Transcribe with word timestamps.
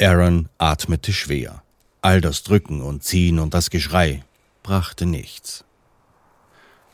Aaron 0.00 0.48
atmete 0.56 1.12
schwer. 1.12 1.62
All 2.00 2.22
das 2.22 2.42
Drücken 2.42 2.80
und 2.80 3.04
Ziehen 3.04 3.38
und 3.38 3.52
das 3.52 3.68
Geschrei 3.68 4.24
brachte 4.62 5.04
nichts. 5.04 5.64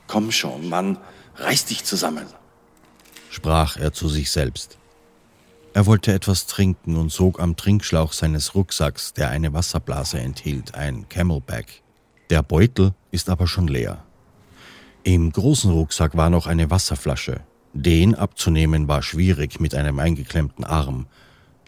Komm 0.08 0.32
schon, 0.32 0.68
Mann, 0.68 0.98
reiß 1.36 1.66
dich 1.66 1.84
zusammen, 1.84 2.26
sprach 3.30 3.76
er 3.76 3.92
zu 3.92 4.08
sich 4.08 4.30
selbst. 4.30 4.78
Er 5.72 5.86
wollte 5.86 6.12
etwas 6.12 6.46
trinken 6.46 6.96
und 6.96 7.12
sog 7.12 7.38
am 7.38 7.54
Trinkschlauch 7.54 8.12
seines 8.12 8.54
Rucksacks, 8.54 9.12
der 9.12 9.30
eine 9.30 9.52
Wasserblase 9.52 10.18
enthielt, 10.18 10.74
ein 10.74 11.08
Camelback. 11.08 11.82
Der 12.30 12.42
Beutel 12.42 12.94
ist 13.12 13.28
aber 13.28 13.46
schon 13.46 13.68
leer. 13.68 14.02
Im 15.04 15.30
großen 15.30 15.70
Rucksack 15.70 16.16
war 16.16 16.30
noch 16.30 16.46
eine 16.48 16.70
Wasserflasche. 16.70 17.40
Den 17.72 18.14
abzunehmen 18.14 18.88
war 18.88 19.02
schwierig 19.02 19.60
mit 19.60 19.74
einem 19.74 20.00
eingeklemmten 20.00 20.64
Arm. 20.64 21.06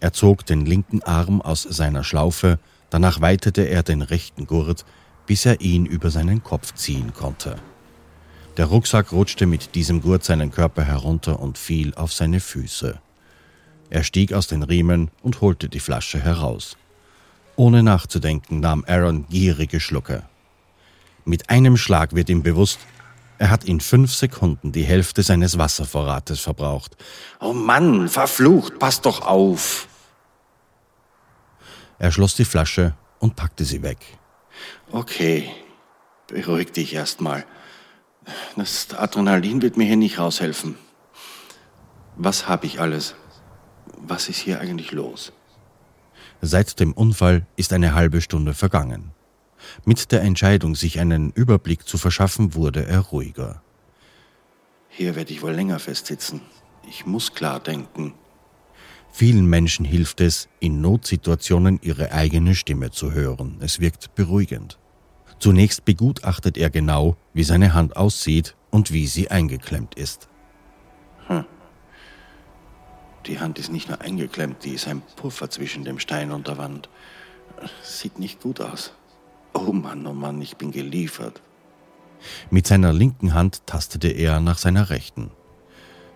Er 0.01 0.13
zog 0.13 0.47
den 0.47 0.65
linken 0.65 1.03
Arm 1.03 1.43
aus 1.43 1.63
seiner 1.63 2.05
Schlaufe, 2.05 2.59
danach 2.91 3.21
weitete 3.21 3.63
er 3.63 3.83
den 3.83 4.03
rechten 4.03 4.47
Gurt, 4.47 4.85
bis 5.27 5.45
er 5.45 5.61
ihn 5.61 5.87
über 5.87 6.11
seinen 6.11 6.43
Kopf 6.45 6.75
ziehen 6.75 7.13
konnte. 7.13 7.57
Der 8.57 8.67
Rucksack 8.67 9.13
rutschte 9.13 9.47
mit 9.47 9.75
diesem 9.75 10.01
Gurt 10.01 10.25
seinen 10.25 10.51
Körper 10.51 10.83
herunter 10.83 11.41
und 11.41 11.59
fiel 11.59 11.95
auf 11.95 12.13
seine 12.13 12.41
Füße. 12.41 12.99
Er 13.91 14.05
stieg 14.05 14.33
aus 14.33 14.47
den 14.47 14.63
Riemen 14.63 15.11
und 15.23 15.41
holte 15.41 15.69
die 15.69 15.81
Flasche 15.81 16.21
heraus. 16.21 16.77
Ohne 17.57 17.83
nachzudenken 17.83 18.61
nahm 18.61 18.85
Aaron 18.87 19.27
gierige 19.29 19.81
Schlucke. 19.81 20.23
Mit 21.25 21.51
einem 21.51 21.77
Schlag 21.77 22.15
wird 22.15 22.29
ihm 22.31 22.43
bewusst, 22.43 22.79
er 23.39 23.51
hat 23.51 23.65
in 23.65 23.81
fünf 23.81 24.15
Sekunden 24.15 24.73
die 24.73 24.83
Hälfte 24.83 25.23
seines 25.23 25.59
Wasservorrates 25.59 26.41
verbraucht. 26.41 26.97
Oh 27.41 27.53
Mann, 27.53 28.09
verflucht, 28.09 28.79
pass 28.79 29.01
doch 29.01 29.23
auf! 29.23 29.88
Er 31.99 32.13
schloss 32.13 32.37
die 32.37 32.45
Flasche 32.45 32.95
und 33.19 33.37
packte 33.37 33.65
sie 33.65 33.83
weg. 33.83 33.99
Okay, 34.93 35.51
beruhig 36.29 36.73
dich 36.73 36.95
erstmal. 36.95 37.45
Das 38.57 38.95
Adrenalin 38.95 39.63
wird 39.63 39.77
mir 39.77 39.85
hier 39.85 39.97
nicht 39.97 40.19
raushelfen. 40.19 40.77
Was 42.17 42.49
habe 42.49 42.67
ich 42.67 42.81
alles? 42.81 43.15
Was 43.97 44.29
ist 44.29 44.39
hier 44.39 44.61
eigentlich 44.61 44.93
los? 44.93 45.33
Seit 46.41 46.79
dem 46.79 46.93
Unfall 46.93 47.47
ist 47.57 47.73
eine 47.73 47.95
halbe 47.95 48.21
Stunde 48.21 48.55
vergangen. 48.55 49.13
Mit 49.85 50.13
der 50.13 50.23
Entscheidung, 50.23 50.77
sich 50.77 51.01
einen 51.01 51.33
Überblick 51.33 51.87
zu 51.87 51.99
verschaffen, 51.99 52.55
wurde 52.55 52.87
er 52.87 53.01
ruhiger. 53.01 53.63
Hier 54.89 55.17
werde 55.17 55.33
ich 55.33 55.43
wohl 55.43 55.53
länger 55.53 55.79
festsitzen. 55.79 56.43
Ich 56.89 57.07
muss 57.07 57.35
klar 57.35 57.61
denken. 57.61 58.15
Vielen 59.19 59.47
Menschen 59.47 59.85
hilft 59.85 60.21
es, 60.21 60.49
in 60.61 60.81
Notsituationen 60.81 61.81
ihre 61.83 62.13
eigene 62.13 62.55
Stimme 62.55 62.93
zu 62.93 63.11
hören. 63.11 63.57
Es 63.59 63.81
wirkt 63.81 64.15
beruhigend. 64.15 64.79
Zunächst 65.41 65.85
begutachtet 65.85 66.57
er 66.57 66.71
genau, 66.71 67.17
wie 67.35 67.43
seine 67.43 67.75
Hand 67.75 67.97
aussieht 67.97 68.55
und 68.71 68.93
wie 68.93 69.09
sie 69.09 69.29
eingeklemmt 69.29 69.97
ist. 69.97 70.29
Hm. 71.27 71.45
Die 73.27 73.41
Hand 73.41 73.59
ist 73.59 73.73
nicht 73.73 73.89
nur 73.89 74.01
eingeklemmt, 74.01 74.63
die 74.63 74.75
ist 74.75 74.87
ein 74.87 75.03
Puffer 75.17 75.51
zwischen 75.51 75.83
dem 75.83 75.99
Stein 75.99 76.31
und 76.31 76.47
der 76.47 76.57
Wand. 76.57 76.89
Sieht 77.83 78.21
nicht 78.21 78.41
gut 78.41 78.61
aus. 78.61 78.93
Oh 79.53 79.73
Mann, 79.73 80.07
oh 80.07 80.15
Mann, 80.15 80.41
ich 80.41 80.59
bin 80.59 80.71
geliefert. 80.71 81.43
Mit 82.53 82.69
seiner 82.69 82.93
linken 82.93 83.35
Hand 83.35 83.67
tastete 83.67 84.11
er 84.11 84.39
nach 84.39 84.59
seiner 84.59 84.91
rechten. 84.91 85.33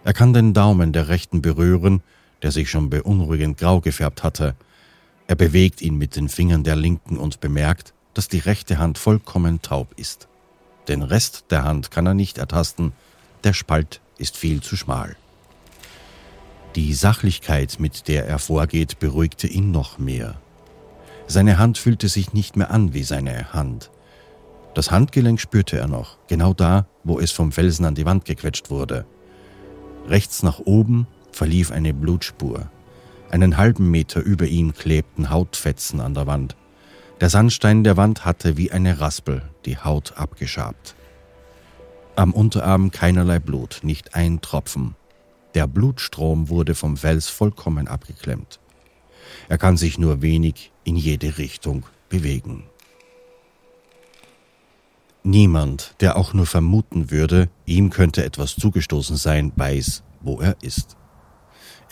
Er 0.04 0.12
kann 0.12 0.32
den 0.32 0.54
Daumen 0.54 0.92
der 0.92 1.08
rechten 1.08 1.42
berühren, 1.42 2.00
der 2.42 2.52
sich 2.52 2.70
schon 2.70 2.90
beunruhigend 2.90 3.58
grau 3.58 3.80
gefärbt 3.80 4.22
hatte. 4.22 4.54
Er 5.26 5.36
bewegt 5.36 5.80
ihn 5.80 5.96
mit 5.96 6.16
den 6.16 6.28
Fingern 6.28 6.64
der 6.64 6.76
linken 6.76 7.16
und 7.16 7.40
bemerkt, 7.40 7.94
dass 8.14 8.28
die 8.28 8.38
rechte 8.38 8.78
Hand 8.78 8.98
vollkommen 8.98 9.62
taub 9.62 9.94
ist. 9.96 10.28
Den 10.88 11.02
Rest 11.02 11.46
der 11.50 11.64
Hand 11.64 11.90
kann 11.90 12.06
er 12.06 12.14
nicht 12.14 12.38
ertasten, 12.38 12.92
der 13.44 13.52
Spalt 13.52 14.00
ist 14.18 14.36
viel 14.36 14.60
zu 14.60 14.76
schmal. 14.76 15.16
Die 16.74 16.94
Sachlichkeit, 16.94 17.78
mit 17.78 18.08
der 18.08 18.26
er 18.26 18.38
vorgeht, 18.38 18.98
beruhigte 18.98 19.46
ihn 19.46 19.70
noch 19.70 19.98
mehr. 19.98 20.40
Seine 21.26 21.58
Hand 21.58 21.78
fühlte 21.78 22.08
sich 22.08 22.32
nicht 22.32 22.56
mehr 22.56 22.70
an 22.70 22.94
wie 22.94 23.04
seine 23.04 23.52
Hand. 23.52 23.90
Das 24.74 24.90
Handgelenk 24.90 25.40
spürte 25.40 25.78
er 25.78 25.86
noch, 25.86 26.16
genau 26.28 26.54
da, 26.54 26.86
wo 27.04 27.20
es 27.20 27.30
vom 27.30 27.52
Felsen 27.52 27.84
an 27.84 27.94
die 27.94 28.06
Wand 28.06 28.24
gequetscht 28.24 28.70
wurde. 28.70 29.04
Rechts 30.08 30.42
nach 30.42 30.60
oben 30.60 31.06
verlief 31.32 31.70
eine 31.70 31.94
Blutspur. 31.94 32.70
Einen 33.30 33.56
halben 33.56 33.90
Meter 33.90 34.20
über 34.20 34.46
ihm 34.46 34.74
klebten 34.74 35.30
Hautfetzen 35.30 36.00
an 36.00 36.14
der 36.14 36.26
Wand. 36.26 36.56
Der 37.20 37.30
Sandstein 37.30 37.84
der 37.84 37.96
Wand 37.96 38.24
hatte 38.24 38.56
wie 38.56 38.70
eine 38.70 39.00
Raspel 39.00 39.42
die 39.64 39.78
Haut 39.78 40.14
abgeschabt. 40.16 40.94
Am 42.14 42.34
Unterarm 42.34 42.90
keinerlei 42.90 43.38
Blut, 43.38 43.80
nicht 43.82 44.14
ein 44.14 44.40
Tropfen. 44.40 44.96
Der 45.54 45.66
Blutstrom 45.66 46.48
wurde 46.48 46.74
vom 46.74 46.96
Fels 46.96 47.28
vollkommen 47.28 47.88
abgeklemmt. 47.88 48.60
Er 49.48 49.58
kann 49.58 49.76
sich 49.76 49.98
nur 49.98 50.20
wenig 50.20 50.72
in 50.84 50.96
jede 50.96 51.38
Richtung 51.38 51.84
bewegen. 52.08 52.64
Niemand, 55.24 55.94
der 56.00 56.16
auch 56.16 56.34
nur 56.34 56.46
vermuten 56.46 57.10
würde, 57.10 57.48
ihm 57.64 57.90
könnte 57.90 58.24
etwas 58.24 58.56
zugestoßen 58.56 59.16
sein, 59.16 59.52
weiß, 59.54 60.02
wo 60.20 60.40
er 60.40 60.56
ist. 60.62 60.96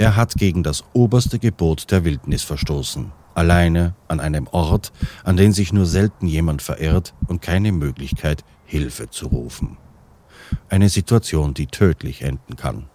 Er 0.00 0.16
hat 0.16 0.36
gegen 0.36 0.62
das 0.62 0.82
oberste 0.94 1.38
Gebot 1.38 1.90
der 1.90 2.06
Wildnis 2.06 2.42
verstoßen, 2.42 3.12
alleine 3.34 3.94
an 4.08 4.18
einem 4.18 4.46
Ort, 4.46 4.92
an 5.24 5.36
den 5.36 5.52
sich 5.52 5.74
nur 5.74 5.84
selten 5.84 6.26
jemand 6.26 6.62
verirrt 6.62 7.12
und 7.28 7.42
keine 7.42 7.70
Möglichkeit, 7.70 8.42
Hilfe 8.64 9.10
zu 9.10 9.26
rufen. 9.26 9.76
Eine 10.70 10.88
Situation, 10.88 11.52
die 11.52 11.66
tödlich 11.66 12.22
enden 12.22 12.56
kann. 12.56 12.88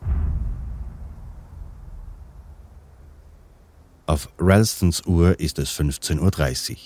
Auf 4.07 4.29
Ralstons 4.39 5.05
Uhr 5.05 5.39
ist 5.39 5.59
es 5.59 5.69
15.30 5.79 6.72
Uhr. 6.72 6.77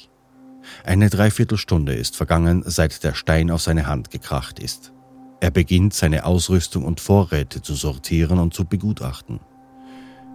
Eine 0.84 1.09
Dreiviertelstunde 1.09 1.94
ist 1.94 2.18
vergangen, 2.18 2.63
seit 2.66 3.06
der 3.06 3.13
Stein 3.13 3.50
auf 3.50 3.62
seine 3.62 3.88
Hand 3.88 4.12
gekracht 4.12 4.59
ist. 4.59 4.91
Er 5.40 5.51
beginnt 5.51 5.94
seine 5.94 6.25
Ausrüstung 6.25 6.84
und 6.84 7.00
Vorräte 7.00 7.62
zu 7.62 7.74
sortieren 7.74 8.40
und 8.40 8.53
zu 8.53 8.66
begutachten. 8.66 9.40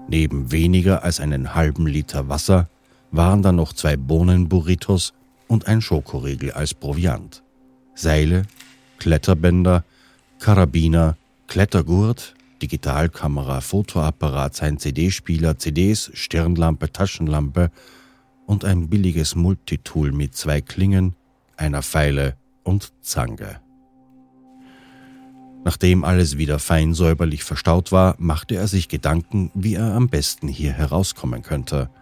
Neben 0.09 0.53
weniger 0.53 1.03
als 1.03 1.21
einen 1.21 1.55
halben 1.55 1.87
Liter 1.87 2.29
Wasser 2.29 2.69
waren 3.11 3.43
da 3.43 3.53
noch 3.53 3.73
zwei 3.73 3.97
Bohnenburritos 3.97 5.15
und 5.49 5.67
ein 5.67 5.81
Schokoriegel 5.81 6.53
als 6.53 6.75
Proviant. 6.75 7.43
Seile, 7.95 8.43
Kletterbänder, 8.99 9.85
Karabiner, 10.39 11.17
Klettergurt, 11.47 12.35
Digitalkamera, 12.61 13.61
Fotoapparat, 13.61 14.55
sein 14.57 14.79
CD-Spieler, 14.79 15.59
CDs, 15.59 16.11
Stirnlampe, 16.15 16.93
Taschenlampe 16.93 17.71
und 18.47 18.65
ein 18.65 18.89
billiges 18.89 19.35
Multitool 19.35 20.13
mit 20.13 20.35
zwei 20.35 20.61
Klingen, 20.61 21.15
einer 21.57 21.83
Pfeile 21.83 22.37
und 22.63 22.93
Zange. 23.01 23.64
Nachdem 25.65 26.05
alles 26.05 26.37
wieder 26.37 26.59
fein 26.59 26.95
säuberlich 26.95 27.43
verstaut 27.43 27.91
war, 27.91 28.15
machte 28.19 28.55
er 28.55 28.69
sich 28.69 28.89
Gedanken, 28.89 29.51
wie 29.55 29.75
er 29.75 29.95
am 29.95 30.09
besten 30.09 30.49
hier 30.49 30.73
herauskommen 30.73 31.43
könnte– 31.43 31.91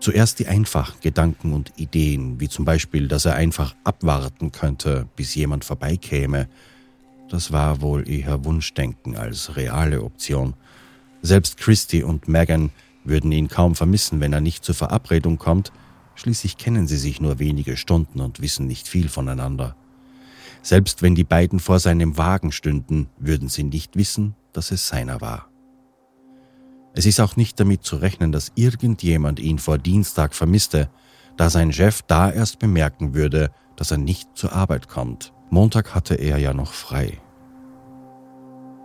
Zuerst 0.00 0.38
die 0.38 0.46
einfachen 0.46 1.00
Gedanken 1.00 1.52
und 1.52 1.72
Ideen, 1.76 2.38
wie 2.38 2.48
zum 2.48 2.64
Beispiel, 2.64 3.08
dass 3.08 3.24
er 3.24 3.34
einfach 3.34 3.74
abwarten 3.82 4.52
könnte, 4.52 5.08
bis 5.16 5.34
jemand 5.34 5.64
vorbeikäme. 5.64 6.48
Das 7.28 7.50
war 7.50 7.80
wohl 7.80 8.08
eher 8.08 8.44
Wunschdenken 8.44 9.16
als 9.16 9.56
reale 9.56 10.02
Option. 10.02 10.54
Selbst 11.22 11.56
Christy 11.56 12.02
und 12.04 12.28
Megan 12.28 12.70
würden 13.04 13.32
ihn 13.32 13.48
kaum 13.48 13.74
vermissen, 13.74 14.20
wenn 14.20 14.32
er 14.32 14.40
nicht 14.40 14.64
zur 14.64 14.74
Verabredung 14.74 15.38
kommt. 15.38 15.72
Schließlich 16.14 16.56
kennen 16.56 16.86
sie 16.86 16.98
sich 16.98 17.20
nur 17.20 17.38
wenige 17.38 17.76
Stunden 17.76 18.20
und 18.20 18.40
wissen 18.40 18.66
nicht 18.66 18.86
viel 18.88 19.08
voneinander. 19.08 19.76
Selbst 20.66 21.00
wenn 21.00 21.14
die 21.14 21.22
beiden 21.22 21.60
vor 21.60 21.78
seinem 21.78 22.18
Wagen 22.18 22.50
stünden, 22.50 23.08
würden 23.18 23.48
sie 23.48 23.62
nicht 23.62 23.94
wissen, 23.94 24.34
dass 24.52 24.72
es 24.72 24.88
seiner 24.88 25.20
war. 25.20 25.48
Es 26.92 27.06
ist 27.06 27.20
auch 27.20 27.36
nicht 27.36 27.60
damit 27.60 27.84
zu 27.84 27.94
rechnen, 27.94 28.32
dass 28.32 28.50
irgendjemand 28.56 29.38
ihn 29.38 29.60
vor 29.60 29.78
Dienstag 29.78 30.34
vermisste, 30.34 30.90
da 31.36 31.50
sein 31.50 31.72
Chef 31.72 32.02
da 32.02 32.32
erst 32.32 32.58
bemerken 32.58 33.14
würde, 33.14 33.52
dass 33.76 33.92
er 33.92 33.98
nicht 33.98 34.30
zur 34.34 34.54
Arbeit 34.54 34.88
kommt. 34.88 35.32
Montag 35.50 35.94
hatte 35.94 36.16
er 36.16 36.38
ja 36.38 36.52
noch 36.52 36.72
frei. 36.72 37.20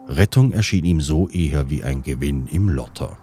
Rettung 0.07 0.51
erschien 0.51 0.85
ihm 0.85 1.01
so 1.01 1.29
eher 1.29 1.71
wie 1.71 1.83
ein 1.83 2.03
Gewinn 2.03 2.45
im 2.45 2.69
Lotter. 2.69 3.17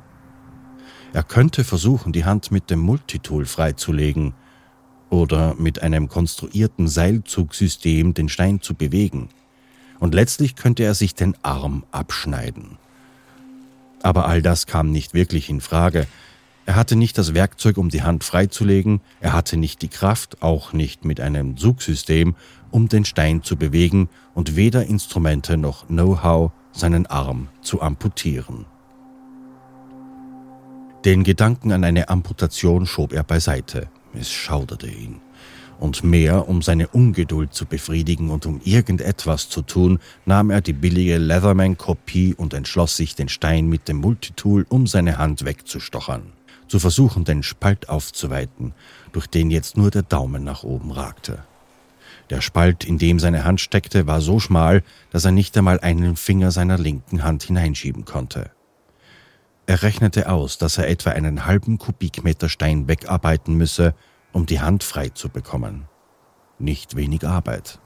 Er 1.12 1.22
könnte 1.22 1.62
versuchen, 1.62 2.12
die 2.12 2.24
Hand 2.24 2.50
mit 2.50 2.70
dem 2.70 2.80
Multitool 2.80 3.46
freizulegen 3.46 4.34
oder 5.10 5.54
mit 5.58 5.82
einem 5.82 6.08
konstruierten 6.08 6.88
Seilzugsystem 6.88 8.14
den 8.14 8.28
Stein 8.28 8.60
zu 8.60 8.74
bewegen. 8.74 9.28
Und 9.98 10.14
letztlich 10.14 10.54
könnte 10.54 10.84
er 10.84 10.94
sich 10.94 11.14
den 11.14 11.34
Arm 11.42 11.84
abschneiden. 11.90 12.78
Aber 14.02 14.26
all 14.26 14.42
das 14.42 14.66
kam 14.66 14.90
nicht 14.90 15.14
wirklich 15.14 15.50
in 15.50 15.60
Frage. 15.60 16.06
Er 16.66 16.76
hatte 16.76 16.96
nicht 16.96 17.16
das 17.16 17.34
Werkzeug, 17.34 17.78
um 17.78 17.88
die 17.88 18.02
Hand 18.02 18.24
freizulegen, 18.24 19.00
er 19.20 19.32
hatte 19.32 19.56
nicht 19.56 19.80
die 19.82 19.88
Kraft, 19.88 20.42
auch 20.42 20.72
nicht 20.72 21.04
mit 21.04 21.20
einem 21.20 21.56
Sugsystem, 21.56 22.36
um 22.70 22.88
den 22.88 23.04
Stein 23.06 23.42
zu 23.42 23.56
bewegen 23.56 24.10
und 24.34 24.54
weder 24.54 24.84
Instrumente 24.84 25.56
noch 25.56 25.86
Know-how, 25.86 26.52
seinen 26.72 27.06
Arm 27.06 27.48
zu 27.62 27.80
amputieren. 27.80 28.66
Den 31.04 31.24
Gedanken 31.24 31.72
an 31.72 31.84
eine 31.84 32.08
Amputation 32.08 32.84
schob 32.84 33.12
er 33.12 33.22
beiseite. 33.24 33.88
Es 34.14 34.30
schauderte 34.30 34.88
ihn. 34.88 35.20
Und 35.78 36.02
mehr, 36.02 36.48
um 36.48 36.60
seine 36.60 36.88
Ungeduld 36.88 37.54
zu 37.54 37.64
befriedigen 37.64 38.30
und 38.30 38.46
um 38.46 38.60
irgendetwas 38.64 39.48
zu 39.48 39.62
tun, 39.62 40.00
nahm 40.26 40.50
er 40.50 40.60
die 40.60 40.72
billige 40.72 41.18
Leatherman-Kopie 41.18 42.34
und 42.34 42.52
entschloss 42.52 42.96
sich, 42.96 43.14
den 43.14 43.28
Stein 43.28 43.68
mit 43.68 43.86
dem 43.88 43.98
Multitool 43.98 44.66
um 44.68 44.86
seine 44.88 45.18
Hand 45.18 45.44
wegzustochern 45.44 46.32
zu 46.68 46.78
versuchen, 46.78 47.24
den 47.24 47.42
Spalt 47.42 47.88
aufzuweiten, 47.88 48.72
durch 49.12 49.26
den 49.26 49.50
jetzt 49.50 49.76
nur 49.76 49.90
der 49.90 50.02
Daumen 50.02 50.44
nach 50.44 50.62
oben 50.62 50.92
ragte. 50.92 51.42
Der 52.30 52.42
Spalt, 52.42 52.84
in 52.84 52.98
dem 52.98 53.18
seine 53.18 53.44
Hand 53.44 53.60
steckte, 53.60 54.06
war 54.06 54.20
so 54.20 54.38
schmal, 54.38 54.82
dass 55.10 55.24
er 55.24 55.32
nicht 55.32 55.56
einmal 55.56 55.80
einen 55.80 56.16
Finger 56.16 56.50
seiner 56.50 56.76
linken 56.76 57.24
Hand 57.24 57.42
hineinschieben 57.44 58.04
konnte. 58.04 58.50
Er 59.68 59.82
rechnete 59.82 60.30
aus, 60.30 60.56
dass 60.56 60.78
er 60.78 60.88
etwa 60.88 61.10
einen 61.10 61.44
halben 61.44 61.76
Kubikmeter 61.76 62.48
Stein 62.48 62.88
wegarbeiten 62.88 63.54
müsse, 63.54 63.94
um 64.32 64.46
die 64.46 64.60
Hand 64.60 64.82
frei 64.82 65.10
zu 65.10 65.28
bekommen. 65.28 65.86
Nicht 66.58 66.96
wenig 66.96 67.26
Arbeit. 67.26 67.78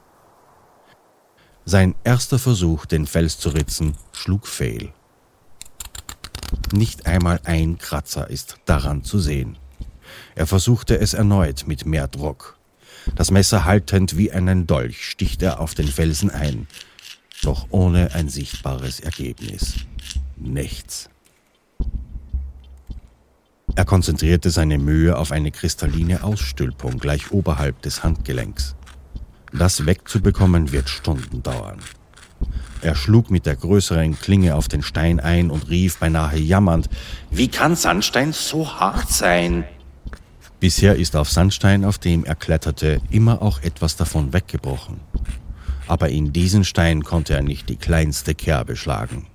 Sein 1.65 1.97
erster 2.05 2.39
Versuch, 2.39 2.87
den 2.87 3.09
Fels 3.09 3.37
zu 3.41 3.49
ritzen, 3.49 3.97
schlug 4.13 4.47
fehl. 4.47 4.93
Nicht 6.73 7.07
einmal 7.07 7.41
ein 7.43 7.79
Kratzer 7.79 8.31
ist 8.31 8.59
daran 8.65 9.03
zu 9.03 9.19
sehen. 9.19 9.59
Er 10.37 10.47
versuchte 10.47 10.97
es 11.01 11.15
erneut 11.15 11.65
mit 11.67 11.85
mehr 11.85 12.07
Druck. 12.07 12.61
Das 13.17 13.33
Messer 13.33 13.65
haltend 13.65 14.17
wie 14.17 14.31
einen 14.31 14.69
Dolch 14.69 15.05
sticht 15.05 15.43
er 15.43 15.59
auf 15.59 15.75
den 15.75 15.89
Felsen 15.89 16.31
ein, 16.31 16.69
doch 17.43 17.67
ohne 17.71 18.15
ein 18.15 18.29
sichtbares 18.29 19.01
Ergebnis. 19.01 19.75
Nichts. 20.37 21.09
Er 23.75 23.87
konzentrierte 23.87 24.51
seine 24.51 24.79
Mühe 24.79 25.17
auf 25.17 25.33
eine 25.33 25.51
kristalline 25.51 26.25
Ausstülpung 26.25 26.99
gleich 26.99 27.31
oberhalb 27.31 27.81
des 27.83 28.05
Handgelenks. 28.05 28.75
Das 29.53 29.87
wegzubekommen 29.87 30.73
wird 30.73 30.91
Stunden 30.91 31.43
dauern. 31.43 31.79
Er 32.83 32.95
schlug 32.95 33.31
mit 33.31 33.47
der 33.47 33.57
größeren 33.57 34.19
Klinge 34.19 34.57
auf 34.57 34.69
den 34.69 34.83
Stein 34.83 35.21
ein 35.21 35.51
und 35.51 35.71
rief 35.71 35.99
beinahe 35.99 36.39
jammernd, 36.39 36.91
Wie 37.31 37.49
kann 37.49 37.77
Sandstein 37.77 38.33
so 38.33 38.69
hart 38.79 39.09
sein? 39.09 39.65
Bisher 40.61 40.97
ist 40.97 41.17
auf 41.17 41.31
Sandstein, 41.31 41.85
auf 41.85 41.99
dem 41.99 42.25
er 42.25 42.35
kletterte, 42.35 43.01
immer 43.11 43.41
auch 43.41 43.63
etwas 43.63 43.97
davon 43.97 44.33
weggebrochen. 44.33 45.01
Aber 45.87 46.09
in 46.11 46.33
diesen 46.33 46.65
Stein 46.65 47.05
konnte 47.05 47.35
er 47.35 47.43
nicht 47.43 47.69
die 47.69 47.77
kleinste 47.77 48.35
Kerbe 48.35 48.77
schlagen. 48.77 49.27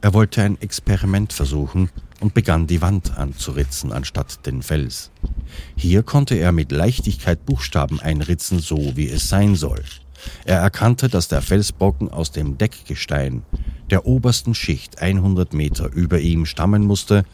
Er 0.00 0.14
wollte 0.14 0.42
ein 0.42 0.60
Experiment 0.60 1.32
versuchen 1.32 1.90
und 2.20 2.34
begann 2.34 2.66
die 2.66 2.82
Wand 2.82 3.16
anzuritzen 3.16 3.92
anstatt 3.92 4.46
den 4.46 4.62
Fels. 4.62 5.10
Hier 5.74 6.02
konnte 6.02 6.36
er 6.36 6.52
mit 6.52 6.70
Leichtigkeit 6.70 7.44
Buchstaben 7.46 7.98
einritzen, 8.00 8.60
so 8.60 8.96
wie 8.96 9.08
es 9.08 9.28
sein 9.28 9.56
soll. 9.56 9.82
Er 10.44 10.58
erkannte, 10.58 11.08
dass 11.08 11.28
der 11.28 11.42
Felsbrocken 11.42 12.10
aus 12.10 12.30
dem 12.30 12.58
Deckgestein 12.58 13.42
der 13.90 14.06
obersten 14.06 14.54
Schicht 14.54 15.00
100 15.00 15.54
Meter 15.54 15.90
über 15.92 16.20
ihm 16.20 16.46
stammen 16.46 16.84
musste, 16.84 17.24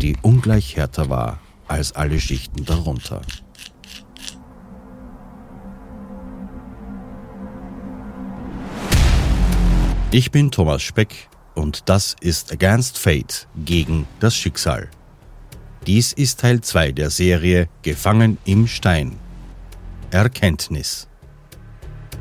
die 0.00 0.16
ungleich 0.22 0.76
härter 0.76 1.10
war 1.10 1.40
als 1.66 1.92
alle 1.92 2.20
Schichten 2.20 2.64
darunter. 2.64 3.20
Ich 10.12 10.32
bin 10.32 10.50
Thomas 10.50 10.82
Speck 10.82 11.28
und 11.60 11.88
das 11.88 12.16
ist 12.20 12.52
Against 12.52 12.98
Fate 12.98 13.46
gegen 13.64 14.06
das 14.18 14.34
Schicksal. 14.34 14.88
Dies 15.86 16.12
ist 16.12 16.40
Teil 16.40 16.60
2 16.60 16.92
der 16.92 17.10
Serie 17.10 17.68
Gefangen 17.82 18.38
im 18.44 18.66
Stein. 18.66 19.18
Erkenntnis. 20.10 21.06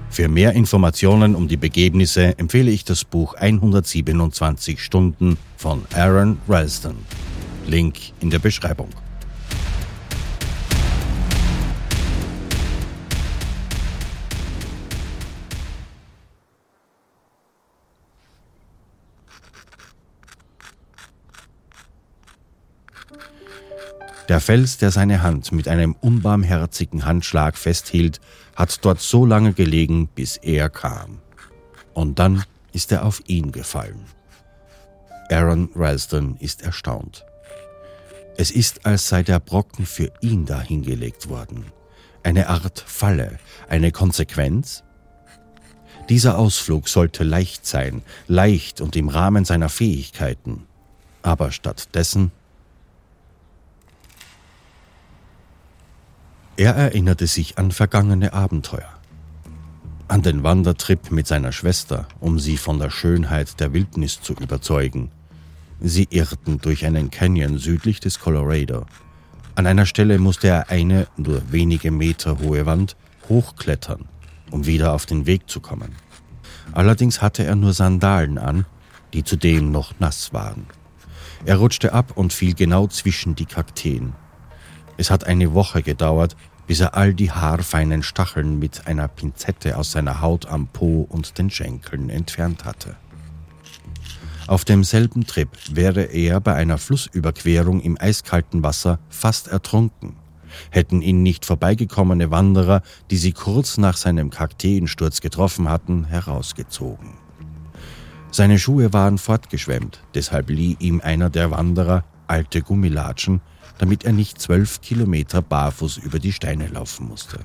Für 0.09 0.27
mehr 0.27 0.53
Informationen 0.53 1.35
um 1.35 1.47
die 1.47 1.57
Begebnisse 1.57 2.37
empfehle 2.37 2.71
ich 2.71 2.83
das 2.83 3.03
Buch 3.03 3.35
127 3.35 4.83
Stunden 4.83 5.37
von 5.57 5.85
Aaron 5.93 6.39
Ralston. 6.47 6.97
Link 7.65 7.97
in 8.19 8.29
der 8.29 8.39
Beschreibung. 8.39 8.89
Der 24.29 24.39
Fels, 24.39 24.77
der 24.77 24.91
seine 24.91 25.23
Hand 25.23 25.51
mit 25.51 25.67
einem 25.67 25.95
unbarmherzigen 26.01 27.03
Handschlag 27.03 27.57
festhielt, 27.57 28.21
hat 28.55 28.85
dort 28.85 29.01
so 29.01 29.25
lange 29.25 29.53
gelegen, 29.53 30.07
bis 30.07 30.37
er 30.37 30.69
kam. 30.69 31.17
Und 31.95 32.19
dann 32.19 32.43
ist 32.71 32.91
er 32.91 33.05
auf 33.05 33.23
ihn 33.25 33.51
gefallen. 33.51 34.05
Aaron 35.31 35.69
Ralston 35.73 36.37
ist 36.39 36.61
erstaunt. 36.61 37.25
Es 38.37 38.51
ist, 38.51 38.85
als 38.85 39.09
sei 39.09 39.23
der 39.23 39.39
Brocken 39.39 39.87
für 39.87 40.11
ihn 40.21 40.45
dahingelegt 40.45 41.27
worden. 41.27 41.65
Eine 42.21 42.49
Art 42.49 42.83
Falle, 42.85 43.39
eine 43.67 43.91
Konsequenz? 43.91 44.83
Dieser 46.07 46.37
Ausflug 46.37 46.87
sollte 46.87 47.23
leicht 47.23 47.65
sein, 47.65 48.03
leicht 48.27 48.79
und 48.79 48.95
im 48.95 49.09
Rahmen 49.09 49.43
seiner 49.43 49.69
Fähigkeiten. 49.69 50.67
Aber 51.23 51.51
stattdessen 51.51 52.31
Er 56.59 56.75
erinnerte 56.75 57.25
sich 57.25 57.57
an 57.57 57.71
vergangene 57.71 58.33
Abenteuer. 58.33 58.93
An 60.09 60.23
den 60.23 60.43
Wandertrip 60.43 61.09
mit 61.09 61.25
seiner 61.25 61.53
Schwester, 61.53 62.05
um 62.19 62.37
sie 62.37 62.57
von 62.57 62.79
der 62.79 62.89
Schönheit 62.89 63.61
der 63.61 63.71
Wildnis 63.71 64.19
zu 64.19 64.33
überzeugen. 64.33 65.09
Sie 65.79 66.09
irrten 66.09 66.59
durch 66.59 66.85
einen 66.85 67.11
Canyon 67.11 67.59
südlich 67.59 68.01
des 68.01 68.19
Colorado. 68.19 68.85
An 69.55 69.67
einer 69.67 69.85
Stelle 69.85 70.19
musste 70.19 70.49
er 70.49 70.69
eine 70.69 71.07
nur 71.15 71.49
wenige 71.49 71.91
Meter 71.91 72.39
hohe 72.39 72.65
Wand 72.65 72.97
hochklettern, 73.29 74.09
um 74.51 74.65
wieder 74.65 74.91
auf 74.91 75.05
den 75.05 75.25
Weg 75.25 75.49
zu 75.49 75.61
kommen. 75.61 75.95
Allerdings 76.73 77.21
hatte 77.21 77.45
er 77.45 77.55
nur 77.55 77.71
Sandalen 77.71 78.37
an, 78.37 78.65
die 79.13 79.23
zudem 79.23 79.71
noch 79.71 79.97
nass 80.01 80.33
waren. 80.33 80.65
Er 81.45 81.55
rutschte 81.55 81.93
ab 81.93 82.17
und 82.17 82.33
fiel 82.33 82.53
genau 82.53 82.87
zwischen 82.87 83.35
die 83.35 83.45
Kakteen. 83.45 84.11
Es 84.99 85.09
hat 85.09 85.25
eine 85.25 85.53
Woche 85.53 85.81
gedauert, 85.81 86.35
bis 86.69 86.81
er 86.81 86.95
all 86.95 87.15
die 87.15 87.31
haarfeinen 87.31 88.03
Stacheln 88.03 88.59
mit 88.59 88.85
einer 88.85 89.07
Pinzette 89.07 89.75
aus 89.75 89.91
seiner 89.91 90.21
Haut 90.21 90.45
am 90.45 90.67
Po 90.67 91.07
und 91.09 91.39
den 91.39 91.49
Schenkeln 91.49 92.11
entfernt 92.11 92.63
hatte. 92.63 92.95
Auf 94.45 94.65
demselben 94.65 95.25
Trip 95.25 95.49
wäre 95.71 96.03
er 96.03 96.39
bei 96.39 96.53
einer 96.53 96.77
Flussüberquerung 96.77 97.81
im 97.81 97.99
eiskalten 97.99 98.61
Wasser 98.61 98.99
fast 99.09 99.47
ertrunken, 99.47 100.15
hätten 100.69 101.01
ihn 101.01 101.23
nicht 101.23 101.43
vorbeigekommene 101.43 102.29
Wanderer, 102.29 102.83
die 103.09 103.17
sie 103.17 103.31
kurz 103.31 103.79
nach 103.79 103.97
seinem 103.97 104.29
Kakteensturz 104.29 105.21
getroffen 105.21 105.69
hatten, 105.69 106.05
herausgezogen. 106.05 107.15
Seine 108.29 108.59
Schuhe 108.59 108.93
waren 108.93 109.17
fortgeschwemmt, 109.17 110.01
deshalb 110.13 110.51
lieh 110.51 110.77
ihm 110.79 111.01
einer 111.01 111.31
der 111.31 111.49
Wanderer 111.49 112.03
alte 112.27 112.61
Gummilatschen, 112.61 113.41
damit 113.79 114.03
er 114.05 114.13
nicht 114.13 114.39
zwölf 114.39 114.81
Kilometer 114.81 115.41
barfuß 115.41 115.97
über 115.97 116.19
die 116.19 116.33
Steine 116.33 116.67
laufen 116.67 117.07
musste. 117.07 117.39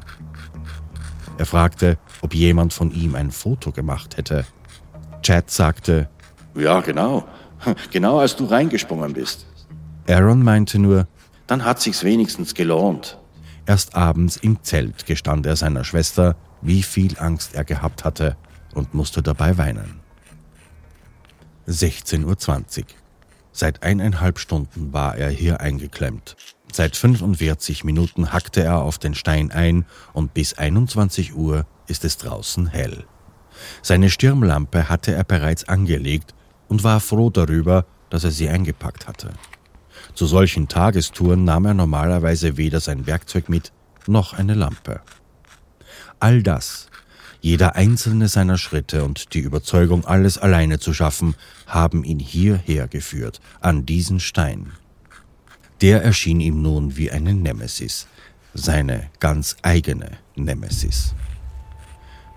Er 1.38 1.46
fragte, 1.46 1.96
ob 2.20 2.34
jemand 2.34 2.74
von 2.74 2.92
ihm 2.92 3.14
ein 3.14 3.30
Foto 3.30 3.72
gemacht 3.72 4.18
hätte. 4.18 4.44
Chad 5.22 5.50
sagte, 5.50 6.10
Ja, 6.54 6.80
genau. 6.80 7.26
Genau 7.90 8.18
als 8.18 8.36
du 8.36 8.44
reingesprungen 8.44 9.14
bist. 9.14 9.46
Aaron 10.06 10.42
meinte 10.42 10.78
nur, 10.78 11.08
dann 11.46 11.64
hat 11.64 11.80
sich's 11.80 12.04
wenigstens 12.04 12.52
gelohnt. 12.52 13.18
Erst 13.64 13.96
abends 13.96 14.36
im 14.36 14.62
Zelt 14.62 15.06
gestand 15.06 15.46
er 15.46 15.56
seiner 15.56 15.84
Schwester, 15.84 16.36
wie 16.60 16.82
viel 16.82 17.18
Angst 17.18 17.54
er 17.54 17.64
gehabt 17.64 18.04
hatte 18.04 18.36
und 18.74 18.92
musste 18.92 19.22
dabei 19.22 19.56
weinen. 19.56 20.00
16.20 21.66 22.24
Uhr. 22.80 22.84
Seit 23.56 23.84
eineinhalb 23.84 24.40
Stunden 24.40 24.92
war 24.92 25.16
er 25.16 25.30
hier 25.30 25.60
eingeklemmt. 25.60 26.36
Seit 26.72 26.96
45 26.96 27.84
Minuten 27.84 28.32
hackte 28.32 28.64
er 28.64 28.82
auf 28.82 28.98
den 28.98 29.14
Stein 29.14 29.52
ein 29.52 29.86
und 30.12 30.34
bis 30.34 30.54
21 30.54 31.36
Uhr 31.36 31.64
ist 31.86 32.04
es 32.04 32.16
draußen 32.18 32.66
hell. 32.66 33.04
Seine 33.80 34.10
Stirnlampe 34.10 34.88
hatte 34.88 35.14
er 35.14 35.22
bereits 35.22 35.68
angelegt 35.68 36.34
und 36.66 36.82
war 36.82 36.98
froh 36.98 37.30
darüber, 37.30 37.86
dass 38.10 38.24
er 38.24 38.32
sie 38.32 38.48
eingepackt 38.48 39.06
hatte. 39.06 39.30
Zu 40.14 40.26
solchen 40.26 40.66
Tagestouren 40.66 41.44
nahm 41.44 41.66
er 41.66 41.74
normalerweise 41.74 42.56
weder 42.56 42.80
sein 42.80 43.06
Werkzeug 43.06 43.48
mit 43.48 43.70
noch 44.08 44.32
eine 44.32 44.54
Lampe. 44.54 45.00
All 46.18 46.42
das, 46.42 46.88
jeder 47.44 47.76
einzelne 47.76 48.28
seiner 48.28 48.56
Schritte 48.56 49.04
und 49.04 49.34
die 49.34 49.40
Überzeugung, 49.40 50.06
alles 50.06 50.38
alleine 50.38 50.78
zu 50.78 50.94
schaffen, 50.94 51.34
haben 51.66 52.02
ihn 52.02 52.18
hierher 52.18 52.88
geführt, 52.88 53.42
an 53.60 53.84
diesen 53.84 54.18
Stein. 54.18 54.72
Der 55.82 56.02
erschien 56.02 56.40
ihm 56.40 56.62
nun 56.62 56.96
wie 56.96 57.10
eine 57.10 57.34
Nemesis, 57.34 58.06
seine 58.54 59.10
ganz 59.20 59.56
eigene 59.60 60.12
Nemesis. 60.34 61.14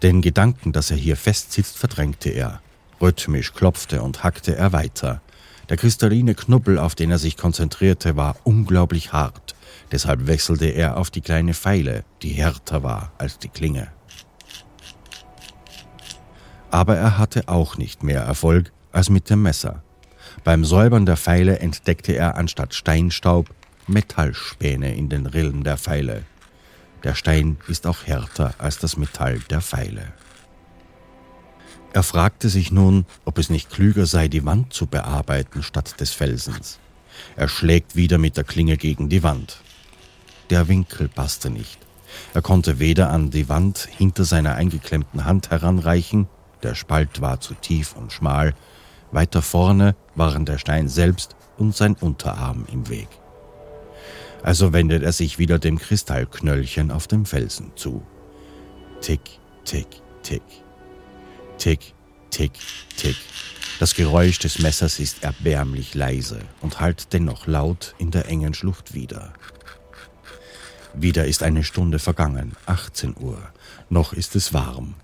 Den 0.04 0.22
Gedanken, 0.22 0.74
dass 0.74 0.92
er 0.92 0.98
hier 0.98 1.16
festsitzt, 1.16 1.78
verdrängte 1.78 2.32
er. 2.32 2.62
Rhythmisch 3.00 3.54
klopfte 3.54 4.02
und 4.02 4.26
hackte 4.26 4.58
er 4.58 4.74
weiter. 4.74 5.22
Der 5.70 5.78
kristalline 5.78 6.36
Knubbel, 6.36 6.78
auf 6.78 6.96
den 6.96 7.12
er 7.12 7.18
sich 7.18 7.38
konzentrierte, 7.38 8.18
war 8.18 8.36
unglaublich 8.44 9.14
hart. 9.14 9.56
Deshalb 9.90 10.28
wechselte 10.28 10.66
er 10.66 10.98
auf 10.98 11.12
die 11.12 11.22
kleine 11.22 11.54
Feile, 11.54 12.04
die 12.22 12.32
härter 12.32 12.84
war 12.84 13.14
als 13.18 13.40
die 13.40 13.48
Klinge. 13.48 13.88
Aber 16.72 16.96
er 16.96 17.18
hatte 17.18 17.48
auch 17.48 17.78
nicht 17.78 18.04
mehr 18.04 18.22
Erfolg 18.22 18.72
als 18.92 19.10
mit 19.10 19.30
dem 19.30 19.42
Messer. 19.42 19.84
Beim 20.44 20.66
Säubern 20.66 21.06
der 21.06 21.18
Pfeile 21.18 21.60
entdeckte 21.60 22.14
er 22.14 22.36
anstatt 22.36 22.74
Steinstaub 22.74 23.50
Metallspäne 23.88 24.96
in 24.96 25.10
den 25.10 25.26
Rillen 25.26 25.64
der 25.64 25.78
Pfeile. 25.78 26.24
Der 27.04 27.16
Stein 27.16 27.58
ist 27.68 27.88
auch 27.88 28.06
härter 28.06 28.54
als 28.58 28.80
das 28.80 28.98
Metall 28.98 29.40
der 29.50 29.62
Pfeile. 29.62 30.12
Er 31.94 32.04
fragte 32.04 32.50
sich 32.50 32.72
nun, 32.72 33.06
ob 33.24 33.38
es 33.38 33.50
nicht 33.50 33.70
klüger 33.70 34.06
sei, 34.06 34.28
die 34.28 34.46
Wand 34.46 34.74
zu 34.74 34.88
bearbeiten 34.88 35.64
statt 35.64 36.00
des 36.00 36.12
Felsens. 36.12 36.80
Er 37.36 37.48
schlägt 37.48 37.96
wieder 37.96 38.18
mit 38.18 38.38
der 38.38 38.44
Klinge 38.44 38.78
gegen 38.78 39.10
die 39.10 39.24
Wand. 39.24 39.62
Der 40.50 40.68
Winkel 40.68 41.08
passte 41.08 41.50
nicht. 41.50 41.80
Er 42.34 42.42
konnte 42.42 42.80
weder 42.80 43.10
an 43.10 43.32
die 43.32 43.50
Wand 43.50 43.88
hinter 43.98 44.26
seiner 44.26 44.56
eingeklemmten 44.56 45.26
Hand 45.26 45.50
heranreichen, 45.50 46.28
der 46.64 46.76
Spalt 46.76 47.22
war 47.22 47.40
zu 47.40 47.54
tief 47.54 47.96
und 47.96 48.12
schmal, 48.12 48.54
weiter 49.12 49.42
vorne 49.42 49.96
waren 50.16 50.46
der 50.46 50.58
Stein 50.58 50.90
selbst 50.90 51.36
und 51.58 51.76
sein 51.76 51.96
Unterarm 51.96 52.66
im 52.72 52.90
Weg. 52.90 53.08
Also 54.44 54.74
wendet 54.74 55.04
er 55.04 55.12
sich 55.12 55.40
wieder 55.40 55.60
dem 55.60 55.78
Kristallknöllchen 55.80 56.92
auf 56.92 57.08
dem 57.08 57.26
Felsen 57.26 57.72
zu. 57.76 58.06
Tick, 59.02 59.40
tick, 59.66 59.88
tick. 60.24 60.44
Tick, 61.58 61.94
tick, 62.30 62.54
tick. 62.96 63.16
Das 63.80 63.94
Geräusch 63.94 64.40
des 64.40 64.60
Messers 64.60 65.00
ist 65.00 65.24
erbärmlich 65.24 65.94
leise 65.94 66.40
und 66.62 66.80
hallt 66.80 67.14
dennoch 67.14 67.48
laut 67.48 67.94
in 67.98 68.12
der 68.12 68.28
engen 68.28 68.54
Schlucht 68.54 68.94
wieder. 68.94 69.34
Wieder 70.94 71.26
ist 71.26 71.44
eine 71.44 71.64
Stunde 71.64 72.00
vergangen, 72.00 72.56
18 72.66 73.16
Uhr. 73.20 73.38
Noch 73.90 74.14
ist 74.14 74.36
es 74.36 74.54
warm. 74.54 74.96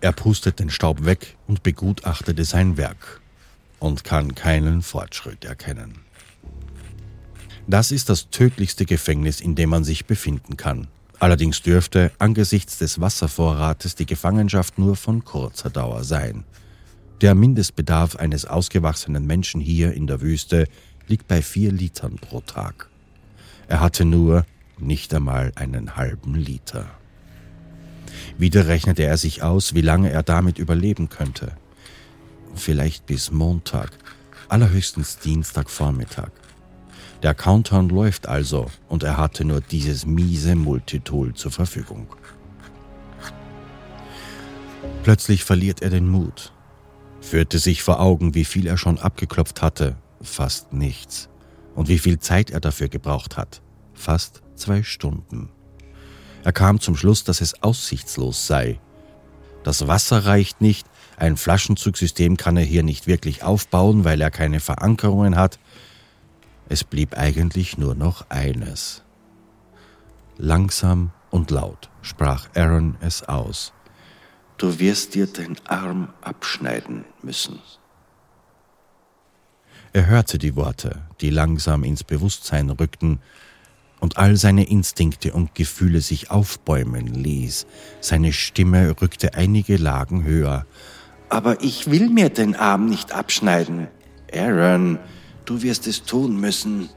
Er 0.00 0.12
pustet 0.12 0.58
den 0.60 0.70
Staub 0.70 1.04
weg 1.04 1.36
und 1.46 1.62
begutachtete 1.62 2.44
sein 2.44 2.76
Werk 2.76 3.20
und 3.78 4.04
kann 4.04 4.34
keinen 4.34 4.82
Fortschritt 4.82 5.44
erkennen. 5.44 5.98
Das 7.66 7.92
ist 7.92 8.08
das 8.08 8.30
tödlichste 8.30 8.86
Gefängnis, 8.86 9.40
in 9.40 9.54
dem 9.54 9.70
man 9.70 9.84
sich 9.84 10.06
befinden 10.06 10.56
kann. 10.56 10.88
Allerdings 11.18 11.60
dürfte 11.60 12.10
angesichts 12.18 12.78
des 12.78 13.00
Wasservorrates 13.00 13.94
die 13.94 14.06
Gefangenschaft 14.06 14.78
nur 14.78 14.96
von 14.96 15.24
kurzer 15.24 15.68
Dauer 15.68 16.02
sein. 16.02 16.44
Der 17.20 17.34
Mindestbedarf 17.34 18.16
eines 18.16 18.46
ausgewachsenen 18.46 19.26
Menschen 19.26 19.60
hier 19.60 19.92
in 19.92 20.06
der 20.06 20.22
Wüste 20.22 20.66
liegt 21.06 21.28
bei 21.28 21.42
vier 21.42 21.70
Litern 21.72 22.16
pro 22.16 22.40
Tag. 22.40 22.88
Er 23.68 23.80
hatte 23.80 24.06
nur 24.06 24.46
nicht 24.78 25.12
einmal 25.12 25.52
einen 25.56 25.96
halben 25.96 26.34
Liter. 26.34 26.86
Wieder 28.40 28.68
rechnete 28.68 29.02
er 29.02 29.18
sich 29.18 29.42
aus, 29.42 29.74
wie 29.74 29.82
lange 29.82 30.10
er 30.10 30.22
damit 30.22 30.58
überleben 30.58 31.10
könnte. 31.10 31.52
Vielleicht 32.54 33.04
bis 33.04 33.30
Montag, 33.30 33.90
allerhöchstens 34.48 35.18
Dienstagvormittag. 35.18 36.30
Der 37.22 37.34
Countdown 37.34 37.90
läuft 37.90 38.28
also 38.28 38.70
und 38.88 39.02
er 39.02 39.18
hatte 39.18 39.44
nur 39.44 39.60
dieses 39.60 40.06
miese 40.06 40.54
Multitool 40.54 41.34
zur 41.34 41.50
Verfügung. 41.50 42.06
Plötzlich 45.02 45.44
verliert 45.44 45.82
er 45.82 45.90
den 45.90 46.08
Mut, 46.08 46.54
führte 47.20 47.58
sich 47.58 47.82
vor 47.82 48.00
Augen, 48.00 48.34
wie 48.34 48.46
viel 48.46 48.66
er 48.66 48.78
schon 48.78 48.98
abgeklopft 48.98 49.60
hatte, 49.60 49.96
fast 50.22 50.72
nichts, 50.72 51.28
und 51.74 51.88
wie 51.88 51.98
viel 51.98 52.18
Zeit 52.18 52.50
er 52.50 52.60
dafür 52.60 52.88
gebraucht 52.88 53.36
hat, 53.36 53.60
fast 53.92 54.40
zwei 54.54 54.82
Stunden. 54.82 55.50
Er 56.42 56.52
kam 56.52 56.80
zum 56.80 56.96
Schluss, 56.96 57.24
dass 57.24 57.40
es 57.40 57.62
aussichtslos 57.62 58.46
sei. 58.46 58.80
Das 59.62 59.86
Wasser 59.86 60.24
reicht 60.24 60.60
nicht, 60.60 60.86
ein 61.18 61.36
Flaschenzugsystem 61.36 62.38
kann 62.38 62.56
er 62.56 62.64
hier 62.64 62.82
nicht 62.82 63.06
wirklich 63.06 63.42
aufbauen, 63.42 64.04
weil 64.04 64.20
er 64.22 64.30
keine 64.30 64.58
Verankerungen 64.60 65.36
hat, 65.36 65.58
es 66.70 66.84
blieb 66.84 67.18
eigentlich 67.18 67.76
nur 67.76 67.94
noch 67.94 68.30
eines. 68.30 69.02
Langsam 70.38 71.10
und 71.30 71.50
laut 71.50 71.90
sprach 72.00 72.48
Aaron 72.54 72.96
es 73.00 73.22
aus. 73.22 73.72
Du 74.56 74.78
wirst 74.78 75.14
dir 75.14 75.26
den 75.26 75.56
Arm 75.66 76.08
abschneiden 76.22 77.04
müssen. 77.22 77.58
Er 79.92 80.06
hörte 80.06 80.38
die 80.38 80.54
Worte, 80.54 81.02
die 81.20 81.30
langsam 81.30 81.82
ins 81.82 82.04
Bewusstsein 82.04 82.70
rückten, 82.70 83.20
und 84.00 84.16
all 84.16 84.36
seine 84.36 84.68
Instinkte 84.68 85.32
und 85.32 85.54
Gefühle 85.54 86.00
sich 86.00 86.30
aufbäumen 86.30 87.06
ließ. 87.06 87.66
Seine 88.00 88.32
Stimme 88.32 88.96
rückte 89.00 89.34
einige 89.34 89.76
Lagen 89.76 90.24
höher. 90.24 90.66
Aber 91.28 91.62
ich 91.62 91.90
will 91.90 92.08
mir 92.08 92.28
den 92.28 92.56
Arm 92.56 92.86
nicht 92.86 93.12
abschneiden. 93.12 93.88
Aaron, 94.34 94.98
Du 95.50 95.62
wirst 95.62 95.88
es 95.88 96.04
tun 96.04 96.40
müssen. 96.40 96.88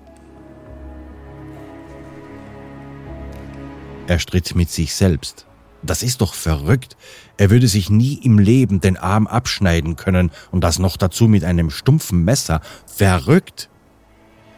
Er 4.05 4.19
stritt 4.19 4.53
mit 4.53 4.69
sich 4.69 4.93
selbst. 4.93 5.47
Das 5.81 6.03
ist 6.03 6.21
doch 6.21 6.35
verrückt. 6.35 6.95
Er 7.37 7.49
würde 7.49 7.67
sich 7.67 7.89
nie 7.89 8.13
im 8.13 8.37
Leben 8.37 8.79
den 8.79 8.95
Arm 8.95 9.25
abschneiden 9.25 9.95
können 9.95 10.29
und 10.51 10.63
das 10.63 10.77
noch 10.77 10.97
dazu 10.97 11.27
mit 11.27 11.43
einem 11.43 11.71
stumpfen 11.71 12.23
Messer. 12.23 12.61
Verrückt! 12.85 13.69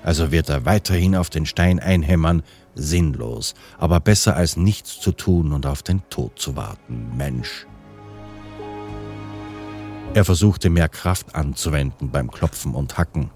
Also 0.06 0.32
wird 0.32 0.50
er 0.50 0.66
weiterhin 0.66 1.16
auf 1.16 1.32
den 1.32 1.48
Stein 1.48 1.80
einhämmern, 1.80 2.44
sinnlos, 2.76 3.56
aber 3.80 4.00
besser 4.00 4.36
als 4.36 4.56
nichts 4.56 5.00
zu 5.02 5.12
tun 5.12 5.52
und 5.52 5.66
auf 5.66 5.82
den 5.82 6.08
Tod 6.12 6.38
zu 6.38 6.56
warten, 6.56 7.18
Mensch. 7.18 7.66
Er 10.14 10.24
versuchte 10.24 10.70
mehr 10.70 10.90
Kraft 10.90 11.34
anzuwenden 11.34 12.12
beim 12.12 12.30
Klopfen 12.30 12.76
und 12.76 13.00
Hacken. 13.00 13.32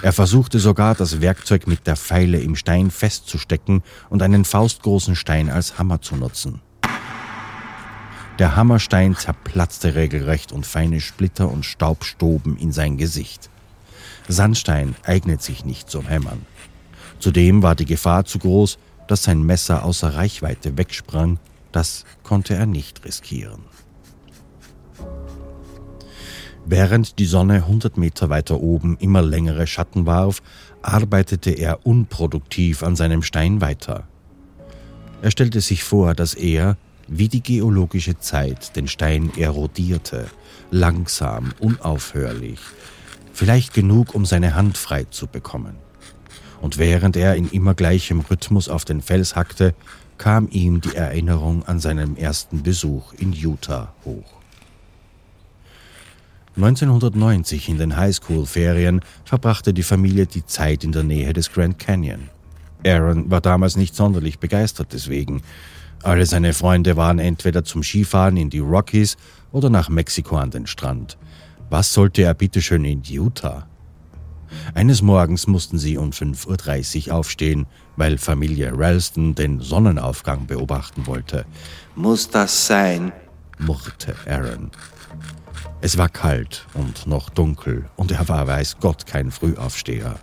Er 0.00 0.14
versuchte 0.14 0.58
sogar, 0.58 0.94
das 0.94 1.20
Werkzeug 1.20 1.66
mit 1.66 1.86
der 1.86 1.96
Feile 1.96 2.40
im 2.40 2.56
Stein 2.56 2.90
festzustecken 2.90 3.82
und 4.08 4.22
einen 4.22 4.46
faustgroßen 4.46 5.16
Stein 5.16 5.50
als 5.50 5.78
Hammer 5.78 6.00
zu 6.00 6.16
nutzen. 6.16 6.62
Der 8.38 8.56
Hammerstein 8.56 9.16
zerplatzte 9.16 9.94
regelrecht 9.94 10.50
und 10.50 10.64
feine 10.64 11.02
Splitter 11.02 11.50
und 11.50 11.66
Staub 11.66 12.04
stoben 12.04 12.56
in 12.56 12.72
sein 12.72 12.96
Gesicht. 12.96 13.50
Sandstein 14.28 14.96
eignet 15.04 15.42
sich 15.42 15.64
nicht 15.64 15.90
zum 15.90 16.06
Hämmern. 16.06 16.44
Zudem 17.18 17.62
war 17.62 17.74
die 17.74 17.84
Gefahr 17.84 18.24
zu 18.24 18.38
groß, 18.38 18.78
dass 19.08 19.22
sein 19.22 19.42
Messer 19.42 19.84
außer 19.84 20.14
Reichweite 20.14 20.76
wegsprang. 20.76 21.38
Das 21.72 22.04
konnte 22.22 22.54
er 22.54 22.66
nicht 22.66 23.04
riskieren. 23.04 23.62
Während 26.68 27.20
die 27.20 27.26
Sonne 27.26 27.54
100 27.54 27.96
Meter 27.96 28.28
weiter 28.28 28.60
oben 28.60 28.96
immer 28.98 29.22
längere 29.22 29.68
Schatten 29.68 30.04
warf, 30.04 30.42
arbeitete 30.82 31.50
er 31.50 31.86
unproduktiv 31.86 32.82
an 32.82 32.96
seinem 32.96 33.22
Stein 33.22 33.60
weiter. 33.60 34.08
Er 35.22 35.30
stellte 35.30 35.60
sich 35.60 35.84
vor, 35.84 36.14
dass 36.14 36.34
er, 36.34 36.76
wie 37.06 37.28
die 37.28 37.42
geologische 37.42 38.18
Zeit, 38.18 38.74
den 38.74 38.88
Stein 38.88 39.30
erodierte, 39.36 40.26
langsam, 40.72 41.52
unaufhörlich, 41.60 42.58
vielleicht 43.36 43.74
genug, 43.74 44.14
um 44.14 44.24
seine 44.24 44.54
Hand 44.54 44.78
frei 44.78 45.04
zu 45.04 45.26
bekommen. 45.26 45.76
Und 46.62 46.78
während 46.78 47.16
er 47.16 47.36
in 47.36 47.50
immer 47.50 47.74
gleichem 47.74 48.20
Rhythmus 48.20 48.68
auf 48.68 48.86
den 48.86 49.02
Fels 49.02 49.36
hackte, 49.36 49.74
kam 50.16 50.48
ihm 50.50 50.80
die 50.80 50.96
Erinnerung 50.96 51.62
an 51.64 51.78
seinen 51.78 52.16
ersten 52.16 52.62
Besuch 52.62 53.12
in 53.12 53.34
Utah 53.34 53.92
hoch. 54.06 54.24
1990 56.56 57.68
in 57.68 57.76
den 57.76 57.98
Highschool-Ferien 57.98 59.02
verbrachte 59.26 59.74
die 59.74 59.82
Familie 59.82 60.26
die 60.26 60.46
Zeit 60.46 60.84
in 60.84 60.92
der 60.92 61.02
Nähe 61.02 61.34
des 61.34 61.52
Grand 61.52 61.78
Canyon. 61.78 62.30
Aaron 62.86 63.30
war 63.30 63.42
damals 63.42 63.76
nicht 63.76 63.94
sonderlich 63.94 64.38
begeistert 64.38 64.88
deswegen. 64.94 65.42
Alle 66.02 66.24
seine 66.24 66.54
Freunde 66.54 66.96
waren 66.96 67.18
entweder 67.18 67.64
zum 67.64 67.82
Skifahren 67.82 68.38
in 68.38 68.48
die 68.48 68.60
Rockies 68.60 69.18
oder 69.52 69.68
nach 69.68 69.90
Mexiko 69.90 70.38
an 70.38 70.50
den 70.50 70.66
Strand. 70.66 71.18
Was 71.68 71.92
sollte 71.92 72.22
er 72.22 72.34
bitteschön 72.34 72.84
in 72.84 73.02
Utah? 73.02 73.66
Eines 74.74 75.02
Morgens 75.02 75.46
mussten 75.46 75.78
sie 75.78 75.96
um 75.96 76.10
5.30 76.10 77.08
Uhr 77.08 77.14
aufstehen, 77.14 77.66
weil 77.96 78.18
Familie 78.18 78.72
Ralston 78.72 79.34
den 79.34 79.60
Sonnenaufgang 79.60 80.46
beobachten 80.46 81.06
wollte. 81.06 81.44
Muss 81.96 82.30
das 82.30 82.66
sein? 82.66 83.12
murrte 83.58 84.14
Aaron. 84.26 84.70
Es 85.80 85.98
war 85.98 86.08
kalt 86.08 86.66
und 86.74 87.06
noch 87.06 87.30
dunkel 87.30 87.88
und 87.96 88.12
er 88.12 88.28
war 88.28 88.46
weiß 88.46 88.76
Gott 88.80 89.06
kein 89.06 89.30
Frühaufsteher. 89.30 90.16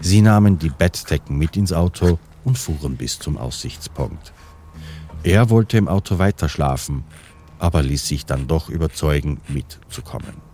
Sie 0.00 0.20
nahmen 0.20 0.58
die 0.58 0.70
Bettdecken 0.70 1.38
mit 1.38 1.56
ins 1.56 1.72
Auto 1.72 2.18
und 2.44 2.58
fuhren 2.58 2.96
bis 2.96 3.18
zum 3.18 3.36
Aussichtspunkt. 3.36 4.32
Er 5.22 5.50
wollte 5.50 5.78
im 5.78 5.88
Auto 5.88 6.18
weiterschlafen, 6.18 7.04
aber 7.58 7.82
ließ 7.82 8.06
sich 8.06 8.24
dann 8.24 8.46
doch 8.46 8.68
überzeugen, 8.68 9.40
mitzukommen. 9.48 10.47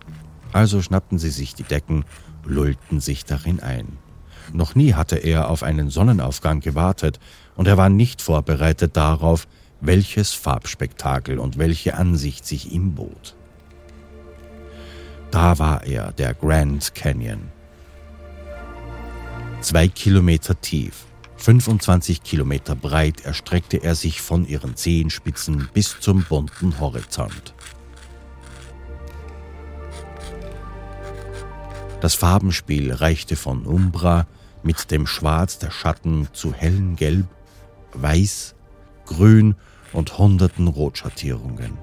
Also 0.55 0.81
schnappten 0.81 1.19
sie 1.19 1.31
sich 1.31 1.53
die 1.53 1.63
Decken, 1.63 2.05
lullten 2.45 3.01
sich 3.01 3.25
darin 3.25 3.59
ein. 3.59 3.97
Noch 4.53 4.73
nie 4.73 4.93
hatte 4.93 5.17
er 5.17 5.49
auf 5.49 5.63
einen 5.63 5.89
Sonnenaufgang 5.89 6.61
gewartet, 6.61 7.19
und 7.57 7.67
er 7.67 7.75
war 7.75 7.89
nicht 7.89 8.21
vorbereitet 8.21 8.95
darauf, 8.95 9.49
welches 9.81 10.31
Farbspektakel 10.31 11.39
und 11.39 11.57
welche 11.57 11.95
Ansicht 11.95 12.45
sich 12.45 12.71
ihm 12.71 12.95
bot. 12.95 13.35
Da 15.29 15.59
war 15.59 15.83
er, 15.83 16.13
der 16.13 16.33
Grand 16.33 16.95
Canyon. 16.95 17.49
Zwei 19.59 19.89
Kilometer 19.89 20.61
tief, 20.61 21.05
25 21.35 22.23
Kilometer 22.23 22.75
breit 22.75 23.25
erstreckte 23.25 23.83
er 23.83 23.95
sich 23.95 24.21
von 24.21 24.47
ihren 24.47 24.77
Zehenspitzen 24.77 25.67
bis 25.73 25.99
zum 25.99 26.23
bunten 26.23 26.79
Horizont. 26.79 27.54
Das 32.05 32.13
Farbenspiel 32.13 32.93
reichte 32.93 33.35
von 33.35 33.65
Umbra 33.65 34.27
mit 34.61 34.91
dem 34.91 35.07
Schwarz 35.07 35.57
der 35.57 35.71
Schatten 35.71 36.27
zu 36.33 36.53
hellen 36.53 36.95
Gelb, 36.95 37.25
Weiß, 37.95 38.53
Grün 39.07 39.55
und 39.91 40.19
hunderten 40.19 40.67
Rotschattierungen. 40.67 41.79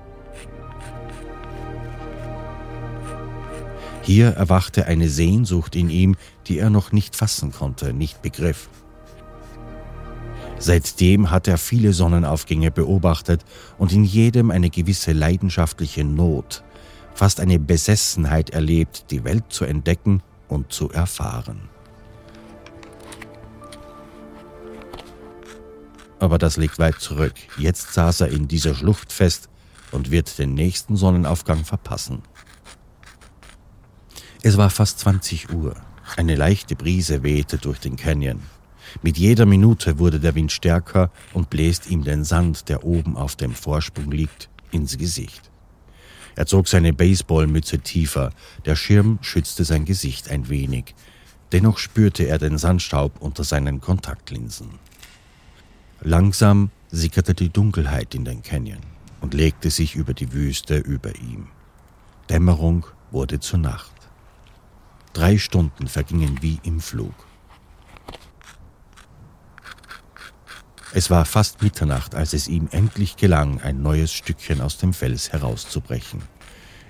Hier 4.03 4.29
erwachte 4.29 4.87
eine 4.87 5.09
Sehnsucht 5.09 5.75
in 5.75 5.91
ihm, 5.91 6.15
die 6.47 6.59
er 6.59 6.71
noch 6.71 6.93
nicht 6.93 7.17
fassen 7.17 7.51
konnte, 7.51 7.93
nicht 7.93 8.23
begriff. 8.23 8.69
Seitdem 10.57 11.33
hat 11.33 11.49
er 11.49 11.59
viele 11.59 11.93
Sonnenaufgänge 11.93 12.71
beobachtet 12.71 13.45
und 13.77 13.93
in 13.93 14.05
jedem 14.05 14.53
eine 14.53 14.71
gewisse 14.71 15.15
leidenschaftliche 15.15 16.05
Not, 16.05 16.63
fast 17.15 17.41
eine 17.41 17.59
Besessenheit 17.59 18.51
erlebt, 18.51 19.11
die 19.11 19.25
Welt 19.25 19.45
zu 19.49 19.65
entdecken 19.65 20.23
und 20.49 20.73
zu 20.73 20.91
erfahren. 20.91 21.69
Aber 26.19 26.39
das 26.39 26.57
liegt 26.57 26.79
weit 26.79 27.01
zurück. 27.01 27.35
Jetzt 27.59 27.95
saß 27.95 28.23
er 28.23 28.29
in 28.29 28.47
dieser 28.47 28.75
Schlucht 28.75 29.13
fest 29.13 29.49
und 29.91 30.11
wird 30.11 30.39
den 30.39 30.55
nächsten 30.55 30.97
Sonnenaufgang 30.97 31.65
verpassen. 31.65 32.23
Es 34.43 34.57
war 34.57 34.71
fast 34.71 35.01
20 35.01 35.53
Uhr. 35.53 35.77
Eine 36.17 36.35
leichte 36.35 36.75
Brise 36.75 37.23
wehte 37.23 37.59
durch 37.59 37.79
den 37.79 37.97
Canyon. 37.97 38.43
Mit 39.03 39.17
jeder 39.17 39.47
Minute 39.47 39.99
wurde 39.99 40.21
der 40.21 40.35
Wind 40.35 40.53
stärker 40.53 41.11
und 41.33 41.49
bläst 41.49 41.89
ihm 41.89 42.05
den 42.05 42.25
Sand, 42.25 42.69
der 42.69 42.85
oben 42.85 43.17
auf 43.17 43.37
dem 43.37 43.53
Vorsprung 43.55 44.11
liegt, 44.11 44.51
ins 44.71 44.99
Gesicht. 44.99 45.52
Er 46.35 46.47
zog 46.47 46.69
seine 46.69 46.93
Baseballmütze 46.93 47.81
tiefer, 47.81 48.33
der 48.65 48.77
Schirm 48.77 49.19
schützte 49.23 49.65
sein 49.65 49.85
Gesicht 49.85 50.31
ein 50.31 50.49
wenig, 50.49 50.95
dennoch 51.53 51.79
spürte 51.79 52.25
er 52.25 52.39
den 52.39 52.59
Sandstaub 52.59 53.21
unter 53.21 53.45
seinen 53.45 53.81
Kontaktlinsen. 53.81 54.71
Langsam 56.01 56.71
sickerte 56.91 57.35
die 57.35 57.51
Dunkelheit 57.51 58.15
in 58.15 58.25
den 58.25 58.43
Canyon 58.43 58.81
und 59.21 59.35
legte 59.35 59.71
sich 59.71 59.95
über 59.95 60.15
die 60.15 60.33
Wüste 60.33 60.79
über 60.79 61.15
ihm. 61.17 61.49
Dämmerung 62.29 62.87
wurde 63.11 63.41
zur 63.41 63.59
Nacht. 63.59 63.93
Drei 65.13 65.39
Stunden 65.39 65.87
vergingen 65.87 66.39
wie 66.41 66.59
im 66.65 66.81
Flug. 66.81 67.15
Es 70.95 71.09
war 71.09 71.25
fast 71.25 71.63
Mitternacht, 71.63 72.15
als 72.15 72.35
es 72.35 72.49
ihm 72.49 72.69
endlich 72.71 73.17
gelang, 73.17 73.63
ein 73.63 73.81
neues 73.81 74.13
Stückchen 74.13 74.61
aus 74.61 74.77
dem 74.77 74.93
Fels 74.93 75.33
herauszubrechen. 75.33 76.23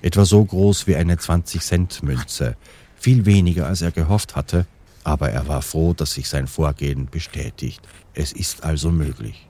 Etwa 0.02 0.24
so 0.24 0.44
groß 0.44 0.88
wie 0.88 0.96
eine 0.96 1.14
20-Cent-Münze, 1.14 2.56
viel 2.96 3.26
weniger 3.26 3.68
als 3.68 3.80
er 3.80 3.92
gehofft 3.92 4.34
hatte, 4.34 4.66
aber 5.04 5.30
er 5.30 5.46
war 5.46 5.62
froh, 5.62 5.94
dass 5.94 6.14
sich 6.14 6.28
sein 6.28 6.48
Vorgehen 6.48 7.06
bestätigt. 7.06 7.80
Es 8.12 8.32
ist 8.32 8.64
also 8.64 8.90
möglich. 8.90 9.46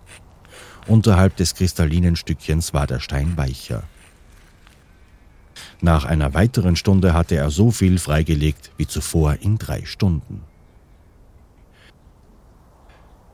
Unterhalb 0.86 1.36
des 1.36 1.54
kristallinen 1.54 2.16
Stückchens 2.16 2.74
war 2.74 2.86
der 2.86 3.00
Stein 3.00 3.38
weicher. 3.38 3.84
Nach 5.80 6.04
einer 6.04 6.34
weiteren 6.34 6.76
Stunde 6.76 7.14
hatte 7.14 7.36
er 7.36 7.50
so 7.50 7.70
viel 7.70 7.98
freigelegt 7.98 8.70
wie 8.76 8.86
zuvor 8.86 9.38
in 9.40 9.56
drei 9.56 9.86
Stunden. 9.86 10.42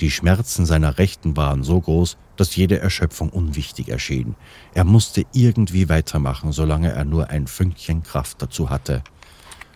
Die 0.00 0.12
Schmerzen 0.12 0.64
seiner 0.64 0.98
Rechten 0.98 1.36
waren 1.36 1.64
so 1.64 1.80
groß, 1.80 2.16
dass 2.36 2.54
jede 2.54 2.78
Erschöpfung 2.78 3.30
unwichtig 3.30 3.88
erschien. 3.88 4.36
Er 4.72 4.84
musste 4.84 5.26
irgendwie 5.32 5.88
weitermachen, 5.88 6.52
solange 6.52 6.92
er 6.92 7.04
nur 7.04 7.30
ein 7.30 7.48
Fünkchen 7.48 8.04
Kraft 8.04 8.40
dazu 8.40 8.70
hatte. 8.70 9.02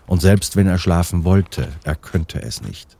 Und 0.07 0.21
selbst 0.21 0.55
wenn 0.55 0.67
er 0.67 0.77
schlafen 0.77 1.25
wollte, 1.25 1.67
er 1.83 1.95
könnte 1.95 2.41
es 2.41 2.61
nicht. 2.61 2.97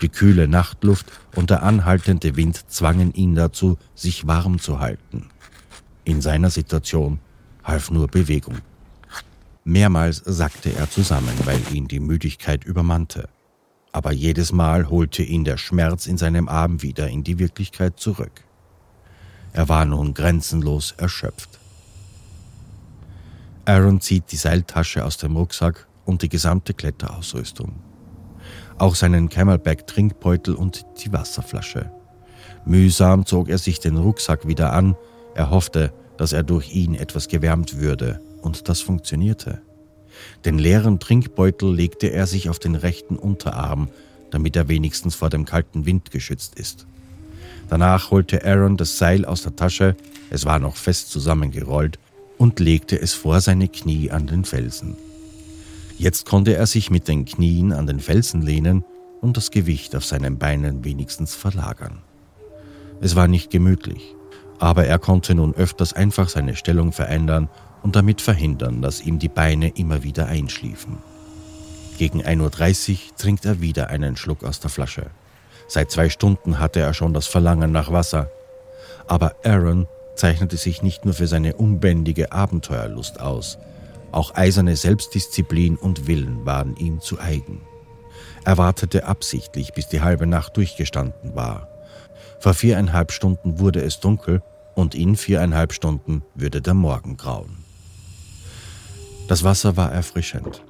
Die 0.00 0.08
kühle 0.08 0.48
Nachtluft 0.48 1.12
und 1.34 1.50
der 1.50 1.62
anhaltende 1.62 2.36
Wind 2.36 2.70
zwangen 2.70 3.12
ihn 3.12 3.34
dazu, 3.34 3.76
sich 3.94 4.26
warm 4.26 4.58
zu 4.58 4.80
halten. 4.80 5.28
In 6.04 6.22
seiner 6.22 6.50
Situation 6.50 7.18
half 7.62 7.90
nur 7.90 8.08
Bewegung. 8.08 8.58
Mehrmals 9.64 10.22
sackte 10.24 10.74
er 10.74 10.90
zusammen, 10.90 11.34
weil 11.44 11.60
ihn 11.72 11.88
die 11.88 12.00
Müdigkeit 12.00 12.64
übermannte 12.64 13.28
aber 13.94 14.12
jedes 14.12 14.50
Mal 14.50 14.90
holte 14.90 15.22
ihn 15.22 15.44
der 15.44 15.56
Schmerz 15.56 16.08
in 16.08 16.18
seinem 16.18 16.48
Arm 16.48 16.82
wieder 16.82 17.08
in 17.08 17.22
die 17.22 17.38
Wirklichkeit 17.38 18.00
zurück. 18.00 18.42
Er 19.52 19.68
war 19.68 19.84
nun 19.84 20.14
grenzenlos 20.14 20.90
erschöpft. 20.98 21.60
Aaron 23.64 24.00
zieht 24.00 24.32
die 24.32 24.36
Seiltasche 24.36 25.04
aus 25.04 25.16
dem 25.16 25.36
Rucksack 25.36 25.86
und 26.04 26.22
die 26.22 26.28
gesamte 26.28 26.74
Kletterausrüstung. 26.74 27.76
Auch 28.78 28.96
seinen 28.96 29.28
Camelback-Trinkbeutel 29.28 30.56
und 30.56 30.84
die 31.04 31.12
Wasserflasche. 31.12 31.92
Mühsam 32.66 33.24
zog 33.26 33.48
er 33.48 33.58
sich 33.58 33.78
den 33.78 33.96
Rucksack 33.96 34.48
wieder 34.48 34.72
an. 34.72 34.96
Er 35.36 35.50
hoffte, 35.50 35.92
dass 36.16 36.32
er 36.32 36.42
durch 36.42 36.74
ihn 36.74 36.96
etwas 36.96 37.28
gewärmt 37.28 37.78
würde, 37.78 38.20
und 38.42 38.68
das 38.68 38.80
funktionierte. 38.80 39.62
Den 40.44 40.58
leeren 40.58 40.98
Trinkbeutel 40.98 41.74
legte 41.74 42.08
er 42.08 42.26
sich 42.26 42.48
auf 42.48 42.58
den 42.58 42.74
rechten 42.74 43.16
Unterarm, 43.16 43.88
damit 44.30 44.56
er 44.56 44.68
wenigstens 44.68 45.14
vor 45.14 45.30
dem 45.30 45.44
kalten 45.44 45.86
Wind 45.86 46.10
geschützt 46.10 46.58
ist. 46.58 46.86
Danach 47.68 48.10
holte 48.10 48.44
Aaron 48.44 48.76
das 48.76 48.98
Seil 48.98 49.24
aus 49.24 49.42
der 49.42 49.56
Tasche, 49.56 49.96
es 50.30 50.44
war 50.44 50.58
noch 50.58 50.76
fest 50.76 51.10
zusammengerollt, 51.10 51.98
und 52.36 52.60
legte 52.60 53.00
es 53.00 53.14
vor 53.14 53.40
seine 53.40 53.68
Knie 53.68 54.10
an 54.10 54.26
den 54.26 54.44
Felsen. 54.44 54.96
Jetzt 55.98 56.26
konnte 56.26 56.54
er 56.56 56.66
sich 56.66 56.90
mit 56.90 57.06
den 57.06 57.24
Knien 57.24 57.72
an 57.72 57.86
den 57.86 58.00
Felsen 58.00 58.42
lehnen 58.42 58.84
und 59.20 59.36
das 59.36 59.50
Gewicht 59.50 59.94
auf 59.94 60.04
seinen 60.04 60.38
Beinen 60.38 60.84
wenigstens 60.84 61.34
verlagern. 61.34 61.98
Es 63.00 63.14
war 63.16 63.28
nicht 63.28 63.50
gemütlich, 63.50 64.14
aber 64.58 64.86
er 64.86 64.98
konnte 64.98 65.34
nun 65.34 65.54
öfters 65.54 65.92
einfach 65.92 66.28
seine 66.28 66.56
Stellung 66.56 66.92
verändern 66.92 67.48
und 67.84 67.94
damit 67.94 68.22
verhindern, 68.22 68.80
dass 68.80 69.02
ihm 69.02 69.18
die 69.18 69.28
Beine 69.28 69.68
immer 69.68 70.02
wieder 70.02 70.26
einschliefen. 70.26 70.98
Gegen 71.98 72.22
1.30 72.22 72.90
Uhr 72.92 73.16
trinkt 73.18 73.44
er 73.44 73.60
wieder 73.60 73.90
einen 73.90 74.16
Schluck 74.16 74.42
aus 74.42 74.58
der 74.58 74.70
Flasche. 74.70 75.10
Seit 75.68 75.90
zwei 75.90 76.08
Stunden 76.08 76.58
hatte 76.58 76.80
er 76.80 76.94
schon 76.94 77.12
das 77.12 77.26
Verlangen 77.26 77.70
nach 77.70 77.92
Wasser. 77.92 78.30
Aber 79.06 79.36
Aaron 79.44 79.86
zeichnete 80.16 80.56
sich 80.56 80.82
nicht 80.82 81.04
nur 81.04 81.12
für 81.12 81.26
seine 81.26 81.56
unbändige 81.56 82.32
Abenteuerlust 82.32 83.20
aus, 83.20 83.58
auch 84.12 84.34
eiserne 84.34 84.76
Selbstdisziplin 84.76 85.76
und 85.76 86.06
Willen 86.06 86.46
waren 86.46 86.76
ihm 86.76 87.00
zu 87.00 87.20
eigen. 87.20 87.60
Er 88.44 88.56
wartete 88.56 89.04
absichtlich, 89.06 89.74
bis 89.74 89.88
die 89.88 90.00
halbe 90.00 90.26
Nacht 90.26 90.56
durchgestanden 90.56 91.34
war. 91.34 91.68
Vor 92.40 92.54
viereinhalb 92.54 93.12
Stunden 93.12 93.58
wurde 93.58 93.82
es 93.82 94.00
dunkel 94.00 94.42
und 94.74 94.94
in 94.94 95.16
viereinhalb 95.16 95.72
Stunden 95.72 96.22
würde 96.34 96.62
der 96.62 96.74
Morgen 96.74 97.16
grauen. 97.16 97.63
Das 99.26 99.42
Wasser 99.42 99.76
war 99.78 99.90
erfrischend. 99.90 100.62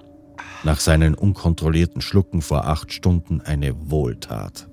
Nach 0.63 0.79
seinen 0.79 1.15
unkontrollierten 1.15 2.01
Schlucken 2.01 2.41
vor 2.41 2.67
acht 2.67 2.93
Stunden 2.93 3.41
eine 3.41 3.91
Wohltat. 3.91 4.69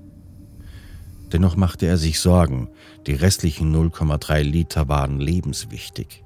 Dennoch 1.32 1.56
machte 1.56 1.88
er 1.88 1.98
sich 1.98 2.20
Sorgen, 2.20 2.70
die 3.08 3.14
restlichen 3.14 3.74
0,3 3.76 4.44
Liter 4.44 4.88
waren 4.88 5.20
lebenswichtig. 5.20 6.24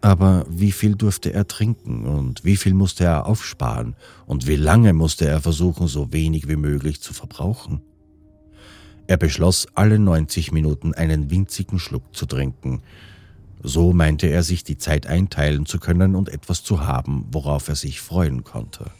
Aber 0.00 0.46
wie 0.48 0.72
viel 0.72 0.94
durfte 0.94 1.32
er 1.32 1.48
trinken 1.48 2.06
und 2.06 2.44
wie 2.44 2.56
viel 2.56 2.72
musste 2.72 3.04
er 3.04 3.26
aufsparen 3.26 3.94
und 4.26 4.46
wie 4.46 4.56
lange 4.56 4.94
musste 4.94 5.26
er 5.26 5.40
versuchen, 5.40 5.86
so 5.86 6.12
wenig 6.12 6.48
wie 6.48 6.56
möglich 6.56 7.00
zu 7.02 7.12
verbrauchen? 7.12 7.82
Er 9.06 9.16
beschloss, 9.16 9.66
alle 9.74 9.98
90 9.98 10.52
Minuten 10.52 10.94
einen 10.94 11.30
winzigen 11.30 11.78
Schluck 11.78 12.14
zu 12.14 12.26
trinken. 12.26 12.82
So 13.62 13.92
meinte 13.92 14.28
er 14.28 14.42
sich 14.42 14.62
die 14.62 14.78
Zeit 14.78 15.06
einteilen 15.06 15.66
zu 15.66 15.78
können 15.78 16.14
und 16.14 16.28
etwas 16.28 16.62
zu 16.62 16.86
haben, 16.86 17.26
worauf 17.32 17.68
er 17.68 17.74
sich 17.74 18.00
freuen 18.00 18.44
konnte. 18.44 18.90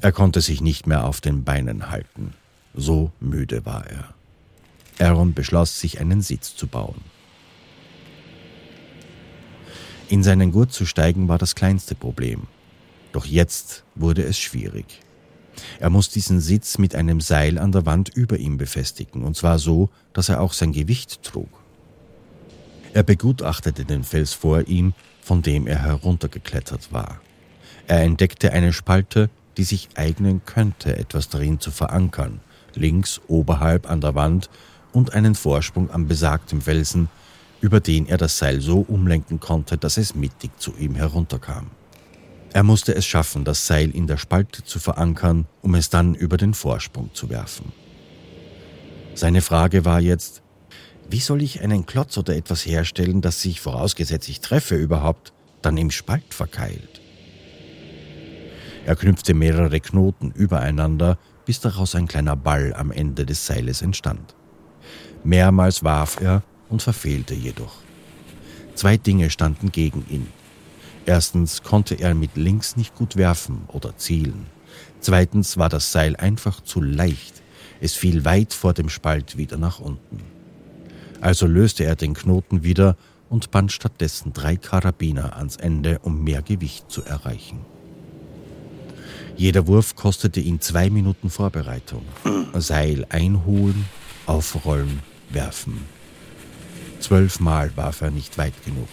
Er 0.00 0.12
konnte 0.12 0.40
sich 0.40 0.60
nicht 0.60 0.86
mehr 0.86 1.06
auf 1.06 1.20
den 1.20 1.44
Beinen 1.44 1.90
halten. 1.90 2.34
So 2.74 3.10
müde 3.20 3.64
war 3.64 3.86
er. 3.86 4.14
Aaron 4.98 5.34
beschloss, 5.34 5.80
sich 5.80 6.00
einen 6.00 6.20
Sitz 6.20 6.54
zu 6.54 6.66
bauen. 6.66 7.00
In 10.08 10.22
seinen 10.22 10.52
Gurt 10.52 10.72
zu 10.72 10.86
steigen 10.86 11.28
war 11.28 11.38
das 11.38 11.54
kleinste 11.54 11.94
Problem. 11.94 12.42
Doch 13.12 13.24
jetzt 13.24 13.84
wurde 13.94 14.22
es 14.22 14.38
schwierig. 14.38 15.00
Er 15.80 15.90
muss 15.90 16.10
diesen 16.10 16.40
Sitz 16.40 16.78
mit 16.78 16.94
einem 16.94 17.20
Seil 17.20 17.58
an 17.58 17.72
der 17.72 17.86
Wand 17.86 18.10
über 18.10 18.38
ihm 18.38 18.58
befestigen, 18.58 19.22
und 19.22 19.36
zwar 19.36 19.58
so, 19.58 19.88
dass 20.12 20.28
er 20.28 20.40
auch 20.40 20.52
sein 20.52 20.72
Gewicht 20.72 21.22
trug. 21.22 21.63
Er 22.94 23.02
begutachtete 23.02 23.84
den 23.84 24.04
Fels 24.04 24.34
vor 24.34 24.68
ihm, 24.68 24.94
von 25.20 25.42
dem 25.42 25.66
er 25.66 25.82
heruntergeklettert 25.82 26.92
war. 26.92 27.20
Er 27.88 28.02
entdeckte 28.02 28.52
eine 28.52 28.72
Spalte, 28.72 29.30
die 29.56 29.64
sich 29.64 29.88
eignen 29.96 30.42
könnte, 30.46 30.96
etwas 30.96 31.28
darin 31.28 31.58
zu 31.58 31.72
verankern, 31.72 32.38
links 32.74 33.20
oberhalb 33.26 33.90
an 33.90 34.00
der 34.00 34.14
Wand 34.14 34.48
und 34.92 35.12
einen 35.12 35.34
Vorsprung 35.34 35.90
am 35.90 36.06
besagten 36.06 36.60
Felsen, 36.60 37.08
über 37.60 37.80
den 37.80 38.06
er 38.06 38.16
das 38.16 38.38
Seil 38.38 38.60
so 38.60 38.78
umlenken 38.86 39.40
konnte, 39.40 39.76
dass 39.76 39.96
es 39.96 40.14
mittig 40.14 40.52
zu 40.60 40.72
ihm 40.78 40.94
herunterkam. 40.94 41.72
Er 42.52 42.62
musste 42.62 42.94
es 42.94 43.04
schaffen, 43.04 43.44
das 43.44 43.66
Seil 43.66 43.90
in 43.90 44.06
der 44.06 44.18
Spalte 44.18 44.62
zu 44.62 44.78
verankern, 44.78 45.46
um 45.62 45.74
es 45.74 45.90
dann 45.90 46.14
über 46.14 46.36
den 46.36 46.54
Vorsprung 46.54 47.10
zu 47.12 47.28
werfen. 47.28 47.72
Seine 49.16 49.42
Frage 49.42 49.84
war 49.84 49.98
jetzt, 49.98 50.43
wie 51.08 51.20
soll 51.20 51.42
ich 51.42 51.60
einen 51.60 51.86
Klotz 51.86 52.16
oder 52.18 52.34
etwas 52.34 52.66
herstellen, 52.66 53.20
das 53.20 53.40
sich, 53.40 53.60
vorausgesetzt 53.60 54.28
ich 54.28 54.40
treffe 54.40 54.76
überhaupt, 54.76 55.32
dann 55.62 55.76
im 55.76 55.90
Spalt 55.90 56.32
verkeilt? 56.34 57.00
Er 58.86 58.96
knüpfte 58.96 59.34
mehrere 59.34 59.80
Knoten 59.80 60.30
übereinander, 60.30 61.18
bis 61.46 61.60
daraus 61.60 61.94
ein 61.94 62.08
kleiner 62.08 62.36
Ball 62.36 62.74
am 62.74 62.90
Ende 62.90 63.26
des 63.26 63.46
Seiles 63.46 63.82
entstand. 63.82 64.34
Mehrmals 65.24 65.82
warf 65.82 66.20
er 66.20 66.42
und 66.68 66.82
verfehlte 66.82 67.34
jedoch. 67.34 67.76
Zwei 68.74 68.96
Dinge 68.96 69.30
standen 69.30 69.72
gegen 69.72 70.04
ihn. 70.10 70.26
Erstens 71.06 71.62
konnte 71.62 71.94
er 71.94 72.14
mit 72.14 72.36
links 72.36 72.76
nicht 72.76 72.94
gut 72.94 73.16
werfen 73.16 73.62
oder 73.68 73.96
zielen. 73.96 74.46
Zweitens 75.00 75.56
war 75.56 75.68
das 75.68 75.92
Seil 75.92 76.16
einfach 76.16 76.62
zu 76.62 76.80
leicht. 76.80 77.42
Es 77.80 77.94
fiel 77.94 78.24
weit 78.24 78.52
vor 78.52 78.72
dem 78.72 78.88
Spalt 78.88 79.36
wieder 79.36 79.58
nach 79.58 79.80
unten. 79.80 80.33
Also 81.24 81.46
löste 81.46 81.84
er 81.84 81.96
den 81.96 82.12
Knoten 82.12 82.64
wieder 82.64 82.98
und 83.30 83.50
band 83.50 83.72
stattdessen 83.72 84.34
drei 84.34 84.58
Karabiner 84.58 85.38
ans 85.38 85.56
Ende, 85.56 85.98
um 86.00 86.22
mehr 86.22 86.42
Gewicht 86.42 86.90
zu 86.90 87.02
erreichen. 87.02 87.60
Jeder 89.34 89.66
Wurf 89.66 89.96
kostete 89.96 90.40
ihn 90.40 90.60
zwei 90.60 90.90
Minuten 90.90 91.30
Vorbereitung. 91.30 92.02
Seil 92.52 93.06
einholen, 93.08 93.86
aufrollen, 94.26 95.00
werfen. 95.30 95.86
Zwölfmal 97.00 97.74
warf 97.74 98.02
er 98.02 98.10
nicht 98.10 98.36
weit 98.36 98.62
genug. 98.62 98.88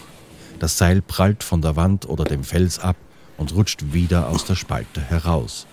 Das 0.57 0.77
Seil 0.77 1.01
prallt 1.01 1.43
von 1.43 1.61
der 1.61 1.75
Wand 1.75 2.07
oder 2.07 2.23
dem 2.23 2.45
Fels 2.45 2.79
ab 2.79 2.95
und 3.35 3.53
rutscht 3.53 3.91
wieder 3.91 4.29
aus 4.29 4.45
der 4.45 4.55
Spalte 4.55 5.01
heraus. 5.01 5.67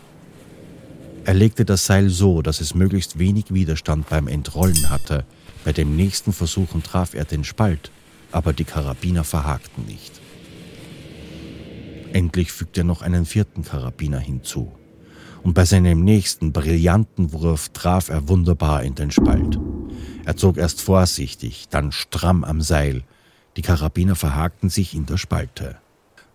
Er 1.25 1.35
legte 1.35 1.65
das 1.65 1.87
Seil 1.87 2.09
so, 2.09 2.43
dass 2.43 2.61
es 2.61 2.75
möglichst 2.75 3.21
wenig 3.21 3.55
Widerstand 3.55 4.09
beim 4.09 4.27
Entrollen 4.27 4.91
hatte. 4.91 5.25
Bei 5.69 5.75
dem 5.75 5.97
nächsten 5.97 6.33
Versuchen 6.33 6.83
traf 6.83 7.13
er 7.13 7.27
den 7.27 7.45
Spalt, 7.45 7.91
aber 8.33 8.55
die 8.55 8.65
Karabiner 8.65 9.23
verhakten 9.23 9.85
nicht. 9.85 10.19
Endlich 12.15 12.53
fügte 12.53 12.81
er 12.81 12.85
noch 12.85 13.03
einen 13.03 13.27
vierten 13.27 13.65
Karabiner 13.65 14.19
hinzu. 14.19 14.73
Und 15.43 15.53
bei 15.53 15.67
seinem 15.67 16.05
nächsten 16.05 16.55
brillanten 16.55 17.35
Wurf 17.35 17.69
traf 17.69 18.09
er 18.09 18.31
wunderbar 18.31 18.83
in 18.83 18.95
den 18.95 19.11
Spalt. 19.11 19.59
Er 20.25 20.39
zog 20.39 20.57
erst 20.57 20.81
vorsichtig, 20.81 21.69
dann 21.69 21.93
stramm 21.93 22.45
am 22.45 22.63
Seil, 22.63 23.03
die 23.59 23.63
Karabiner 23.63 24.17
verhakten 24.17 24.71
sich 24.71 24.95
in 24.95 25.05
der 25.05 25.19
Spalte. 25.19 25.77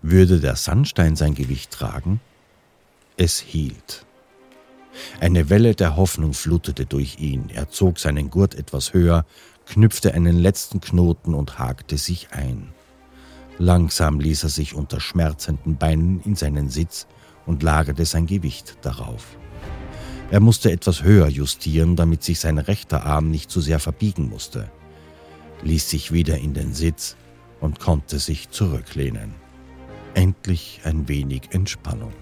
Würde 0.03 0.41
der 0.41 0.57
Sandstein 0.57 1.15
sein 1.15 1.33
Gewicht 1.33 1.71
tragen? 1.71 2.21
Es 3.17 3.39
hielt. 3.39 4.05
Eine 5.19 5.49
Welle 5.49 5.75
der 5.75 5.95
Hoffnung 5.95 6.33
flutete 6.33 6.85
durch 6.85 7.19
ihn. 7.19 7.49
Er 7.53 7.69
zog 7.69 7.99
seinen 7.99 8.29
Gurt 8.29 8.55
etwas 8.55 8.93
höher, 8.93 9.25
knüpfte 9.65 10.13
einen 10.13 10.37
letzten 10.37 10.81
Knoten 10.81 11.33
und 11.33 11.59
hakte 11.59 11.97
sich 11.97 12.29
ein. 12.31 12.69
Langsam 13.57 14.19
ließ 14.19 14.43
er 14.43 14.49
sich 14.49 14.73
unter 14.75 14.99
schmerzenden 14.99 15.77
Beinen 15.77 16.21
in 16.21 16.35
seinen 16.35 16.69
Sitz 16.69 17.07
und 17.45 17.63
lagerte 17.63 18.05
sein 18.05 18.25
Gewicht 18.25 18.77
darauf. 18.81 19.37
Er 20.31 20.39
musste 20.39 20.71
etwas 20.71 21.03
höher 21.03 21.27
justieren, 21.27 21.95
damit 21.95 22.23
sich 22.23 22.39
sein 22.39 22.57
rechter 22.57 23.05
Arm 23.05 23.29
nicht 23.29 23.51
zu 23.51 23.61
sehr 23.61 23.79
verbiegen 23.79 24.29
musste 24.29 24.71
ließ 25.63 25.89
sich 25.89 26.11
wieder 26.11 26.37
in 26.37 26.53
den 26.53 26.73
Sitz 26.73 27.15
und 27.59 27.79
konnte 27.79 28.19
sich 28.19 28.49
zurücklehnen. 28.49 29.33
Endlich 30.13 30.81
ein 30.83 31.07
wenig 31.07 31.43
Entspannung. 31.51 32.13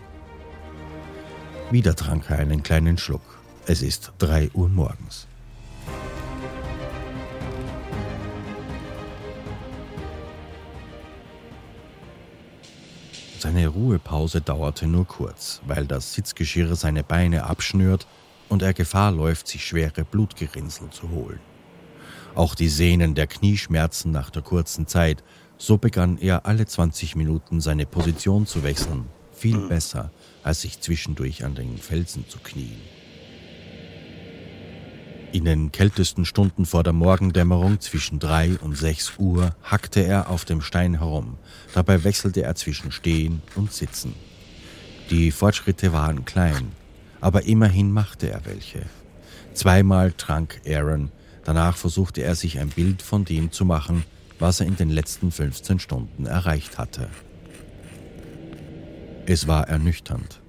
Wieder 1.71 1.95
trank 1.95 2.29
er 2.29 2.39
einen 2.39 2.63
kleinen 2.63 2.97
Schluck. 2.97 3.21
Es 3.65 3.81
ist 3.81 4.12
drei 4.17 4.49
Uhr 4.53 4.69
morgens. 4.69 5.27
Seine 13.39 13.67
Ruhepause 13.67 14.41
dauerte 14.41 14.86
nur 14.86 15.07
kurz, 15.07 15.62
weil 15.65 15.88
das 15.88 16.13
Sitzgeschirr 16.13 16.75
seine 16.75 17.03
Beine 17.03 17.45
abschnürt 17.45 18.05
und 18.49 18.62
er 18.62 18.73
Gefahr 18.73 19.12
läuft, 19.12 19.47
sich 19.47 19.65
schwere 19.65 20.03
Blutgerinnsel 20.03 20.89
zu 20.91 21.10
holen 21.10 21.39
auch 22.36 22.55
die 22.55 22.69
Sehnen 22.69 23.15
der 23.15 23.27
Knieschmerzen 23.27 24.12
nach 24.12 24.29
der 24.29 24.41
kurzen 24.41 24.88
Zeit, 24.88 25.23
so 25.57 25.77
begann 25.77 26.17
er 26.17 26.45
alle 26.45 26.65
20 26.65 27.15
Minuten 27.15 27.62
seine 27.62 27.86
Position 27.86 28.45
zu 28.45 28.63
wechseln, 28.63 29.05
viel 29.31 29.57
besser, 29.67 30.12
als 30.43 30.62
sich 30.62 30.80
zwischendurch 30.80 31.43
an 31.43 31.56
den 31.56 31.77
Felsen 31.77 32.25
zu 32.27 32.39
knien. 32.39 32.82
In 35.32 35.45
den 35.45 35.71
kältesten 35.71 36.25
Stunden 36.25 36.65
vor 36.65 36.84
der 36.84 36.93
Morgendämmerung 36.93 37.80
zwischen 37.80 38.19
drei 38.19 38.58
und 38.60 38.77
sechs 38.77 39.13
Uhr 39.17 39.56
hackte 39.63 40.01
er 40.01 40.30
auf 40.30 40.43
dem 40.43 40.62
Stein 40.62 40.97
herum. 40.99 41.38
Dabei 41.73 42.04
wechselte 42.04 42.43
er 42.43 42.56
zwischen 42.56 42.91
Stehen 42.91 43.41
und 43.56 43.71
Sitzen. 43.71 44.13
Die 45.10 45.32
Fortschritte 45.32 45.93
waren 45.93 46.25
klein, 46.25 46.73
aber 47.21 47.43
immerhin 47.43 47.91
machte 47.91 48.30
er 48.30 48.45
welche. 48.45 48.82
Zweimal 49.54 50.12
trank 50.12 50.60
Aaron, 50.67 51.12
Danach 51.43 51.75
versuchte 51.75 52.21
er 52.21 52.36
sich 52.36 52.60
ein 52.60 52.69
Bild 52.69 53.01
von 53.01 53.25
dem 53.25 53.51
zu 53.51 53.65
machen, 53.65 54.04
was 54.39 54.60
er 54.60 54.67
in 54.67 54.75
den 54.75 54.89
letzten 54.89 55.32
15 55.32 55.80
Stunden 55.80 56.25
erreicht 56.25 56.77
hatte. 56.77 57.10
Es 59.25 59.47
war 59.47 59.67
ernüchternd. 59.67 60.41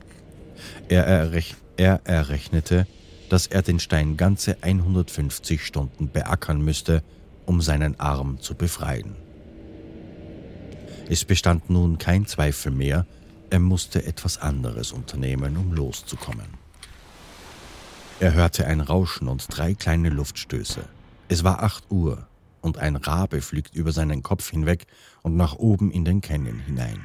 Er, 0.89 1.07
errech 1.07 1.57
er 1.77 2.01
errechnete, 2.05 2.87
dass 3.29 3.47
er 3.47 3.63
den 3.63 3.81
Stein 3.81 4.17
ganze 4.17 4.63
150 4.63 5.65
Stunden 5.65 6.09
beackern 6.09 6.61
müsste, 6.63 7.03
um 7.47 7.61
seinen 7.61 7.99
Arm 7.99 8.41
zu 8.41 8.55
befreien. 8.55 9.17
Es 11.09 11.25
bestand 11.25 11.69
nun 11.71 11.99
kein 11.99 12.27
Zweifel 12.27 12.73
mehr, 12.73 13.07
er 13.51 13.59
musste 13.59 14.05
etwas 14.05 14.39
anderes 14.39 14.93
unternehmen, 14.93 15.57
um 15.57 15.73
loszukommen. 15.73 16.47
Er 18.21 18.35
hörte 18.35 18.67
ein 18.67 18.81
Rauschen 18.81 19.29
und 19.29 19.47
drei 19.51 19.75
kleine 19.75 20.09
Luftstöße. 20.09 20.85
Es 21.29 21.45
war 21.45 21.63
acht 21.63 21.91
Uhr 21.91 22.27
und 22.61 22.79
ein 22.79 22.97
Rabe 22.97 23.41
fliegt 23.41 23.75
über 23.75 23.93
seinen 23.93 24.23
Kopf 24.23 24.51
hinweg 24.51 24.87
und 25.23 25.37
nach 25.37 25.55
oben 25.55 25.91
in 25.91 26.05
den 26.05 26.21
Canyon 26.21 26.61
hinein. 26.61 27.05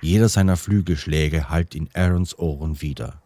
Jeder 0.00 0.28
seiner 0.28 0.56
Flügelschläge 0.56 1.48
hallt 1.48 1.74
in 1.74 1.88
Aarons 1.94 2.38
Ohren 2.38 2.80
wieder. 2.80 3.20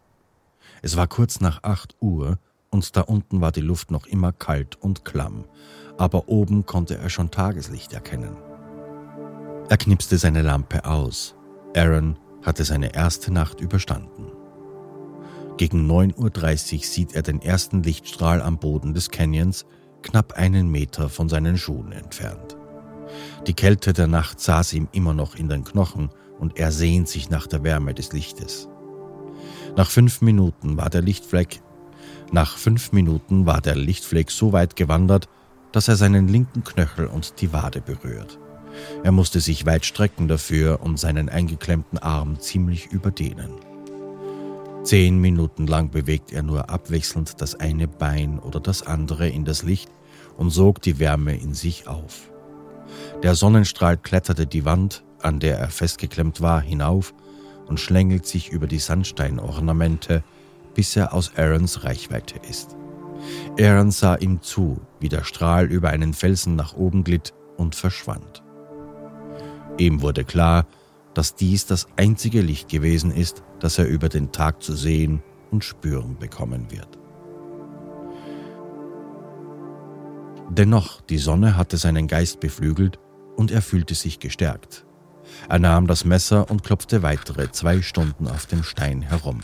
Es 0.83 0.97
war 0.97 1.07
kurz 1.07 1.41
nach 1.41 1.63
acht 1.63 1.97
Uhr 2.01 2.39
und 2.71 2.97
da 2.97 3.03
unten 3.03 3.41
war 3.41 3.53
die 3.53 3.61
Luft 3.61 3.91
noch 3.91 4.07
immer 4.07 4.33
kalt 4.33 4.77
und 4.77 5.05
klamm, 5.05 5.45
aber 5.99 6.29
oben 6.29 6.67
konnte 6.67 6.97
er 6.97 7.11
schon 7.11 7.31
Tageslicht 7.31 7.93
erkennen. 7.93 8.37
Er 9.69 9.77
knipste 9.77 10.19
seine 10.19 10.43
Lampe 10.43 10.85
aus. 10.85 11.35
Aaron 11.77 12.17
hatte 12.43 12.65
seine 12.65 12.95
erste 12.95 13.33
Nacht 13.33 13.61
überstanden. 13.61 14.33
Gegen 15.59 15.91
9.30 15.91 16.75
Uhr 16.75 16.85
sieht 16.85 17.13
er 17.15 17.23
den 17.23 17.43
ersten 17.43 17.83
Lichtstrahl 17.83 18.41
am 18.41 18.59
Boden 18.59 18.95
des 18.95 19.11
Canyons, 19.11 19.67
knapp 20.03 20.33
einen 20.33 20.71
Meter 20.71 21.09
von 21.11 21.29
seinen 21.29 21.59
Schuhen 21.59 21.93
entfernt. 21.93 22.57
Die 23.47 23.55
Kälte 23.55 23.93
der 23.93 24.07
Nacht 24.07 24.41
saß 24.41 24.73
ihm 24.73 24.89
immer 24.93 25.13
noch 25.13 25.35
in 25.35 25.49
den 25.49 25.65
Knochen 25.65 26.11
und 26.40 26.59
er 26.59 26.72
sehnt 26.72 27.09
sich 27.09 27.31
nach 27.31 27.46
der 27.46 27.62
Wärme 27.62 27.94
des 27.94 28.12
Lichtes. 28.12 28.68
Nach 29.76 29.90
fünf 29.90 30.20
Minuten 30.22 30.76
war 30.76 30.90
der 30.90 31.03
Lichtfleck, 31.03 31.62
nach 32.33 32.57
fünf 32.57 32.92
Minuten 32.92 33.46
war 33.46 33.61
der 33.61 33.76
Lichtfleck 33.76 34.31
so 34.31 34.53
weit 34.53 34.74
gewandert, 34.74 35.29
dass 35.72 35.88
er 35.88 35.96
seinen 35.96 36.29
linken 36.29 36.64
Knöchel 36.64 37.07
und 37.07 37.40
die 37.40 37.53
Wade 37.53 37.81
berührt. 37.81 38.38
Er 39.03 39.12
musste 39.12 39.40
sich 39.40 39.66
weit 39.66 39.85
strecken 39.85 40.29
dafür 40.29 40.81
und 40.83 40.98
seinen 40.98 41.29
eingeklemmten 41.29 41.98
Arm 41.98 42.40
ziemlich 42.40 42.87
überdehnen. 42.87 43.50
Zehn 44.83 45.20
Minuten 45.20 45.66
lang 45.66 45.90
bewegt 45.90 46.33
er 46.33 46.42
nur 46.42 46.70
abwechselnd 46.70 47.40
das 47.40 47.55
eine 47.55 47.87
Bein 47.87 48.38
oder 48.38 48.61
das 48.61 48.83
andere 48.87 49.29
in 49.29 49.44
das 49.44 49.62
Licht 49.62 49.90
und 50.38 50.50
sog 50.50 50.81
die 50.81 50.98
Wärme 50.98 51.37
in 51.37 51.53
sich 51.53 51.87
auf. 51.87 52.31
Der 53.22 53.35
Sonnenstrahl 53.35 53.98
kletterte 53.98 54.46
die 54.46 54.64
Wand, 54.64 55.05
an 55.23 55.41
der 55.41 55.59
er 55.59 55.71
festgeklemmt 55.71 56.41
war, 56.41 56.61
hinauf 56.61 57.15
und 57.67 57.79
schlängelt 57.81 58.27
sich 58.27 58.51
über 58.51 58.67
die 58.67 58.79
Sandsteinornamente, 58.79 60.23
bis 60.75 60.97
er 60.97 61.15
aus 61.15 61.33
Aarons 61.37 61.85
Reichweite 61.85 62.41
ist. 62.49 62.77
Aaron 63.59 63.91
sah 63.91 64.17
ihm 64.17 64.43
zu, 64.43 64.81
wie 64.99 65.09
der 65.09 65.25
Strahl 65.25 65.67
über 65.67 65.91
einen 65.91 66.15
Felsen 66.15 66.57
nach 66.57 66.75
oben 66.75 67.05
glitt 67.05 67.35
und 67.57 67.75
verschwand. 67.75 68.43
Ihm 69.79 70.03
wurde 70.03 70.25
klar, 70.25 70.67
dass 71.15 71.35
dies 71.35 71.67
das 71.67 71.87
einzige 71.97 72.41
Licht 72.41 72.69
gewesen 72.69 73.11
ist, 73.11 73.43
das 73.59 73.79
er 73.79 73.87
über 73.87 74.09
den 74.09 74.33
Tag 74.33 74.63
zu 74.63 74.75
sehen 74.75 75.23
und 75.51 75.65
spüren 75.65 76.17
bekommen 76.19 76.71
wird. 76.71 76.99
Dennoch, 80.51 81.01
die 81.03 81.19
Sonne 81.19 81.57
hatte 81.57 81.77
seinen 81.77 82.09
Geist 82.09 82.41
beflügelt 82.41 82.99
und 83.37 83.51
er 83.51 83.63
fühlte 83.63 83.95
sich 83.95 84.19
gestärkt. 84.19 84.85
Er 85.49 85.59
nahm 85.59 85.87
das 85.87 86.05
Messer 86.05 86.51
und 86.51 86.62
klopfte 86.62 87.03
weitere 87.03 87.51
zwei 87.51 87.83
Stunden 87.83 88.29
auf 88.29 88.47
dem 88.47 88.62
Stein 88.62 89.03
herum. 89.03 89.40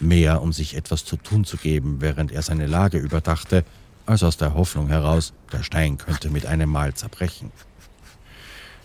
Mehr, 0.00 0.42
um 0.42 0.52
sich 0.52 0.76
etwas 0.76 1.04
zu 1.04 1.16
tun 1.16 1.44
zu 1.44 1.56
geben, 1.56 2.00
während 2.00 2.32
er 2.32 2.42
seine 2.42 2.66
Lage 2.66 2.98
überdachte, 2.98 3.64
als 4.06 4.22
aus 4.22 4.36
der 4.36 4.54
Hoffnung 4.54 4.88
heraus, 4.88 5.32
der 5.52 5.62
Stein 5.62 5.98
könnte 5.98 6.30
mit 6.30 6.46
einem 6.46 6.70
Mal 6.70 6.94
zerbrechen. 6.94 7.52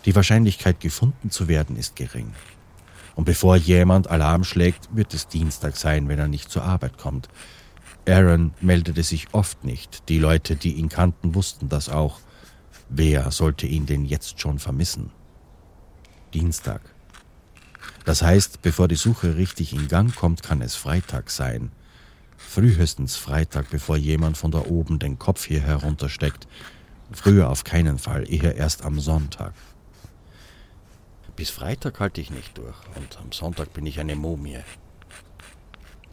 Die 0.05 0.15
Wahrscheinlichkeit, 0.15 0.79
gefunden 0.79 1.29
zu 1.29 1.47
werden, 1.47 1.75
ist 1.75 1.95
gering. 1.95 2.33
Und 3.15 3.25
bevor 3.25 3.57
jemand 3.57 4.09
Alarm 4.09 4.45
schlägt, 4.45 4.95
wird 4.95 5.13
es 5.13 5.27
Dienstag 5.27 5.75
sein, 5.75 6.07
wenn 6.07 6.19
er 6.19 6.29
nicht 6.29 6.49
zur 6.49 6.63
Arbeit 6.63 6.97
kommt. 6.97 7.27
Aaron 8.07 8.53
meldete 8.61 9.03
sich 9.03 9.27
oft 9.33 9.65
nicht. 9.65 10.07
Die 10.07 10.19
Leute, 10.19 10.55
die 10.55 10.73
ihn 10.73 10.89
kannten, 10.89 11.35
wussten 11.35 11.67
das 11.67 11.89
auch. 11.89 12.19
Wer 12.87 13.29
sollte 13.31 13.67
ihn 13.67 13.85
denn 13.85 14.05
jetzt 14.05 14.39
schon 14.39 14.57
vermissen? 14.57 15.11
Dienstag. 16.33 16.81
Das 18.05 18.21
heißt, 18.21 18.61
bevor 18.61 18.87
die 18.87 18.95
Suche 18.95 19.35
richtig 19.35 19.73
in 19.73 19.87
Gang 19.87 20.15
kommt, 20.15 20.43
kann 20.43 20.61
es 20.61 20.75
Freitag 20.75 21.29
sein. 21.29 21.71
Frühestens 22.37 23.15
Freitag, 23.15 23.69
bevor 23.69 23.97
jemand 23.97 24.37
von 24.37 24.51
da 24.51 24.59
oben 24.59 24.97
den 24.99 25.19
Kopf 25.19 25.45
hier 25.45 25.61
heruntersteckt. 25.61 26.47
Früher 27.11 27.49
auf 27.49 27.63
keinen 27.63 27.99
Fall, 27.99 28.31
eher 28.31 28.55
erst 28.55 28.83
am 28.83 28.99
Sonntag. 28.99 29.53
Bis 31.35 31.49
Freitag 31.49 31.99
halte 31.99 32.21
ich 32.21 32.31
nicht 32.31 32.57
durch 32.57 32.75
und 32.95 33.17
am 33.17 33.31
Sonntag 33.31 33.73
bin 33.73 33.85
ich 33.85 33.99
eine 33.99 34.15
Mumie. 34.15 34.59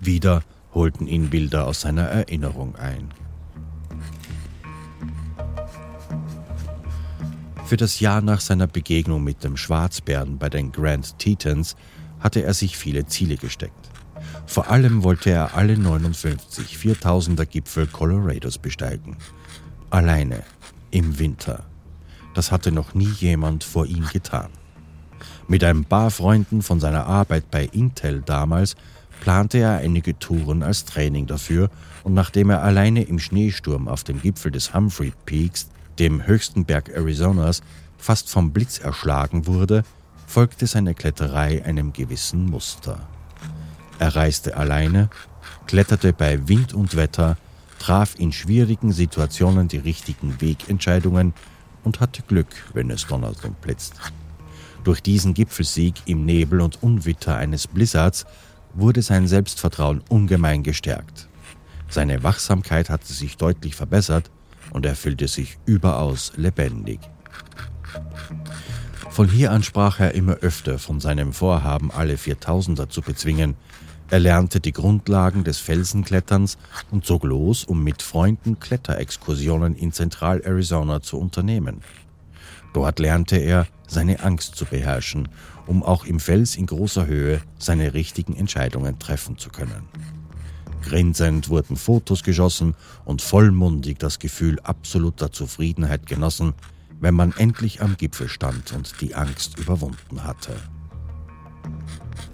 Wieder 0.00 0.42
holten 0.74 1.06
ihn 1.06 1.30
Bilder 1.30 1.66
aus 1.66 1.80
seiner 1.80 2.04
Erinnerung 2.04 2.76
ein. 2.76 3.12
Für 7.66 7.76
das 7.76 7.98
Jahr 7.98 8.20
nach 8.20 8.40
seiner 8.40 8.68
Begegnung 8.68 9.24
mit 9.24 9.42
dem 9.42 9.56
Schwarzbären 9.56 10.38
bei 10.38 10.48
den 10.48 10.70
Grand 10.70 11.18
Tetons 11.18 11.74
hatte 12.20 12.44
er 12.44 12.54
sich 12.54 12.76
viele 12.76 13.06
Ziele 13.06 13.36
gesteckt. 13.36 13.90
Vor 14.46 14.70
allem 14.70 15.02
wollte 15.02 15.30
er 15.30 15.56
alle 15.56 15.76
59 15.76 16.76
4000er 16.76 17.44
Gipfel 17.44 17.88
Colorados 17.88 18.58
besteigen. 18.58 19.16
Alleine, 19.90 20.44
im 20.92 21.18
Winter. 21.18 21.64
Das 22.34 22.52
hatte 22.52 22.70
noch 22.70 22.94
nie 22.94 23.10
jemand 23.18 23.64
vor 23.64 23.84
ihm 23.86 24.06
getan. 24.12 24.50
Mit 25.48 25.64
ein 25.64 25.84
paar 25.84 26.12
Freunden 26.12 26.62
von 26.62 26.78
seiner 26.78 27.06
Arbeit 27.06 27.50
bei 27.50 27.64
Intel 27.64 28.22
damals 28.24 28.76
plante 29.20 29.58
er 29.58 29.78
einige 29.78 30.16
Touren 30.16 30.62
als 30.62 30.84
Training 30.84 31.26
dafür 31.26 31.70
und 32.04 32.14
nachdem 32.14 32.50
er 32.50 32.62
alleine 32.62 33.02
im 33.02 33.18
Schneesturm 33.18 33.88
auf 33.88 34.04
dem 34.04 34.22
Gipfel 34.22 34.52
des 34.52 34.72
Humphrey 34.72 35.12
Peaks, 35.24 35.68
dem 35.98 36.26
höchsten 36.26 36.64
Berg 36.64 36.96
Arizonas, 36.96 37.62
fast 37.98 38.30
vom 38.30 38.52
Blitz 38.52 38.78
erschlagen 38.78 39.46
wurde, 39.46 39.84
folgte 40.26 40.66
seine 40.66 40.94
Kletterei 40.94 41.64
einem 41.64 41.92
gewissen 41.92 42.46
Muster. 42.46 43.08
Er 43.98 44.14
reiste 44.14 44.56
alleine, 44.56 45.08
kletterte 45.66 46.12
bei 46.12 46.48
Wind 46.48 46.74
und 46.74 46.96
Wetter, 46.96 47.36
traf 47.78 48.14
in 48.18 48.32
schwierigen 48.32 48.92
Situationen 48.92 49.68
die 49.68 49.78
richtigen 49.78 50.40
Wegentscheidungen 50.40 51.34
und 51.84 52.00
hatte 52.00 52.22
Glück, 52.22 52.48
wenn 52.74 52.90
es 52.90 53.06
donnert 53.06 53.44
und 53.44 53.60
blitzt. 53.60 53.94
Durch 54.84 55.02
diesen 55.02 55.34
Gipfelsieg 55.34 55.94
im 56.06 56.24
Nebel 56.24 56.60
und 56.60 56.82
Unwitter 56.82 57.36
eines 57.36 57.66
Blizzards 57.66 58.26
wurde 58.74 59.02
sein 59.02 59.26
Selbstvertrauen 59.26 60.02
ungemein 60.08 60.62
gestärkt. 60.62 61.28
Seine 61.88 62.22
Wachsamkeit 62.22 62.90
hatte 62.90 63.12
sich 63.12 63.36
deutlich 63.36 63.74
verbessert 63.74 64.30
und 64.72 64.86
er 64.86 64.96
fühlte 64.96 65.28
sich 65.28 65.58
überaus 65.66 66.32
lebendig. 66.36 67.00
Von 69.10 69.28
hier 69.30 69.50
an 69.50 69.62
sprach 69.62 70.00
er 70.00 70.14
immer 70.14 70.34
öfter 70.34 70.78
von 70.78 71.00
seinem 71.00 71.32
Vorhaben, 71.32 71.90
alle 71.90 72.18
Viertausender 72.18 72.88
zu 72.90 73.00
bezwingen. 73.00 73.54
Er 74.10 74.18
lernte 74.18 74.60
die 74.60 74.72
Grundlagen 74.72 75.42
des 75.42 75.58
Felsenkletterns 75.58 76.58
und 76.90 77.06
zog 77.06 77.24
los, 77.24 77.64
um 77.64 77.82
mit 77.82 78.02
Freunden 78.02 78.60
Kletterexkursionen 78.60 79.74
in 79.74 79.92
Zentral-Arizona 79.92 81.00
zu 81.00 81.18
unternehmen. 81.18 81.80
Dort 82.74 82.98
lernte 82.98 83.36
er, 83.36 83.66
seine 83.88 84.22
Angst 84.22 84.56
zu 84.56 84.66
beherrschen, 84.66 85.28
um 85.66 85.82
auch 85.82 86.04
im 86.04 86.20
Fels 86.20 86.56
in 86.56 86.66
großer 86.66 87.06
Höhe 87.06 87.40
seine 87.58 87.94
richtigen 87.94 88.36
Entscheidungen 88.36 88.98
treffen 88.98 89.38
zu 89.38 89.48
können. 89.48 89.88
Grinsend 90.82 91.48
wurden 91.48 91.76
Fotos 91.76 92.22
geschossen 92.22 92.74
und 93.04 93.22
vollmundig 93.22 93.98
das 93.98 94.18
Gefühl 94.18 94.60
absoluter 94.60 95.32
Zufriedenheit 95.32 96.06
genossen, 96.06 96.54
wenn 97.00 97.14
man 97.14 97.32
endlich 97.36 97.82
am 97.82 97.96
Gipfel 97.96 98.28
stand 98.28 98.72
und 98.72 99.00
die 99.00 99.14
Angst 99.14 99.58
überwunden 99.58 100.24
hatte. 100.24 100.54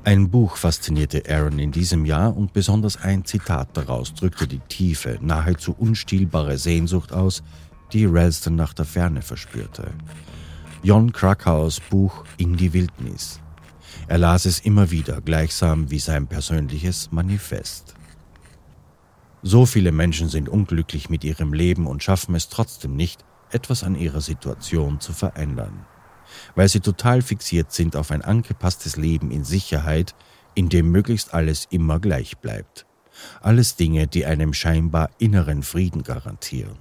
Ein 0.05 0.31
Buch 0.31 0.57
faszinierte 0.57 1.23
Aaron 1.29 1.59
in 1.59 1.71
diesem 1.71 2.05
Jahr 2.05 2.37
und 2.37 2.53
besonders 2.53 3.01
ein 3.01 3.25
Zitat 3.25 3.77
daraus 3.77 4.13
drückte 4.15 4.47
die 4.47 4.59
tiefe, 4.59 5.19
nahezu 5.21 5.75
unstillbare 5.79 6.59
Sehnsucht 6.59 7.13
aus, 7.13 7.43
die 7.93 8.07
Ralston 8.07 8.57
nach 8.57 8.75
der 8.75 8.85
Ferne 8.85 9.23
verspürte. 9.23 9.93
Jon 10.83 11.13
Krakauers 11.13 11.79
Buch 11.79 12.25
In 12.37 12.57
die 12.57 12.73
Wildnis. 12.73 13.41
Er 14.09 14.19
las 14.19 14.45
es 14.45 14.59
immer 14.61 14.91
wieder, 14.91 15.21
gleichsam 15.21 15.91
wie 15.91 16.01
sein 16.01 16.27
persönliches 16.27 17.13
Manifest. 17.13 17.92
So 19.45 19.67
viele 19.67 19.91
Menschen 19.91 20.29
sind 20.29 20.49
unglücklich 20.49 21.11
mit 21.11 21.25
ihrem 21.25 21.53
Leben 21.53 21.89
und 21.89 22.03
schaffen 22.03 22.37
es 22.37 22.49
trotzdem 22.49 22.95
nicht, 22.95 23.25
etwas 23.51 23.83
an 23.83 23.97
ihrer 23.97 24.21
Situation 24.21 25.01
zu 25.01 25.13
verändern, 25.13 25.85
weil 26.55 26.69
sie 26.69 26.79
total 26.79 27.23
fixiert 27.23 27.73
sind 27.73 27.97
auf 27.97 28.13
ein 28.13 28.23
angepasstes 28.23 28.97
Leben 28.97 29.33
in 29.33 29.43
Sicherheit, 29.43 30.15
in 30.55 30.69
dem 30.69 30.91
möglichst 30.93 31.35
alles 31.35 31.67
immer 31.71 31.99
gleich 31.99 32.39
bleibt. 32.39 32.87
Alles 33.41 33.75
Dinge, 33.75 34.07
die 34.07 34.27
einem 34.27 34.55
scheinbar 34.55 35.11
inneren 35.19 35.65
Frieden 35.65 36.05
garantieren. 36.05 36.79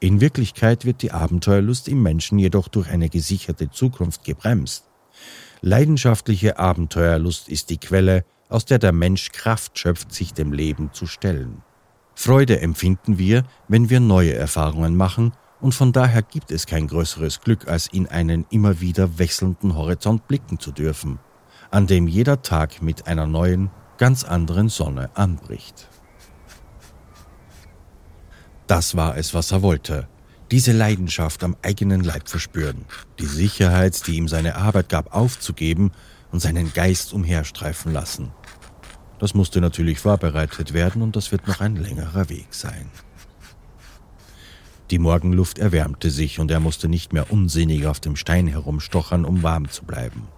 In 0.00 0.22
Wirklichkeit 0.22 0.86
wird 0.86 1.02
die 1.02 1.12
Abenteuerlust 1.12 1.88
im 1.88 2.02
Menschen 2.02 2.38
jedoch 2.38 2.68
durch 2.68 2.88
eine 2.88 3.10
gesicherte 3.10 3.70
Zukunft 3.70 4.24
gebremst. 4.24 4.86
Leidenschaftliche 5.60 6.58
Abenteuerlust 6.58 7.48
ist 7.48 7.68
die 7.70 7.78
Quelle, 7.78 8.24
aus 8.48 8.64
der 8.64 8.78
der 8.78 8.92
Mensch 8.92 9.32
Kraft 9.32 9.78
schöpft, 9.78 10.12
sich 10.12 10.32
dem 10.32 10.52
Leben 10.52 10.90
zu 10.92 11.06
stellen. 11.06 11.62
Freude 12.14 12.60
empfinden 12.60 13.18
wir, 13.18 13.44
wenn 13.68 13.90
wir 13.90 14.00
neue 14.00 14.34
Erfahrungen 14.34 14.96
machen, 14.96 15.32
und 15.60 15.74
von 15.74 15.92
daher 15.92 16.22
gibt 16.22 16.50
es 16.50 16.66
kein 16.66 16.86
größeres 16.88 17.40
Glück, 17.40 17.68
als 17.68 17.86
in 17.86 18.06
einen 18.06 18.46
immer 18.50 18.80
wieder 18.80 19.18
wechselnden 19.18 19.76
Horizont 19.76 20.28
blicken 20.28 20.58
zu 20.58 20.72
dürfen, 20.72 21.18
an 21.70 21.86
dem 21.86 22.06
jeder 22.06 22.42
Tag 22.42 22.82
mit 22.82 23.06
einer 23.06 23.26
neuen, 23.26 23.70
ganz 23.96 24.24
anderen 24.24 24.68
Sonne 24.68 25.10
anbricht. 25.14 25.88
Das 28.66 28.96
war 28.96 29.16
es, 29.16 29.34
was 29.34 29.52
er 29.52 29.62
wollte. 29.62 30.08
Diese 30.50 30.72
Leidenschaft 30.72 31.42
am 31.42 31.56
eigenen 31.62 32.02
Leib 32.02 32.28
verspüren, 32.28 32.84
die 33.18 33.26
Sicherheit, 33.26 34.06
die 34.06 34.16
ihm 34.16 34.28
seine 34.28 34.56
Arbeit 34.56 34.88
gab, 34.88 35.14
aufzugeben 35.14 35.92
und 36.30 36.40
seinen 36.40 36.72
Geist 36.72 37.12
umherstreifen 37.12 37.92
lassen. 37.92 38.32
Das 39.24 39.32
musste 39.32 39.62
natürlich 39.62 40.00
vorbereitet 40.00 40.74
werden 40.74 41.00
und 41.00 41.16
das 41.16 41.32
wird 41.32 41.48
noch 41.48 41.62
ein 41.62 41.76
längerer 41.76 42.28
Weg 42.28 42.48
sein. 42.50 42.90
Die 44.90 44.98
Morgenluft 44.98 45.58
erwärmte 45.58 46.10
sich 46.10 46.40
und 46.40 46.50
er 46.50 46.60
musste 46.60 46.90
nicht 46.90 47.14
mehr 47.14 47.32
unsinnig 47.32 47.86
auf 47.86 48.00
dem 48.00 48.16
Stein 48.16 48.48
herumstochern, 48.48 49.24
um 49.24 49.42
warm 49.42 49.70
zu 49.70 49.86
bleiben. 49.86 50.28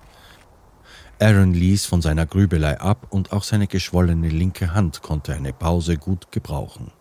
Aaron 1.18 1.52
ließ 1.52 1.84
von 1.84 2.00
seiner 2.00 2.26
Grübelei 2.26 2.78
ab 2.78 3.08
und 3.10 3.32
auch 3.32 3.42
seine 3.42 3.66
geschwollene 3.66 4.28
linke 4.28 4.72
Hand 4.72 5.02
konnte 5.02 5.34
eine 5.34 5.52
Pause 5.52 5.96
gut 5.96 6.30
gebrauchen. 6.30 6.92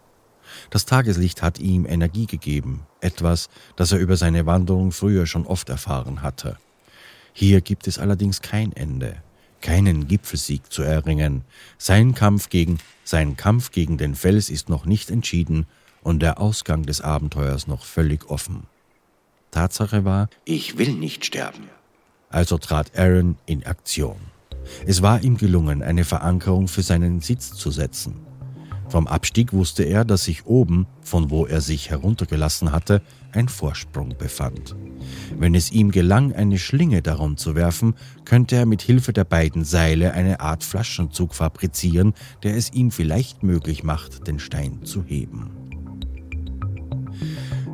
Das 0.72 0.88
Tageslicht 0.88 1.44
hat 1.44 1.60
ihm 1.60 1.86
Energie 1.86 2.26
gegeben, 2.26 2.88
etwas, 3.00 3.48
das 3.76 3.92
er 3.92 4.00
über 4.00 4.18
seine 4.18 4.48
Wanderung 4.48 4.92
früher 4.92 5.28
schon 5.28 5.46
oft 5.46 5.70
erfahren 5.70 6.24
hatte. 6.24 6.58
Hier 7.32 7.62
gibt 7.62 7.86
es 7.86 8.00
allerdings 8.00 8.42
kein 8.42 8.72
Ende, 8.72 9.18
keinen 9.66 10.08
Gipfelsieg 10.08 10.72
zu 10.72 10.84
erringen. 10.84 11.44
Sein 11.80 12.14
Kampf 12.14 12.50
gegen, 12.50 12.78
sein 13.04 13.36
Kampf 13.36 13.72
gegen 13.72 13.98
den 13.98 14.14
Fels 14.14 14.52
ist 14.52 14.70
noch 14.70 14.86
nicht 14.86 15.10
entschieden 15.10 15.66
und 16.04 16.22
der 16.22 16.40
Ausgang 16.40 16.84
des 16.84 17.02
Abenteuers 17.02 17.66
noch 17.66 17.84
völlig 17.84 18.30
offen. 18.30 18.68
Tatsache 19.50 20.06
war, 20.06 20.30
ich 20.46 20.78
will 20.78 20.94
nicht 20.94 21.26
sterben. 21.26 21.64
Also 22.30 22.60
trat 22.60 22.96
Aaron 22.96 23.38
in 23.48 23.66
Aktion. 23.66 24.18
Es 24.86 25.02
war 25.02 25.24
ihm 25.24 25.36
gelungen, 25.36 25.82
eine 25.82 26.04
Verankerung 26.04 26.68
für 26.68 26.84
seinen 26.84 27.20
Sitz 27.22 27.54
zu 27.54 27.72
setzen. 27.72 28.18
Vom 28.88 29.08
Abstieg 29.08 29.52
wusste 29.52 29.82
er, 29.82 30.06
dass 30.06 30.26
sich 30.26 30.46
oben, 30.46 30.86
von 31.02 31.32
wo 31.32 31.48
er 31.48 31.62
sich 31.62 31.90
heruntergelassen 31.90 32.72
hatte, 32.72 33.02
ein 33.36 33.50
Vorsprung 33.50 34.16
befand. 34.18 34.76
Wenn 35.38 35.56
es 35.56 35.72
ihm 35.72 35.92
gelang, 35.92 36.34
eine 36.34 36.58
Schlinge 36.58 37.02
darum 37.02 37.38
zu 37.38 37.56
werfen, 37.56 37.96
könnte 38.24 38.56
er 38.56 38.66
mit 38.66 38.82
Hilfe 38.82 39.14
der 39.14 39.26
beiden 39.26 39.64
Seile 39.64 40.14
eine 40.14 40.40
Art 40.40 40.64
Flaschenzug 40.64 41.36
fabrizieren, 41.36 42.14
der 42.44 42.56
es 42.56 42.72
ihm 42.74 42.92
vielleicht 42.92 43.44
möglich 43.44 43.84
macht, 43.84 44.28
den 44.28 44.40
Stein 44.40 44.84
zu 44.84 45.04
heben. 45.04 45.52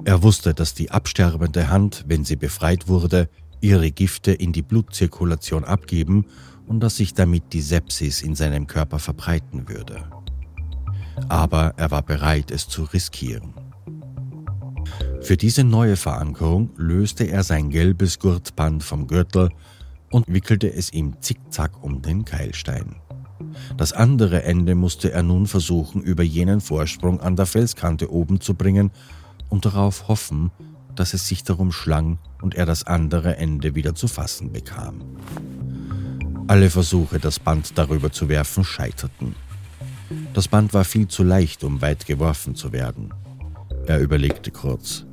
Er 0.04 0.24
wusste, 0.24 0.54
dass 0.54 0.74
die 0.74 0.92
absterbende 0.92 1.70
Hand, 1.70 2.06
wenn 2.08 2.26
sie 2.26 2.36
befreit 2.36 2.88
wurde, 2.88 3.30
ihre 3.62 3.92
Gifte 3.92 4.32
in 4.32 4.52
die 4.52 4.64
Blutzirkulation 4.64 5.64
abgeben 5.64 6.26
und 6.68 6.80
dass 6.80 6.98
sich 6.98 7.14
damit 7.14 7.54
die 7.54 7.62
Sepsis 7.62 8.22
in 8.22 8.36
seinem 8.36 8.66
Körper 8.66 8.98
verbreiten 8.98 9.70
würde. 9.70 10.04
Aber 11.30 11.74
er 11.78 11.92
war 11.92 12.02
bereit, 12.02 12.50
es 12.50 12.68
zu 12.68 12.84
riskieren. 12.84 13.54
Für 15.22 15.38
diese 15.38 15.64
neue 15.64 15.98
Verankerung 15.98 16.72
löste 16.78 17.26
er 17.26 17.44
sein 17.44 17.70
gelbes 17.70 18.18
Gurtband 18.20 18.84
vom 18.84 19.08
Gürtel 19.08 19.50
und 20.10 20.26
wickelte 20.28 20.74
es 20.74 20.92
ihm 20.92 21.22
zickzack 21.22 21.84
um 21.84 22.02
den 22.02 22.26
Keilstein. 22.26 22.96
Das 23.78 23.94
andere 23.94 24.44
Ende 24.44 24.76
musste 24.76 25.12
er 25.12 25.24
nun 25.24 25.48
versuchen, 25.48 26.02
über 26.02 26.24
jenen 26.24 26.60
Vorsprung 26.60 27.22
an 27.22 27.36
der 27.36 27.46
Felskante 27.46 28.12
oben 28.12 28.42
zu 28.42 28.56
bringen 28.56 28.92
und 29.50 29.66
darauf 29.66 30.08
hoffen, 30.08 30.52
dass 30.96 31.14
es 31.14 31.28
sich 31.28 31.44
darum 31.44 31.72
schlang 31.72 32.18
und 32.42 32.56
er 32.56 32.66
das 32.66 32.86
andere 32.86 33.38
Ende 33.38 33.76
wieder 33.76 33.96
zu 33.96 34.08
fassen 34.08 34.52
bekam. 34.52 35.02
Alle 36.48 36.70
Versuche, 36.70 37.20
das 37.20 37.40
Band 37.40 37.78
darüber 37.78 38.12
zu 38.12 38.28
werfen, 38.28 38.64
scheiterten. 38.64 39.36
Das 40.34 40.48
Band 40.48 40.74
war 40.74 40.84
viel 40.84 41.08
zu 41.08 41.24
leicht, 41.24 41.64
um 41.64 41.82
weit 41.82 42.06
geworfen 42.06 42.56
zu 42.56 42.72
werden. 42.72 43.14
Er 43.86 44.00
überlegte 44.00 44.52
kurz. 44.52 45.06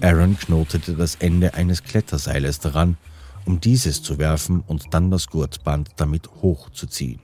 Aaron 0.00 0.38
knotete 0.38 0.94
das 0.94 1.16
Ende 1.16 1.54
eines 1.54 1.82
Kletterseiles 1.82 2.60
daran, 2.60 2.96
um 3.44 3.60
dieses 3.60 4.02
zu 4.02 4.18
werfen 4.18 4.62
und 4.66 4.92
dann 4.92 5.10
das 5.10 5.28
Gurtband 5.28 5.90
damit 5.96 6.28
hochzuziehen. 6.42 7.20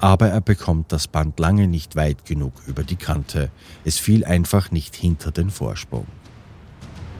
Aber 0.00 0.28
er 0.28 0.40
bekommt 0.40 0.92
das 0.92 1.06
Band 1.08 1.38
lange 1.38 1.68
nicht 1.68 1.94
weit 1.94 2.24
genug 2.24 2.54
über 2.66 2.82
die 2.82 2.96
Kante. 2.96 3.50
Es 3.84 3.98
fiel 3.98 4.24
einfach 4.24 4.70
nicht 4.70 4.96
hinter 4.96 5.30
den 5.30 5.50
Vorsprung. 5.50 6.06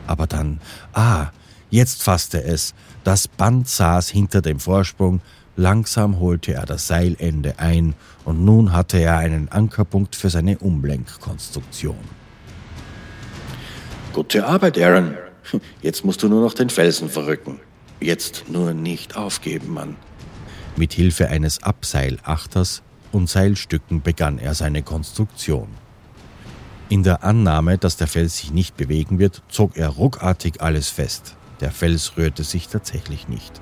Aber 0.07 0.27
dann, 0.27 0.61
ah, 0.95 1.29
jetzt 1.69 2.03
fasste 2.03 2.43
es. 2.43 2.75
Das 3.05 3.29
Band 3.29 3.69
saß 3.69 4.09
hinter 4.09 4.41
dem 4.41 4.59
Vorsprung. 4.59 5.21
Langsam 5.57 6.21
holte 6.21 6.55
er 6.55 6.65
das 6.65 6.87
Seilende 6.87 7.59
ein 7.59 7.95
und 8.25 8.45
nun 8.45 8.73
hatte 8.73 8.99
er 8.99 9.19
einen 9.19 9.51
Ankerpunkt 9.51 10.17
für 10.17 10.31
seine 10.31 10.59
Umlenkkonstruktion. 10.59 12.20
Gute 14.13 14.45
Arbeit, 14.45 14.77
Aaron. 14.79 15.17
Jetzt 15.83 16.05
musst 16.05 16.23
du 16.23 16.29
nur 16.29 16.43
noch 16.43 16.55
den 16.55 16.69
Felsen 16.69 17.09
verrücken. 17.09 17.61
Jetzt 18.01 18.45
nur 18.49 18.75
nicht 18.75 19.17
aufgeben, 19.17 19.73
Mann. 19.73 19.97
Mit 20.77 20.93
Hilfe 20.93 21.29
eines 21.29 21.63
Abseilachters 21.63 22.83
und 23.13 23.29
Seilstücken 23.29 24.03
begann 24.03 24.39
er 24.39 24.55
seine 24.55 24.83
Konstruktion. 24.83 25.69
In 26.89 27.05
der 27.05 27.23
Annahme, 27.23 27.79
dass 27.79 27.97
der 27.97 28.09
Fels 28.09 28.39
sich 28.39 28.51
nicht 28.51 28.77
bewegen 28.77 29.21
wird, 29.21 29.43
zog 29.49 29.77
er 29.77 29.89
ruckartig 29.89 30.61
alles 30.61 30.89
fest. 30.89 31.37
Der 31.61 31.71
Fels 31.71 32.17
rührte 32.17 32.43
sich 32.43 32.67
tatsächlich 32.67 33.29
nicht. 33.29 33.61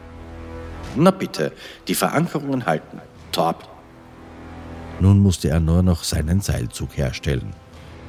Na 0.97 1.11
bitte, 1.11 1.53
die 1.89 1.95
Verankerungen 1.95 2.65
halten. 2.65 3.01
Top. 3.33 3.69
Nun 5.01 5.19
musste 5.19 5.51
er 5.51 5.61
nur 5.61 5.83
noch 5.83 6.05
seinen 6.05 6.41
Seilzug 6.41 6.97
herstellen. 6.97 7.53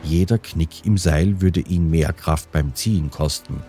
Jeder 0.03 0.37
Knick 0.37 0.85
im 0.85 0.97
Seil 0.97 1.41
würde 1.41 1.59
ihn 1.59 1.89
mehr 1.89 2.13
Kraft 2.13 2.51
beim 2.51 2.75
Ziehen 2.75 3.11
kosten. 3.11 3.61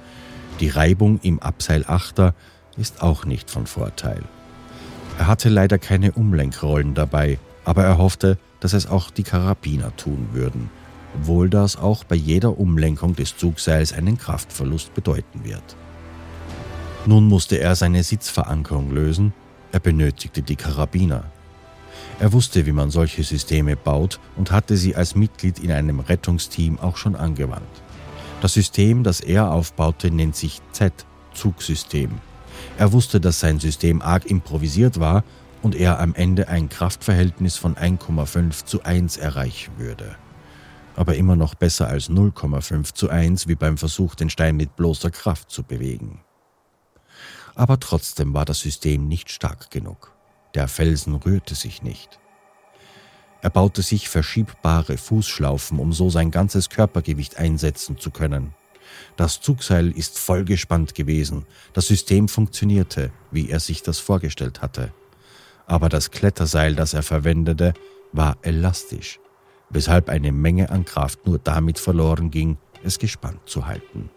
Die 0.60 0.68
Reibung 0.68 1.18
im 1.22 1.40
Abseilachter 1.40 2.34
ist 2.76 3.02
auch 3.02 3.24
nicht 3.24 3.50
von 3.50 3.66
Vorteil. 3.66 4.22
Er 5.18 5.26
hatte 5.26 5.48
leider 5.48 5.78
keine 5.78 6.12
Umlenkrollen 6.12 6.94
dabei, 6.94 7.38
aber 7.64 7.84
er 7.84 7.98
hoffte, 7.98 8.38
dass 8.60 8.72
es 8.72 8.86
auch 8.86 9.10
die 9.10 9.22
Karabiner 9.22 9.94
tun 9.96 10.28
würden 10.32 10.70
obwohl 11.14 11.50
das 11.50 11.76
auch 11.76 12.04
bei 12.04 12.16
jeder 12.16 12.58
Umlenkung 12.58 13.14
des 13.16 13.36
Zugseils 13.36 13.92
einen 13.92 14.18
Kraftverlust 14.18 14.94
bedeuten 14.94 15.44
wird. 15.44 15.62
Nun 17.06 17.26
musste 17.26 17.58
er 17.58 17.74
seine 17.74 18.02
Sitzverankerung 18.02 18.90
lösen, 18.92 19.32
er 19.72 19.80
benötigte 19.80 20.42
die 20.42 20.56
Karabiner. 20.56 21.24
Er 22.20 22.33
wusste, 22.33 22.66
wie 22.66 22.72
man 22.72 22.90
solche 22.90 23.24
Systeme 23.24 23.76
baut 23.76 24.20
und 24.37 24.52
hatte 24.52 24.76
sie 24.76 24.94
als 24.94 25.14
Mitglied 25.14 25.59
in 25.59 25.72
einem 25.72 26.00
Rettungsteam 26.00 26.78
auch 26.78 26.96
schon 26.96 27.16
angewandt. 27.16 27.83
Das 28.40 28.54
System, 28.54 29.02
das 29.02 29.20
er 29.20 29.50
aufbaute, 29.50 30.11
nennt 30.11 30.37
sich 30.37 30.61
Z-Zugsystem. 30.72 32.11
Er 32.78 32.92
wusste, 32.92 33.20
dass 33.20 33.40
sein 33.40 33.59
System 33.59 34.02
arg 34.02 34.26
improvisiert 34.26 35.00
war 35.00 35.24
und 35.62 35.74
er 35.74 35.98
am 35.98 36.14
Ende 36.14 36.48
ein 36.48 36.68
Kraftverhältnis 36.68 37.56
von 37.56 37.74
1,5 37.74 38.64
zu 38.64 38.83
1 38.85 39.16
erreichen 39.16 39.72
würde 39.78 40.16
aber 41.00 41.16
immer 41.16 41.35
noch 41.35 41.54
besser 41.54 41.88
als 41.88 42.11
0,5 42.11 42.92
zu 42.92 43.09
1 43.09 43.48
wie 43.48 43.54
beim 43.54 43.78
Versuch, 43.78 44.14
den 44.14 44.28
Stein 44.28 44.56
mit 44.56 44.76
bloßer 44.76 45.11
Kraft 45.11 45.50
zu 45.50 45.62
bewegen. 45.62 46.20
Aber 47.54 47.80
trotzdem 47.80 48.35
war 48.35 48.44
das 48.44 48.61
System 48.61 49.09
nicht 49.09 49.30
stark 49.30 49.70
genug. 49.70 50.10
Der 50.54 50.68
Felsen 50.68 51.14
rührte 51.14 51.54
sich 51.54 51.82
nicht. 51.82 52.18
Er 53.42 53.50
baute 53.50 53.82
sich 53.82 54.08
verschiebbare 54.08 54.96
Fußschlaufen, 54.96 55.78
um 55.78 55.92
so 55.92 56.10
sein 56.10 56.30
ganzes 56.30 56.68
Körpergewicht 56.68 57.38
einsetzen 57.38 57.98
zu 57.98 58.10
können. 58.10 58.54
Das 59.16 59.40
Zugseil 59.40 59.90
ist 59.92 60.18
vollgespannt 60.18 60.94
gewesen, 60.94 61.46
das 61.72 61.86
System 61.86 62.28
funktionierte, 62.28 63.12
wie 63.30 63.48
er 63.48 63.60
sich 63.60 63.82
das 63.82 63.98
vorgestellt 63.98 64.60
hatte. 64.60 64.92
Aber 65.66 65.88
das 65.88 66.10
Kletterseil, 66.10 66.74
das 66.74 66.92
er 66.92 67.02
verwendete, 67.02 67.72
war 68.12 68.36
elastisch 68.42 69.20
weshalb 69.70 70.08
eine 70.08 70.32
Menge 70.32 70.70
an 70.70 70.84
Kraft 70.84 71.26
nur 71.26 71.38
damit 71.38 71.78
verloren 71.78 72.30
ging, 72.30 72.58
es 72.82 72.98
gespannt 72.98 73.40
zu 73.46 73.66
halten. 73.66 74.10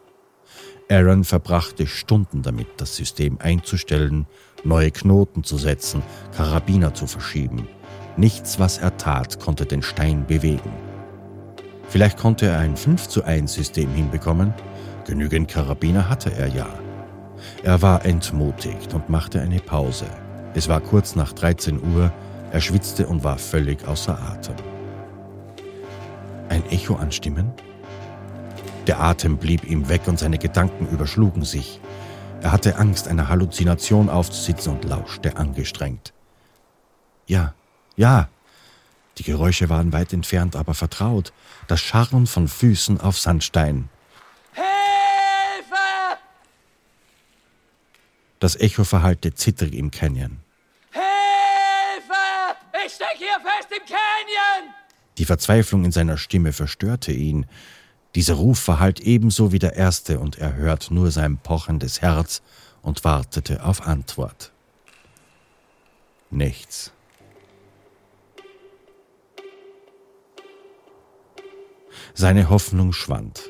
Aaron 0.89 1.24
verbrachte 1.24 1.88
Stunden 1.88 2.41
damit, 2.41 2.68
das 2.78 2.95
System 2.95 3.38
einzustellen, 3.39 4.28
neue 4.64 4.91
Knoten 4.91 5.43
zu 5.43 5.58
setzen, 5.58 6.03
Karabiner 6.36 6.93
zu 6.93 7.08
verschieben. 7.08 7.68
Nichts, 8.18 8.60
was 8.60 8.78
er 8.78 8.97
tat, 8.97 9.39
konnte 9.39 9.66
den 9.66 9.82
Stein 9.82 10.26
bewegen. 10.28 10.72
Vielleicht 11.88 12.18
konnte 12.18 12.47
er 12.47 12.60
ein 12.60 12.78
5 12.78 13.08
zu 13.08 13.24
1 13.24 13.53
System 13.53 13.89
hinbekommen. 13.93 14.53
Genügend 15.05 15.49
Karabiner 15.49 16.10
hatte 16.10 16.32
er 16.34 16.47
ja. 16.47 16.68
Er 17.64 17.82
war 17.82 18.05
entmutigt 18.05 18.93
und 18.93 19.10
machte 19.10 19.41
eine 19.41 19.60
Pause. 19.60 20.05
Es 20.53 20.70
war 20.70 20.80
kurz 20.80 21.16
nach 21.16 21.34
13 21.34 21.82
Uhr, 21.95 22.12
er 22.51 22.62
schwitzte 22.62 23.08
und 23.08 23.24
war 23.24 23.38
völlig 23.38 23.88
außer 23.88 24.18
Atem 24.18 24.55
ein 26.53 26.64
Echo 26.70 26.95
anstimmen? 26.95 27.51
Der 28.88 29.00
Atem 29.00 29.38
blieb 29.38 29.64
ihm 29.64 29.88
weg 29.88 30.08
und 30.08 30.20
seine 30.20 30.38
Gedanken 30.38 30.88
überschlugen 30.90 31.46
sich. 31.46 31.80
Er 32.42 32.52
hatte 32.52 32.76
Angst, 32.76 33.08
einer 33.08 33.30
Halluzination 33.30 34.10
aufzusitzen 34.10 34.74
und 34.74 34.84
lauschte 34.84 35.38
angestrengt. 35.38 36.14
Ja, 37.26 37.54
ja. 37.96 38.28
Die 39.18 39.24
Geräusche 39.24 39.70
waren 39.70 39.94
weit 39.94 40.12
entfernt, 40.12 40.58
aber 40.58 40.74
vertraut. 40.74 41.32
Das 41.68 41.80
Scharren 41.80 42.28
von 42.28 42.50
Füßen 42.50 43.00
auf 43.00 43.18
Sandstein. 43.18 43.88
Hilfe! 44.52 46.18
Das 48.40 48.58
Echo 48.58 48.84
verhallte 48.84 49.34
zittrig 49.34 49.74
im 49.74 49.92
Canyon. 49.92 50.42
Hilfe! 50.92 52.58
Ich 52.86 52.94
stecke 52.94 53.18
hier 53.20 53.40
fest 53.40 53.70
im 53.72 53.86
Canyon! 53.86 54.74
Die 55.18 55.26
Verzweiflung 55.26 55.86
in 55.86 55.92
seiner 55.92 56.18
Stimme 56.18 56.52
verstörte 56.52 57.12
ihn. 57.12 57.46
Dieser 58.16 58.36
Ruf 58.36 58.59
verhallt 58.59 58.99
ebenso 58.99 59.51
wie 59.51 59.59
der 59.59 59.76
erste, 59.76 60.20
und 60.20 60.38
er 60.38 60.55
hört 60.55 60.91
nur 60.91 61.09
sein 61.11 61.38
pochendes 61.38 62.01
Herz 62.01 62.41
und 62.82 63.03
wartete 63.03 63.66
auf 63.66 63.88
Antwort. 63.88 64.51
Nichts. 66.30 66.91
Seine 72.14 72.49
Hoffnung 72.49 72.93
schwand. 72.93 73.49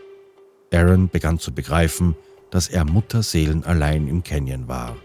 Aaron 0.72 1.10
begann 1.10 1.40
zu 1.40 1.54
begreifen, 1.54 2.16
dass 2.50 2.70
er 2.70 2.86
Mutterseelen 2.86 3.66
allein 3.66 4.08
im 4.08 4.24
Canyon 4.24 4.68
war. 4.68 4.96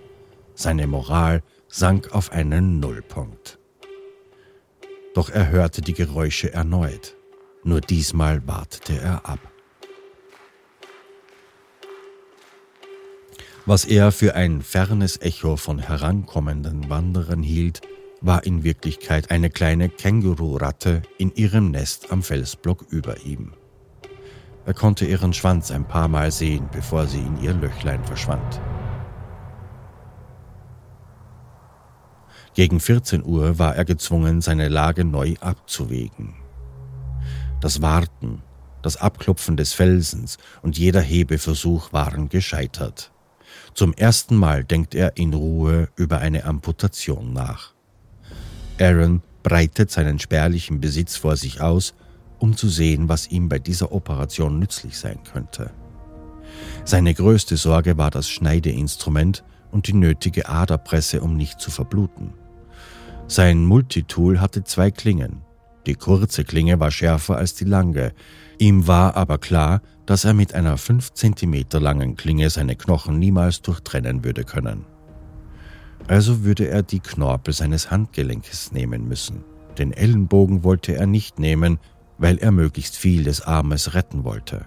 Seine 0.54 0.86
Moral 0.86 1.42
sank 1.66 2.12
auf 2.12 2.30
einen 2.30 2.78
Nullpunkt. 2.78 3.58
Doch 5.14 5.30
er 5.30 5.50
hörte 5.50 5.82
die 5.82 5.94
Geräusche 5.94 6.52
erneut. 6.52 7.17
Nur 7.68 7.82
diesmal 7.82 8.48
wartete 8.48 8.98
er 8.98 9.28
ab. 9.28 9.40
Was 13.66 13.84
er 13.84 14.10
für 14.10 14.34
ein 14.34 14.62
fernes 14.62 15.20
Echo 15.20 15.56
von 15.56 15.78
herankommenden 15.78 16.88
Wanderern 16.88 17.42
hielt, 17.42 17.82
war 18.22 18.46
in 18.46 18.64
Wirklichkeit 18.64 19.30
eine 19.30 19.50
kleine 19.50 19.90
Kängururatte 19.90 21.02
in 21.18 21.30
ihrem 21.34 21.70
Nest 21.70 22.10
am 22.10 22.22
Felsblock 22.22 22.86
über 22.88 23.20
ihm. 23.26 23.52
Er 24.64 24.72
konnte 24.72 25.04
ihren 25.04 25.34
Schwanz 25.34 25.70
ein 25.70 25.86
paar 25.86 26.08
Mal 26.08 26.30
sehen, 26.32 26.70
bevor 26.72 27.06
sie 27.06 27.20
in 27.20 27.38
ihr 27.42 27.52
Löchlein 27.52 28.02
verschwand. 28.02 28.62
Gegen 32.54 32.80
14 32.80 33.22
Uhr 33.22 33.58
war 33.58 33.76
er 33.76 33.84
gezwungen, 33.84 34.40
seine 34.40 34.68
Lage 34.68 35.04
neu 35.04 35.34
abzuwägen. 35.42 36.47
Das 37.60 37.82
Warten, 37.82 38.42
das 38.82 38.96
Abklopfen 38.96 39.56
des 39.56 39.72
Felsens 39.72 40.38
und 40.62 40.78
jeder 40.78 41.00
Hebeversuch 41.00 41.92
waren 41.92 42.28
gescheitert. 42.28 43.10
Zum 43.74 43.92
ersten 43.94 44.36
Mal 44.36 44.64
denkt 44.64 44.94
er 44.94 45.16
in 45.16 45.34
Ruhe 45.34 45.88
über 45.96 46.18
eine 46.18 46.44
Amputation 46.44 47.32
nach. 47.32 47.74
Aaron 48.80 49.22
breitet 49.42 49.90
seinen 49.90 50.20
spärlichen 50.20 50.80
Besitz 50.80 51.16
vor 51.16 51.36
sich 51.36 51.60
aus, 51.60 51.94
um 52.38 52.56
zu 52.56 52.68
sehen, 52.68 53.08
was 53.08 53.28
ihm 53.28 53.48
bei 53.48 53.58
dieser 53.58 53.90
Operation 53.90 54.60
nützlich 54.60 54.96
sein 54.96 55.18
könnte. 55.24 55.72
Seine 56.84 57.12
größte 57.12 57.56
Sorge 57.56 57.98
war 57.98 58.10
das 58.10 58.28
Schneideinstrument 58.28 59.42
und 59.72 59.88
die 59.88 59.94
nötige 59.94 60.48
Aderpresse, 60.48 61.20
um 61.20 61.36
nicht 61.36 61.60
zu 61.60 61.70
verbluten. 61.70 62.34
Sein 63.26 63.64
Multitool 63.64 64.40
hatte 64.40 64.64
zwei 64.64 64.90
Klingen. 64.90 65.42
Die 65.88 65.94
kurze 65.94 66.44
Klinge 66.44 66.78
war 66.80 66.90
schärfer 66.90 67.38
als 67.38 67.54
die 67.54 67.64
lange. 67.64 68.12
Ihm 68.58 68.86
war 68.86 69.16
aber 69.16 69.38
klar, 69.38 69.80
dass 70.04 70.26
er 70.26 70.34
mit 70.34 70.54
einer 70.54 70.76
fünf 70.76 71.14
Zentimeter 71.14 71.80
langen 71.80 72.14
Klinge 72.14 72.50
seine 72.50 72.76
Knochen 72.76 73.18
niemals 73.18 73.62
durchtrennen 73.62 74.22
würde 74.22 74.44
können. 74.44 74.84
Also 76.06 76.44
würde 76.44 76.68
er 76.68 76.82
die 76.82 77.00
Knorpel 77.00 77.54
seines 77.54 77.90
Handgelenkes 77.90 78.70
nehmen 78.70 79.08
müssen. 79.08 79.44
Den 79.78 79.94
Ellenbogen 79.94 80.62
wollte 80.62 80.94
er 80.94 81.06
nicht 81.06 81.38
nehmen, 81.38 81.78
weil 82.18 82.36
er 82.36 82.52
möglichst 82.52 82.94
viel 82.94 83.24
des 83.24 83.40
Armes 83.40 83.94
retten 83.94 84.24
wollte. 84.24 84.66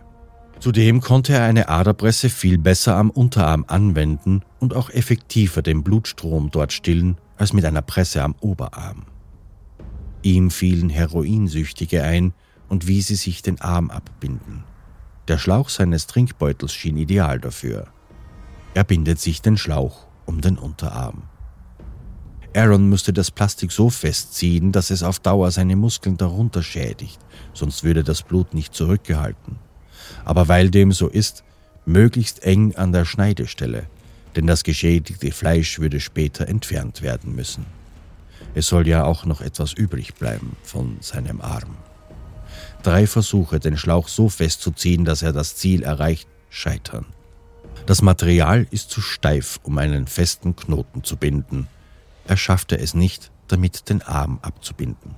Zudem 0.59 1.01
konnte 1.01 1.33
er 1.33 1.43
eine 1.43 1.69
Aderpresse 1.69 2.29
viel 2.29 2.57
besser 2.57 2.95
am 2.95 3.11
Unterarm 3.11 3.63
anwenden 3.67 4.41
und 4.59 4.75
auch 4.75 4.89
effektiver 4.89 5.61
den 5.61 5.83
Blutstrom 5.83 6.49
dort 6.49 6.73
stillen 6.73 7.17
als 7.37 7.53
mit 7.53 7.65
einer 7.65 7.83
Presse 7.83 8.23
am 8.23 8.33
Oberarm. 8.39 9.05
Ihm 10.23 10.51
fielen 10.51 10.89
Heroinsüchtige 10.89 12.03
ein 12.03 12.33
und 12.69 12.87
wie 12.87 13.01
sie 13.01 13.15
sich 13.15 13.41
den 13.41 13.59
Arm 13.59 13.89
abbinden. 13.89 14.63
Der 15.27 15.37
Schlauch 15.37 15.69
seines 15.69 16.07
Trinkbeutels 16.07 16.73
schien 16.73 16.97
ideal 16.97 17.39
dafür. 17.39 17.87
Er 18.73 18.83
bindet 18.83 19.19
sich 19.19 19.41
den 19.41 19.57
Schlauch 19.57 20.07
um 20.25 20.41
den 20.41 20.57
Unterarm. 20.57 21.23
Aaron 22.55 22.89
müsste 22.89 23.13
das 23.13 23.31
Plastik 23.31 23.71
so 23.71 23.89
festziehen, 23.89 24.71
dass 24.71 24.89
es 24.89 25.03
auf 25.03 25.19
Dauer 25.19 25.51
seine 25.51 25.75
Muskeln 25.75 26.17
darunter 26.17 26.61
schädigt, 26.63 27.19
sonst 27.53 27.83
würde 27.83 28.03
das 28.03 28.23
Blut 28.23 28.53
nicht 28.53 28.73
zurückgehalten. 28.73 29.57
Aber 30.25 30.47
weil 30.47 30.69
dem 30.69 30.91
so 30.91 31.07
ist, 31.07 31.43
möglichst 31.85 32.43
eng 32.43 32.75
an 32.75 32.91
der 32.91 33.05
Schneidestelle, 33.05 33.87
denn 34.35 34.47
das 34.47 34.63
geschädigte 34.63 35.31
Fleisch 35.31 35.79
würde 35.79 35.99
später 35.99 36.47
entfernt 36.47 37.01
werden 37.01 37.35
müssen. 37.35 37.65
Es 38.53 38.67
soll 38.67 38.87
ja 38.87 39.03
auch 39.03 39.25
noch 39.25 39.41
etwas 39.41 39.73
übrig 39.73 40.15
bleiben 40.15 40.55
von 40.63 40.97
seinem 41.01 41.41
Arm. 41.41 41.77
Drei 42.83 43.07
Versuche, 43.07 43.59
den 43.59 43.77
Schlauch 43.77 44.07
so 44.07 44.29
festzuziehen, 44.29 45.05
dass 45.05 45.21
er 45.21 45.33
das 45.33 45.55
Ziel 45.55 45.83
erreicht, 45.83 46.27
scheitern. 46.49 47.05
Das 47.85 48.01
Material 48.01 48.67
ist 48.71 48.89
zu 48.89 49.01
steif, 49.01 49.59
um 49.63 49.77
einen 49.77 50.07
festen 50.07 50.55
Knoten 50.55 51.03
zu 51.03 51.15
binden, 51.15 51.67
er 52.27 52.37
schaffte 52.37 52.77
es 52.77 52.93
nicht, 52.93 53.31
damit 53.47 53.89
den 53.89 54.01
Arm 54.01 54.39
abzubinden. 54.41 55.15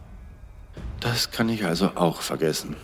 Das 0.99 1.31
kann 1.31 1.49
ich 1.49 1.65
also 1.65 1.91
auch 1.95 2.21
vergessen. 2.21 2.75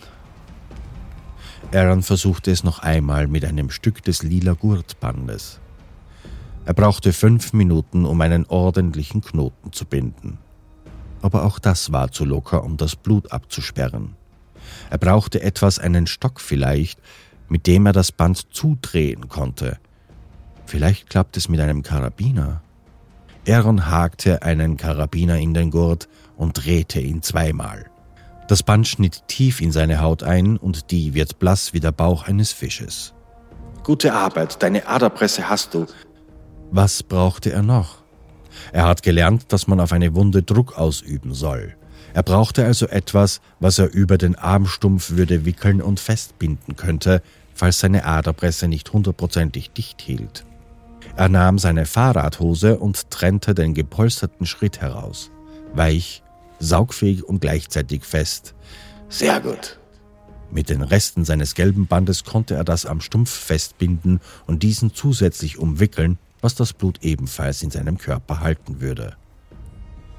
Aaron 1.72 2.02
versuchte 2.02 2.50
es 2.50 2.64
noch 2.64 2.80
einmal 2.80 3.26
mit 3.26 3.44
einem 3.44 3.70
Stück 3.70 4.02
des 4.02 4.22
lila 4.22 4.52
Gurtbandes. 4.52 5.60
Er 6.64 6.74
brauchte 6.74 7.12
fünf 7.12 7.52
Minuten, 7.52 8.04
um 8.04 8.20
einen 8.20 8.46
ordentlichen 8.46 9.22
Knoten 9.22 9.72
zu 9.72 9.84
binden. 9.84 10.38
Aber 11.22 11.44
auch 11.44 11.58
das 11.58 11.92
war 11.92 12.12
zu 12.12 12.24
locker, 12.24 12.64
um 12.64 12.76
das 12.76 12.96
Blut 12.96 13.32
abzusperren. 13.32 14.16
Er 14.90 14.98
brauchte 14.98 15.42
etwas, 15.42 15.78
einen 15.78 16.06
Stock 16.06 16.40
vielleicht, 16.40 17.00
mit 17.48 17.66
dem 17.66 17.86
er 17.86 17.92
das 17.92 18.12
Band 18.12 18.54
zudrehen 18.54 19.28
konnte. 19.28 19.78
Vielleicht 20.66 21.10
klappt 21.10 21.36
es 21.36 21.48
mit 21.48 21.60
einem 21.60 21.82
Karabiner. 21.82 22.62
Aaron 23.48 23.86
hakte 23.86 24.42
einen 24.42 24.76
Karabiner 24.76 25.38
in 25.38 25.54
den 25.54 25.70
Gurt 25.70 26.08
und 26.36 26.64
drehte 26.64 27.00
ihn 27.00 27.22
zweimal. 27.22 27.90
Das 28.48 28.62
Band 28.62 28.86
schnitt 28.86 29.26
tief 29.28 29.60
in 29.60 29.72
seine 29.72 30.00
Haut 30.00 30.22
ein 30.22 30.56
und 30.56 30.90
die 30.90 31.14
wird 31.14 31.38
blass 31.38 31.72
wie 31.72 31.80
der 31.80 31.92
Bauch 31.92 32.26
eines 32.26 32.52
Fisches. 32.52 33.14
Gute 33.82 34.12
Arbeit, 34.12 34.62
deine 34.62 34.86
Aderpresse 34.86 35.48
hast 35.48 35.74
du. 35.74 35.86
Was 36.72 37.02
brauchte 37.02 37.50
er 37.50 37.62
noch? 37.62 37.98
Er 38.72 38.86
hat 38.86 39.02
gelernt, 39.02 39.52
dass 39.52 39.66
man 39.66 39.80
auf 39.80 39.92
eine 39.92 40.14
Wunde 40.14 40.42
Druck 40.42 40.78
ausüben 40.78 41.34
soll. 41.34 41.74
Er 42.14 42.22
brauchte 42.22 42.64
also 42.64 42.86
etwas, 42.86 43.40
was 43.58 43.78
er 43.78 43.92
über 43.92 44.18
den 44.18 44.36
Armstumpf 44.36 45.10
würde 45.10 45.44
wickeln 45.44 45.82
und 45.82 45.98
festbinden 45.98 46.76
könnte, 46.76 47.22
falls 47.54 47.80
seine 47.80 48.04
Aderpresse 48.04 48.68
nicht 48.68 48.92
hundertprozentig 48.92 49.70
dicht 49.70 50.00
hielt. 50.00 50.44
Er 51.16 51.28
nahm 51.28 51.58
seine 51.58 51.86
Fahrradhose 51.86 52.78
und 52.78 53.10
trennte 53.10 53.54
den 53.54 53.74
gepolsterten 53.74 54.46
Schritt 54.46 54.80
heraus. 54.80 55.30
Weich, 55.74 56.22
saugfähig 56.60 57.24
und 57.24 57.40
gleichzeitig 57.40 58.04
fest. 58.04 58.54
Sehr 59.08 59.40
gut. 59.40 59.78
Mit 60.52 60.68
den 60.68 60.82
Resten 60.82 61.24
seines 61.24 61.54
gelben 61.54 61.86
Bandes 61.86 62.24
konnte 62.24 62.54
er 62.54 62.64
das 62.64 62.86
am 62.86 63.00
Stumpf 63.00 63.30
festbinden 63.30 64.20
und 64.46 64.62
diesen 64.62 64.94
zusätzlich 64.94 65.58
umwickeln, 65.58 66.18
was 66.40 66.54
das 66.54 66.72
Blut 66.72 66.98
ebenfalls 67.02 67.62
in 67.62 67.70
seinem 67.70 67.98
Körper 67.98 68.40
halten 68.40 68.80
würde. 68.80 69.16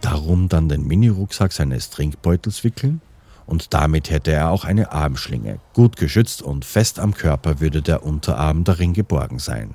Darum 0.01 0.49
dann 0.49 0.69
den 0.69 0.85
Mini-Rucksack 0.87 1.51
seines 1.51 1.89
Trinkbeutels 1.89 2.63
wickeln 2.63 3.01
und 3.45 3.73
damit 3.73 4.09
hätte 4.09 4.31
er 4.31 4.49
auch 4.49 4.65
eine 4.65 4.91
Armschlinge. 4.91 5.59
Gut 5.73 5.97
geschützt 5.97 6.41
und 6.41 6.65
fest 6.65 6.99
am 6.99 7.13
Körper 7.13 7.59
würde 7.59 7.81
der 7.81 8.03
Unterarm 8.03 8.63
darin 8.63 8.93
geborgen 8.93 9.39
sein. 9.39 9.73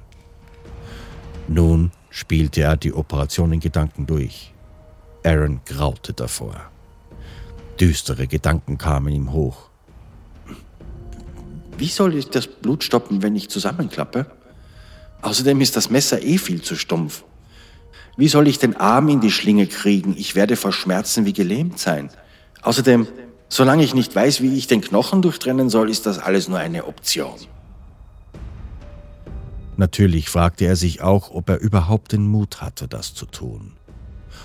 Nun 1.49 1.93
spielte 2.11 2.63
er 2.63 2.77
die 2.77 2.93
Operation 2.93 3.53
in 3.53 3.61
Gedanken 3.61 4.07
durch. 4.07 4.53
Aaron 5.25 5.61
graute 5.65 6.13
davor. 6.13 6.57
Düstere 7.79 8.27
Gedanken 8.27 8.79
kamen 8.79 9.13
ihm 9.13 9.33
hoch. 9.33 9.69
Wie 11.77 11.89
soll 11.89 12.15
ich 12.15 12.31
das 12.31 12.47
Blut 12.47 12.83
stoppen, 12.83 13.23
wenn 13.23 13.37
ich 13.37 13.51
zusammenklappe? 13.51 14.27
Außerdem 15.27 15.61
ist 15.61 15.75
das 15.75 15.91
Messer 15.91 16.23
eh 16.23 16.39
viel 16.39 16.63
zu 16.63 16.77
stumpf. 16.77 17.25
Wie 18.17 18.29
soll 18.29 18.47
ich 18.47 18.61
den 18.61 18.77
Arm 18.77 19.09
in 19.09 19.21
die 19.21 19.33
Schlinge 19.33 19.67
kriegen? 19.67 20.15
Ich 20.17 20.37
werde 20.37 20.55
vor 20.55 20.73
Schmerzen 20.73 21.27
wie 21.27 21.33
gelähmt 21.33 21.81
sein. 21.81 22.11
Außerdem, 22.63 23.09
solange 23.49 23.83
ich 23.83 23.93
nicht 23.93 24.15
weiß, 24.15 24.41
wie 24.41 24.57
ich 24.57 24.69
den 24.69 24.83
Knochen 24.83 25.23
durchtrennen 25.23 25.69
soll, 25.69 25.91
ist 25.91 26.07
das 26.07 26.21
alles 26.21 26.47
nur 26.47 26.59
eine 26.59 26.87
Option. 26.87 27.35
Natürlich 29.77 30.31
fragte 30.31 30.65
er 30.65 30.77
sich 30.77 31.03
auch, 31.03 31.33
ob 31.33 31.49
er 31.49 31.59
überhaupt 31.59 32.13
den 32.13 32.29
Mut 32.29 32.63
hatte, 32.63 32.87
das 32.87 33.13
zu 33.13 33.27
tun. 33.27 33.73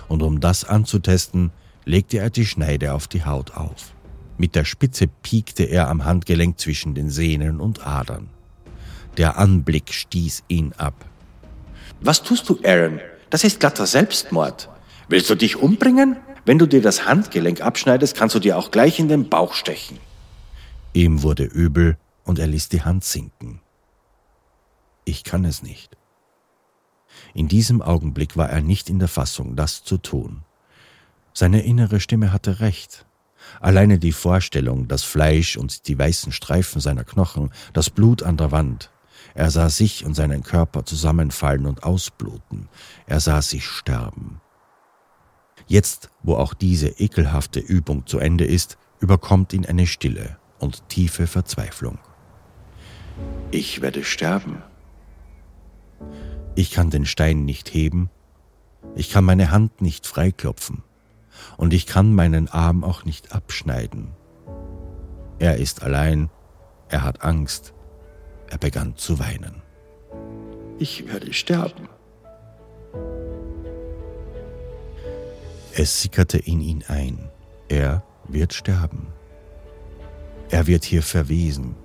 Und 0.08 0.24
um 0.24 0.40
das 0.40 0.66
anzutesten, 0.66 1.52
legte 1.86 2.18
er 2.18 2.32
die 2.32 2.48
Schneide 2.48 2.96
auf 2.96 3.08
die 3.08 3.24
Haut 3.24 3.52
auf. 3.52 3.94
Mit 4.40 4.56
der 4.56 4.66
Spitze 4.66 5.06
piekte 5.06 5.62
er 5.62 5.90
am 5.90 6.06
Handgelenk 6.06 6.60
zwischen 6.60 6.96
den 6.96 7.12
Sehnen 7.12 7.62
und 7.62 7.86
Adern. 7.86 8.30
Der 9.18 9.38
Anblick 9.38 9.93
stieß 9.93 10.43
ihn 10.47 10.74
ab. 10.78 10.93
Was 11.99 12.24
tust 12.24 12.49
du, 12.49 12.59
Aaron? 12.64 12.99
Das 13.30 13.43
ist 13.43 13.59
glatter 13.59 13.86
Selbstmord. 13.86 14.70
Willst 15.07 15.30
du 15.30 15.36
dich 15.36 15.57
umbringen? 15.57 16.18
Wenn 16.45 16.57
du 16.57 16.66
dir 16.66 16.82
das 16.82 17.05
Handgelenk 17.05 17.62
abschneidest, 17.62 18.16
kannst 18.16 18.36
du 18.36 18.39
dir 18.39 18.57
auch 18.57 18.72
gleich 18.72 18.99
in 18.99 19.07
den 19.07 19.30
Bauch 19.30 19.53
stechen. 19.53 19.99
Ihm 20.93 21.22
wurde 21.22 21.43
übel 21.43 21.97
und 22.24 22.39
er 22.39 22.47
ließ 22.47 22.70
die 22.70 22.82
Hand 22.82 23.03
sinken. 23.03 23.62
Ich 25.05 25.24
kann 25.24 25.45
es 25.45 25.62
nicht. 25.62 25.97
In 27.34 27.47
diesem 27.47 27.82
Augenblick 27.82 28.38
war 28.38 28.49
er 28.49 28.62
nicht 28.62 28.89
in 28.89 28.99
der 28.99 29.07
Fassung, 29.07 29.55
das 29.55 29.84
zu 29.84 29.97
tun. 29.97 30.43
Seine 31.34 31.64
innere 31.64 31.99
Stimme 31.99 32.34
hatte 32.34 32.59
recht. 32.59 33.05
Alleine 33.59 33.99
die 33.99 34.12
Vorstellung, 34.12 34.88
das 34.88 35.03
Fleisch 35.03 35.57
und 35.57 35.88
die 35.88 35.97
weißen 35.97 36.32
Streifen 36.32 36.82
seiner 36.82 37.03
Knochen, 37.03 37.51
das 37.74 37.89
Blut 37.89 38.24
an 38.24 38.38
der 38.38 38.51
Wand. 38.51 38.91
Er 39.34 39.52
sah 39.52 39.70
sich 39.70 40.06
und 40.06 40.14
seinen 40.14 40.44
Körper 40.44 40.86
zusammenfallen 40.86 41.66
und 41.66 41.84
ausbluten. 41.84 42.68
Er 43.08 43.20
sah 43.20 43.42
sich 43.42 43.66
sterben. 43.66 44.42
Jetzt, 45.68 46.10
wo 46.24 46.36
auch 46.36 46.54
diese 46.54 46.90
ekelhafte 46.90 47.60
Übung 47.60 48.06
zu 48.06 48.20
Ende 48.20 48.46
ist, 48.46 48.78
überkommt 49.00 49.54
ihn 49.54 49.66
eine 49.66 49.88
Stille 49.88 50.38
und 50.60 50.88
tiefe 50.90 51.28
Verzweiflung. 51.28 51.98
Ich 53.52 53.82
werde 53.82 54.04
sterben. 54.04 54.62
Ich 56.56 56.72
kann 56.72 56.90
den 56.90 57.06
Stein 57.06 57.46
nicht 57.46 57.74
heben, 57.74 58.10
ich 58.96 59.10
kann 59.10 59.24
meine 59.24 59.52
Hand 59.52 59.82
nicht 59.82 60.06
freiklopfen 60.08 60.84
und 61.58 61.74
ich 61.74 61.86
kann 61.86 62.14
meinen 62.14 62.48
Arm 62.50 62.84
auch 62.84 63.06
nicht 63.06 63.34
abschneiden. 63.34 64.10
Er 65.40 65.58
ist 65.58 65.82
allein, 65.82 66.30
er 66.90 67.04
hat 67.04 67.24
Angst, 67.24 67.74
er 68.52 68.58
begann 68.58 68.95
zu 68.97 69.18
weinen. 69.18 69.62
Ich 70.78 71.08
werde 71.08 71.34
sterben. 71.34 71.88
Es 75.74 76.02
sickerte 76.02 76.38
in 76.38 76.60
ihn 76.60 76.84
ein, 76.88 77.30
er 77.70 78.04
wird 78.28 78.54
sterben. 78.54 79.08
Er 80.49 80.68
wird 80.68 80.84
hier 80.84 81.02
verwesen, 81.02 81.76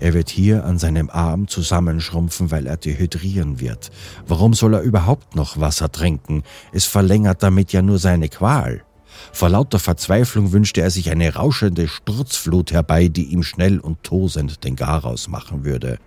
er 0.00 0.12
wird 0.12 0.28
hier 0.28 0.64
an 0.64 0.78
seinem 0.78 1.08
Arm 1.08 1.48
zusammenschrumpfen, 1.48 2.50
weil 2.50 2.66
er 2.66 2.76
dehydrieren 2.76 3.58
wird. 3.58 3.90
Warum 4.26 4.52
soll 4.52 4.74
er 4.74 4.82
überhaupt 4.82 5.34
noch 5.34 5.58
Wasser 5.58 5.90
trinken? 5.90 6.42
Es 6.72 6.84
verlängert 6.84 7.42
damit 7.42 7.72
ja 7.72 7.80
nur 7.80 7.98
seine 7.98 8.28
Qual. 8.28 8.84
Vor 9.32 9.48
lauter 9.48 9.78
Verzweiflung 9.78 10.52
wünschte 10.52 10.80
er 10.80 10.90
sich 10.90 11.10
eine 11.10 11.34
rauschende 11.34 11.88
Sturzflut 11.88 12.72
herbei, 12.72 13.08
die 13.08 13.24
ihm 13.24 13.42
schnell 13.42 13.78
und 13.78 14.02
tosend 14.02 14.64
den 14.64 14.76
Garaus 14.76 15.28
machen 15.28 15.64
würde. 15.64 15.98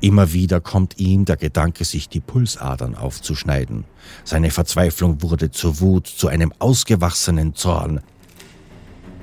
Immer 0.00 0.32
wieder 0.34 0.60
kommt 0.60 0.98
ihm 0.98 1.24
der 1.24 1.38
Gedanke, 1.38 1.84
sich 1.84 2.10
die 2.10 2.20
Pulsadern 2.20 2.94
aufzuschneiden. 2.94 3.84
Seine 4.22 4.50
Verzweiflung 4.50 5.22
wurde 5.22 5.50
zur 5.50 5.80
Wut, 5.80 6.06
zu 6.06 6.28
einem 6.28 6.52
ausgewachsenen 6.58 7.54
Zorn. 7.54 8.00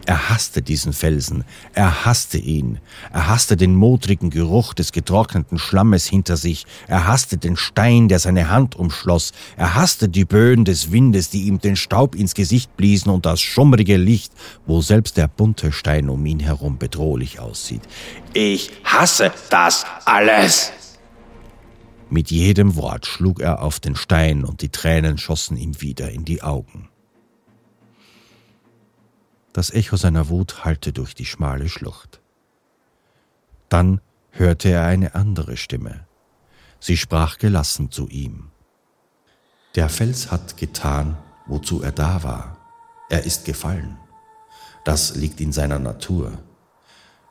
Er 0.06 0.30
hasste 0.30 0.62
diesen 0.62 0.94
Felsen, 0.94 1.44
er 1.74 2.06
hasste 2.06 2.38
ihn, 2.38 2.80
er 3.14 3.30
hasste 3.30 3.56
den 3.56 3.76
modrigen 3.76 4.30
Geruch 4.30 4.74
des 4.74 4.92
getrockneten 4.92 5.60
Schlammes 5.60 6.08
hinter 6.08 6.38
sich, 6.38 6.66
er 6.88 7.08
hasste 7.08 7.38
den 7.38 7.56
Stein, 7.56 8.08
der 8.08 8.20
seine 8.20 8.50
Hand 8.50 8.76
umschloss, 8.76 9.32
er 9.58 9.76
hasste 9.76 10.10
die 10.10 10.26
Böen 10.26 10.66
des 10.66 10.92
Windes, 10.92 11.30
die 11.30 11.44
ihm 11.44 11.60
den 11.60 11.76
Staub 11.76 12.16
ins 12.16 12.34
Gesicht 12.34 12.76
bliesen 12.78 13.12
und 13.12 13.26
das 13.26 13.42
schummrige 13.42 13.98
Licht, 13.98 14.34
wo 14.66 14.82
selbst 14.82 15.18
der 15.18 15.28
bunte 15.28 15.72
Stein 15.72 16.10
um 16.10 16.26
ihn 16.26 16.40
herum 16.40 16.78
bedrohlich 16.78 17.40
aussieht. 17.40 17.84
Ich 18.34 18.72
hasse 18.84 19.32
das 19.50 19.86
alles! 20.06 20.72
Mit 22.10 22.30
jedem 22.30 22.76
Wort 22.76 23.06
schlug 23.06 23.40
er 23.40 23.62
auf 23.62 23.80
den 23.80 23.96
Stein 23.96 24.44
und 24.44 24.62
die 24.62 24.70
Tränen 24.70 25.18
schossen 25.18 25.56
ihm 25.56 25.80
wieder 25.80 26.12
in 26.12 26.26
die 26.26 26.44
Augen. 26.44 26.91
Das 29.54 29.72
Echo 29.72 29.98
seiner 29.98 30.30
Wut 30.30 30.64
hallte 30.64 30.94
durch 30.94 31.14
die 31.14 31.26
schmale 31.26 31.68
Schlucht. 31.68 32.22
Dann 33.70 34.02
hörte 34.32 34.70
er 34.70 34.86
eine 34.86 35.16
andere 35.16 35.58
Stimme. 35.58 36.06
Sie 36.80 36.98
sprach 36.98 37.38
gelassen 37.38 37.92
zu 37.92 38.08
ihm. 38.08 38.50
Der 39.76 39.90
Fels 39.90 40.32
hat 40.32 40.58
getan, 40.58 41.18
wozu 41.48 41.82
er 41.82 41.92
da 41.92 42.24
war. 42.24 42.58
Er 43.10 43.24
ist 43.24 43.46
gefallen. 43.46 43.98
Das 44.84 45.16
liegt 45.16 45.42
in 45.42 45.52
seiner 45.52 45.80
Natur. 45.80 46.38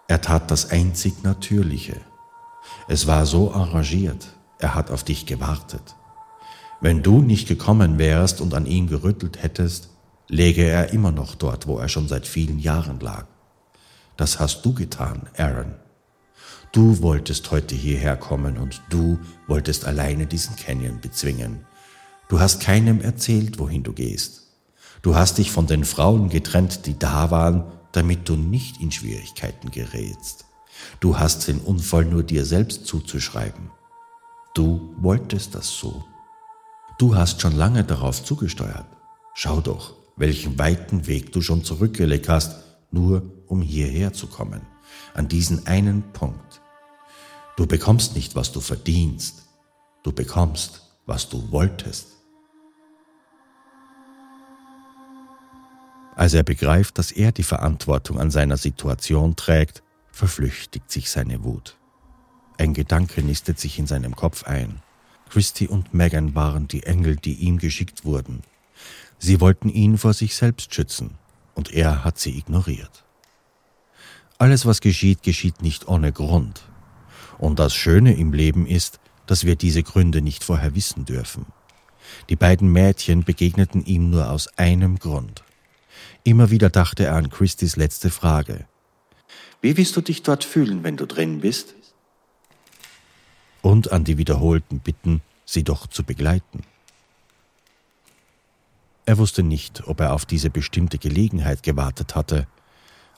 Er 0.08 0.20
tat 0.20 0.50
das 0.50 0.70
einzig 0.70 1.22
Natürliche. 1.22 2.00
Es 2.88 3.06
war 3.06 3.26
so 3.26 3.52
arrangiert, 3.52 4.28
er 4.58 4.74
hat 4.74 4.90
auf 4.90 5.04
dich 5.04 5.26
gewartet. 5.26 5.96
Wenn 6.80 7.02
du 7.02 7.20
nicht 7.20 7.48
gekommen 7.48 7.98
wärst 7.98 8.40
und 8.40 8.54
an 8.54 8.66
ihn 8.66 8.86
gerüttelt 8.86 9.42
hättest, 9.42 9.89
läge 10.30 10.62
er 10.62 10.92
immer 10.92 11.10
noch 11.10 11.34
dort, 11.34 11.66
wo 11.66 11.78
er 11.78 11.88
schon 11.88 12.08
seit 12.08 12.26
vielen 12.26 12.58
Jahren 12.58 13.00
lag. 13.00 13.26
Das 14.16 14.38
hast 14.38 14.64
du 14.64 14.72
getan, 14.72 15.28
Aaron. 15.36 15.74
Du 16.72 17.02
wolltest 17.02 17.50
heute 17.50 17.74
hierher 17.74 18.16
kommen 18.16 18.56
und 18.56 18.80
du 18.90 19.18
wolltest 19.48 19.86
alleine 19.86 20.26
diesen 20.26 20.54
Canyon 20.54 21.00
bezwingen. 21.00 21.66
Du 22.28 22.38
hast 22.38 22.62
keinem 22.62 23.00
erzählt, 23.00 23.58
wohin 23.58 23.82
du 23.82 23.92
gehst. 23.92 24.42
Du 25.02 25.16
hast 25.16 25.38
dich 25.38 25.50
von 25.50 25.66
den 25.66 25.84
Frauen 25.84 26.28
getrennt, 26.28 26.86
die 26.86 26.96
da 26.96 27.32
waren, 27.32 27.64
damit 27.90 28.28
du 28.28 28.36
nicht 28.36 28.80
in 28.80 28.92
Schwierigkeiten 28.92 29.72
gerätst. 29.72 30.44
Du 31.00 31.18
hast 31.18 31.48
den 31.48 31.58
Unfall 31.58 32.04
nur 32.04 32.22
dir 32.22 32.44
selbst 32.44 32.86
zuzuschreiben. 32.86 33.70
Du 34.54 34.94
wolltest 34.98 35.56
das 35.56 35.70
so. 35.70 36.04
Du 36.98 37.16
hast 37.16 37.40
schon 37.40 37.56
lange 37.56 37.82
darauf 37.82 38.22
zugesteuert. 38.22 38.86
Schau 39.34 39.60
doch, 39.60 39.94
welchen 40.20 40.58
weiten 40.58 41.06
Weg 41.06 41.32
du 41.32 41.40
schon 41.40 41.64
zurückgelegt 41.64 42.28
hast, 42.28 42.62
nur 42.90 43.22
um 43.46 43.62
hierher 43.62 44.12
zu 44.12 44.26
kommen, 44.26 44.60
an 45.14 45.28
diesen 45.28 45.66
einen 45.66 46.12
Punkt. 46.12 46.60
Du 47.56 47.66
bekommst 47.66 48.14
nicht, 48.14 48.36
was 48.36 48.52
du 48.52 48.60
verdienst, 48.60 49.42
du 50.02 50.12
bekommst, 50.12 50.82
was 51.06 51.30
du 51.30 51.50
wolltest. 51.50 52.08
Als 56.14 56.34
er 56.34 56.42
begreift, 56.42 56.98
dass 56.98 57.12
er 57.12 57.32
die 57.32 57.42
Verantwortung 57.42 58.20
an 58.20 58.30
seiner 58.30 58.58
Situation 58.58 59.36
trägt, 59.36 59.82
verflüchtigt 60.12 60.90
sich 60.90 61.10
seine 61.10 61.44
Wut. 61.44 61.78
Ein 62.58 62.74
Gedanke 62.74 63.22
nistet 63.22 63.58
sich 63.58 63.78
in 63.78 63.86
seinem 63.86 64.14
Kopf 64.14 64.44
ein. 64.44 64.82
Christy 65.30 65.66
und 65.66 65.94
Megan 65.94 66.34
waren 66.34 66.68
die 66.68 66.82
Engel, 66.82 67.16
die 67.16 67.34
ihm 67.34 67.56
geschickt 67.56 68.04
wurden. 68.04 68.42
Sie 69.22 69.40
wollten 69.40 69.68
ihn 69.68 69.98
vor 69.98 70.14
sich 70.14 70.34
selbst 70.34 70.74
schützen, 70.74 71.18
und 71.54 71.72
er 71.72 72.04
hat 72.04 72.18
sie 72.18 72.36
ignoriert. 72.38 73.04
Alles, 74.38 74.64
was 74.64 74.80
geschieht, 74.80 75.22
geschieht 75.22 75.60
nicht 75.60 75.86
ohne 75.86 76.10
Grund. 76.10 76.62
Und 77.36 77.58
das 77.58 77.74
Schöne 77.74 78.14
im 78.14 78.32
Leben 78.32 78.66
ist, 78.66 78.98
dass 79.26 79.44
wir 79.44 79.56
diese 79.56 79.82
Gründe 79.82 80.22
nicht 80.22 80.42
vorher 80.42 80.74
wissen 80.74 81.04
dürfen. 81.04 81.44
Die 82.30 82.36
beiden 82.36 82.72
Mädchen 82.72 83.22
begegneten 83.22 83.84
ihm 83.84 84.08
nur 84.08 84.30
aus 84.30 84.48
einem 84.56 84.98
Grund. 84.98 85.44
Immer 86.24 86.50
wieder 86.50 86.70
dachte 86.70 87.04
er 87.04 87.16
an 87.16 87.28
Christys 87.28 87.76
letzte 87.76 88.08
Frage. 88.08 88.66
Wie 89.60 89.76
wirst 89.76 89.94
du 89.96 90.00
dich 90.00 90.22
dort 90.22 90.44
fühlen, 90.44 90.82
wenn 90.82 90.96
du 90.96 91.06
drin 91.06 91.40
bist? 91.40 91.74
Und 93.60 93.92
an 93.92 94.04
die 94.04 94.16
wiederholten 94.16 94.80
Bitten, 94.80 95.20
sie 95.44 95.64
doch 95.64 95.86
zu 95.86 96.04
begleiten. 96.04 96.62
Er 99.10 99.18
wusste 99.18 99.42
nicht, 99.42 99.88
ob 99.88 99.98
er 99.98 100.12
auf 100.12 100.24
diese 100.24 100.50
bestimmte 100.50 100.96
Gelegenheit 100.96 101.64
gewartet 101.64 102.14
hatte, 102.14 102.46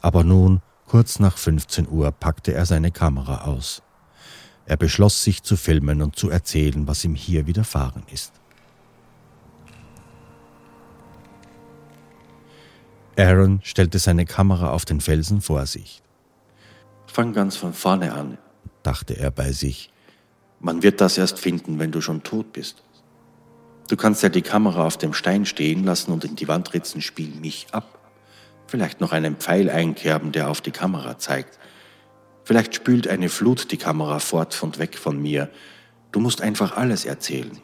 aber 0.01 0.25
nun, 0.25 0.63
kurz 0.87 1.19
nach 1.19 1.37
15 1.37 1.87
Uhr, 1.87 2.11
packte 2.13 2.55
er 2.55 2.65
seine 2.65 2.91
Kamera 2.91 3.45
aus. 3.45 3.83
Er 4.65 4.79
beschloss, 4.79 5.23
sich 5.23 5.43
zu 5.43 5.55
filmen 5.55 6.01
und 6.01 6.17
zu 6.17 6.31
erzählen, 6.31 6.89
was 6.89 7.05
ihm 7.05 7.15
hier 7.15 7.47
widerfahren 7.47 8.05
ist. 8.11 8.33
Aaron 13.19 13.61
stellte 13.63 13.99
seine 13.99 14.25
Kamera 14.25 14.71
auf 14.71 14.87
den 14.87 15.03
Felsen 15.03 15.43
vor 15.43 15.67
sich. 15.67 16.03
Fang 17.07 17.35
ganz 17.35 17.57
von 17.57 17.75
vorne 17.75 18.15
an, 18.15 18.39
dachte 18.83 19.15
er 19.19 19.31
bei 19.31 19.53
sich. 19.53 19.93
Man 20.59 20.83
wird 20.83 21.03
das 21.03 21.19
erst 21.19 21.39
finden, 21.39 21.79
wenn 21.79 21.93
du 21.93 22.01
schon 22.01 22.23
tot 22.23 22.55
bist. 22.55 22.83
Du 23.89 23.97
kannst 23.97 24.23
ja 24.23 24.29
die 24.29 24.43
Kamera 24.43 24.87
auf 24.87 24.97
dem 24.97 25.13
Stein 25.13 25.45
stehen 25.45 25.85
lassen 25.85 26.13
und 26.13 26.25
in 26.25 26.37
die 26.37 26.49
Wand 26.49 26.73
ritzen, 26.73 27.03
spiel 27.03 27.35
mich 27.35 27.67
ab. 27.73 27.99
Vielleicht 28.67 29.01
noch 29.01 29.13
einen 29.13 29.37
Pfeil 29.37 29.69
einkerben, 29.69 30.33
der 30.33 30.49
auf 30.49 30.61
die 30.61 30.71
Kamera 30.71 31.19
zeigt. 31.19 31.59
Vielleicht 32.45 32.75
spült 32.75 33.07
eine 33.07 33.29
Flut 33.29 33.71
die 33.71 33.77
Kamera 33.77 34.19
fort 34.19 34.63
und 34.63 34.79
weg 34.79 34.97
von 34.97 35.21
mir. 35.21 35.51
Du 36.11 36.21
musst 36.21 36.41
einfach 36.41 36.77
alles 36.77 37.05
erzählen. 37.05 37.59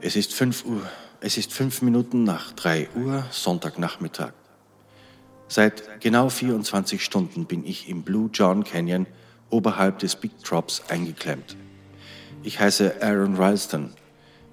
Es 0.00 0.16
ist 0.16 0.32
fünf 0.32 0.64
Uhr, 0.64 0.82
es 1.20 1.36
ist 1.36 1.52
fünf 1.52 1.82
Minuten 1.82 2.24
nach 2.24 2.52
drei 2.52 2.88
Uhr, 2.94 3.24
Sonntagnachmittag. 3.30 4.32
Seit 5.48 6.00
genau 6.00 6.28
24 6.28 7.04
Stunden 7.04 7.44
bin 7.44 7.66
ich 7.66 7.88
im 7.88 8.02
Blue 8.02 8.30
John 8.32 8.64
Canyon 8.64 9.06
oberhalb 9.50 9.98
des 9.98 10.16
Big 10.16 10.42
Drops 10.42 10.82
eingeklemmt. 10.88 11.56
Ich 12.42 12.58
heiße 12.58 13.02
Aaron 13.02 13.36
Ralston 13.36 13.92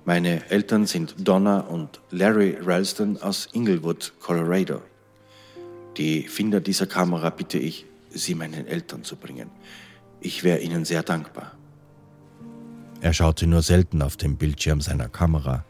meine 0.08 0.49
Eltern 0.49 0.86
sind 0.86 1.16
Donna 1.28 1.60
und 1.60 1.99
Larry 2.12 2.58
Ralston 2.62 3.18
aus 3.22 3.49
Inglewood, 3.51 4.14
Colorado. 4.22 4.82
Die 5.97 6.30
Finder 6.30 6.62
dieser 6.62 6.88
Kamera 6.88 7.30
bitte 7.30 7.58
ich, 7.58 7.86
sie 8.10 8.34
meinen 8.34 8.68
Eltern 8.68 9.03
zu 9.03 9.18
bringen. 9.18 9.49
Ich 10.22 10.45
wäre 10.45 10.60
ihnen 10.60 10.86
sehr 10.86 11.03
dankbar. 11.03 11.58
Er 13.01 13.12
schaute 13.12 13.47
nur 13.47 13.62
selten 13.62 14.01
auf 14.01 14.16
den 14.16 14.38
Bildschirm 14.38 14.80
seiner 14.80 15.10
Kamera. 15.10 15.66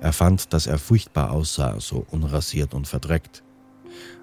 Er 0.00 0.12
fand, 0.12 0.52
dass 0.52 0.66
er 0.66 0.78
furchtbar 0.78 1.30
aussah, 1.30 1.78
so 1.78 2.04
unrasiert 2.10 2.74
und 2.74 2.88
verdreckt. 2.88 3.44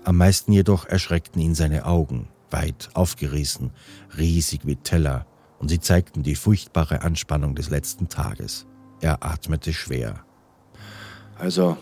Am 0.04 0.18
meisten 0.18 0.52
jedoch 0.52 0.86
erschreckten 0.86 1.42
ihn 1.42 1.56
seine 1.56 1.86
Augen, 1.86 2.28
weit 2.52 2.90
aufgerissen, 2.94 3.72
riesig 4.18 4.66
wie 4.66 4.76
Teller, 4.76 5.26
und 5.60 5.70
sie 5.70 5.80
zeigten 5.80 6.24
die 6.24 6.36
furchtbare 6.36 7.04
Anspannung 7.04 7.56
des 7.56 7.70
letzten 7.70 8.10
Tages. 8.10 8.66
Er 9.02 9.24
atmete 9.24 9.74
schwer. 9.74 10.26
Also, 11.38 11.78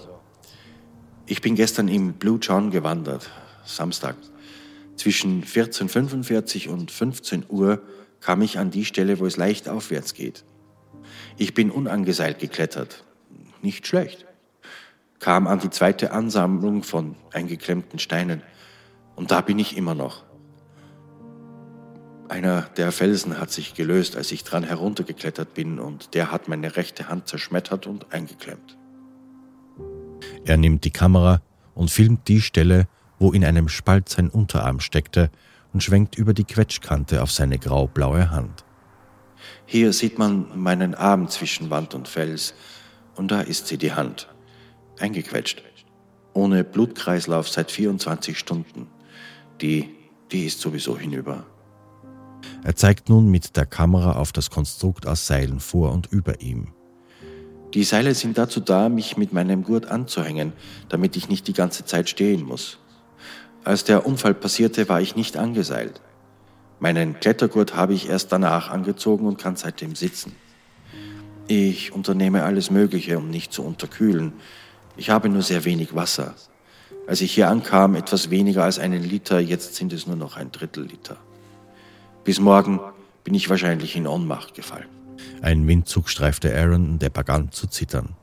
ich 1.26 1.42
bin 1.42 1.56
gestern 1.56 1.88
im 1.88 2.14
Blue 2.14 2.40
John 2.42 2.72
gewandert, 2.72 3.30
Samstag. 3.66 4.16
Zwischen 4.96 5.44
14.45 5.44 6.70
und 6.70 6.92
15 6.92 7.46
Uhr 7.50 7.82
kam 8.20 8.42
ich 8.42 8.58
an 8.58 8.72
die 8.72 8.86
Stelle, 8.86 9.20
wo 9.20 9.26
es 9.26 9.38
leicht 9.38 9.70
aufwärts 9.70 10.14
geht. 10.14 10.44
Ich 11.38 11.54
bin 11.54 11.72
unangeseilt 11.72 12.40
geklettert. 12.40 13.04
Nicht 13.62 13.88
schlecht. 13.88 14.26
Kam 15.20 15.48
an 15.48 15.60
die 15.60 15.70
zweite 15.70 16.12
Ansammlung 16.12 16.84
von 16.84 17.16
eingeklemmten 17.32 18.00
Steinen. 18.00 18.42
Und 19.16 19.32
da 19.32 19.42
bin 19.42 19.60
ich 19.60 19.78
immer 19.78 19.96
noch. 19.96 20.24
Einer 22.30 22.62
der 22.78 22.92
Felsen 22.92 23.40
hat 23.40 23.52
sich 23.52 23.74
gelöst, 23.74 24.16
als 24.16 24.32
ich 24.32 24.44
dran 24.44 24.64
heruntergeklettert 24.64 25.54
bin, 25.54 25.80
und 25.80 26.14
der 26.14 26.32
hat 26.32 26.48
meine 26.48 26.76
rechte 26.76 27.10
Hand 27.10 27.28
zerschmettert 27.28 27.86
und 27.86 28.12
eingeklemmt. 28.14 28.78
Er 30.46 30.58
nimmt 30.58 30.84
die 30.86 30.92
Kamera 30.92 31.42
und 31.76 31.92
filmt 31.92 32.28
die 32.28 32.42
Stelle, 32.42 32.88
wo 33.20 33.32
in 33.32 33.44
einem 33.44 33.70
Spalt 33.70 34.10
sein 34.10 34.30
Unterarm 34.30 34.80
steckte, 34.80 35.30
und 35.74 35.82
schwenkt 35.82 36.16
über 36.16 36.34
die 36.34 36.44
Quetschkante 36.44 37.24
auf 37.24 37.32
seine 37.32 37.58
graublaue 37.58 38.30
Hand. 38.30 38.64
Hier 39.66 39.92
sieht 39.92 40.20
man 40.20 40.48
meinen 40.56 40.94
Arm 40.94 41.28
zwischen 41.30 41.70
Wand 41.70 41.96
und 41.96 42.08
Fels, 42.08 42.54
und 43.16 43.32
da 43.32 43.42
ist 43.42 43.68
sie, 43.68 43.78
die 43.78 43.94
Hand, 43.94 44.28
eingequetscht, 45.00 45.64
ohne 46.34 46.64
Blutkreislauf 46.64 47.50
seit 47.50 47.72
24 47.72 48.38
Stunden. 48.38 48.88
Die, 49.62 49.90
die 50.32 50.46
ist 50.46 50.62
sowieso 50.62 50.98
hinüber. 50.98 51.46
Er 52.64 52.76
zeigt 52.76 53.10
nun 53.10 53.30
mit 53.30 53.56
der 53.58 53.66
Kamera 53.66 54.14
auf 54.14 54.32
das 54.32 54.50
Konstrukt 54.50 55.08
aus 55.08 55.28
Seilen 55.28 55.60
vor 55.60 55.92
und 55.92 56.08
über 56.12 56.42
ihm. 56.42 56.70
Die 57.74 57.84
Seile 57.84 58.14
sind 58.14 58.38
dazu 58.38 58.60
da, 58.60 58.88
mich 58.88 59.18
mit 59.18 59.34
meinem 59.34 59.64
Gurt 59.64 59.88
anzuhängen, 59.88 60.54
damit 60.90 61.16
ich 61.16 61.28
nicht 61.28 61.48
die 61.48 61.54
ganze 61.54 61.86
Zeit 61.86 62.08
stehen 62.08 62.44
muss. 62.44 62.78
Als 63.64 63.84
der 63.84 64.06
Unfall 64.06 64.34
passierte, 64.34 64.88
war 64.90 65.02
ich 65.02 65.16
nicht 65.16 65.38
angeseilt. 65.38 66.02
Meinen 66.80 67.20
Klettergurt 67.20 67.76
habe 67.76 67.94
ich 67.94 68.10
erst 68.10 68.32
danach 68.32 68.70
angezogen 68.70 69.26
und 69.26 69.38
kann 69.38 69.56
seitdem 69.56 69.96
sitzen. 69.96 70.36
Ich 71.48 71.94
unternehme 71.94 72.44
alles 72.44 72.70
Mögliche, 72.70 73.18
um 73.18 73.30
nicht 73.30 73.52
zu 73.52 73.64
unterkühlen. 73.64 74.34
Ich 74.96 75.10
habe 75.10 75.30
nur 75.30 75.42
sehr 75.42 75.66
wenig 75.66 75.96
Wasser. 75.96 76.36
Als 77.08 77.22
ich 77.22 77.34
hier 77.34 77.50
ankam, 77.50 77.96
etwas 77.96 78.30
weniger 78.30 78.64
als 78.64 78.80
einen 78.80 79.04
Liter, 79.04 79.40
jetzt 79.40 79.76
sind 79.76 79.92
es 79.94 80.08
nur 80.08 80.16
noch 80.16 80.38
ein 80.38 80.52
Drittel 80.52 80.86
Liter. 80.86 81.18
Bis 82.24 82.40
morgen 82.40 82.80
bin 83.24 83.34
ich 83.34 83.50
wahrscheinlich 83.50 83.96
in 83.96 84.08
Ohnmacht 84.08 84.54
gefallen. 84.54 84.88
Ein 85.42 85.68
Windzug 85.68 86.10
streifte 86.10 86.56
Aaron 86.56 86.92
und 86.92 87.04
er 87.04 87.10
begann 87.10 87.52
zu 87.52 87.68
zittern. 87.68 88.16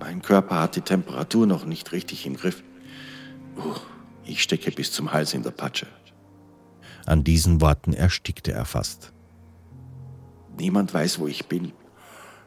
Mein 0.00 0.22
Körper 0.22 0.60
hat 0.60 0.76
die 0.76 0.80
Temperatur 0.80 1.46
noch 1.46 1.64
nicht 1.64 1.92
richtig 1.92 2.26
im 2.26 2.36
Griff. 2.36 2.62
Ich 4.24 4.42
stecke 4.42 4.70
bis 4.70 4.92
zum 4.92 5.12
Hals 5.12 5.34
in 5.34 5.42
der 5.42 5.50
Patsche. 5.50 5.86
An 7.04 7.24
diesen 7.24 7.60
Worten 7.60 7.92
erstickte 7.92 8.52
er 8.52 8.64
fast. 8.64 9.12
Niemand 10.56 10.94
weiß, 10.94 11.18
wo 11.18 11.26
ich 11.26 11.46
bin. 11.46 11.72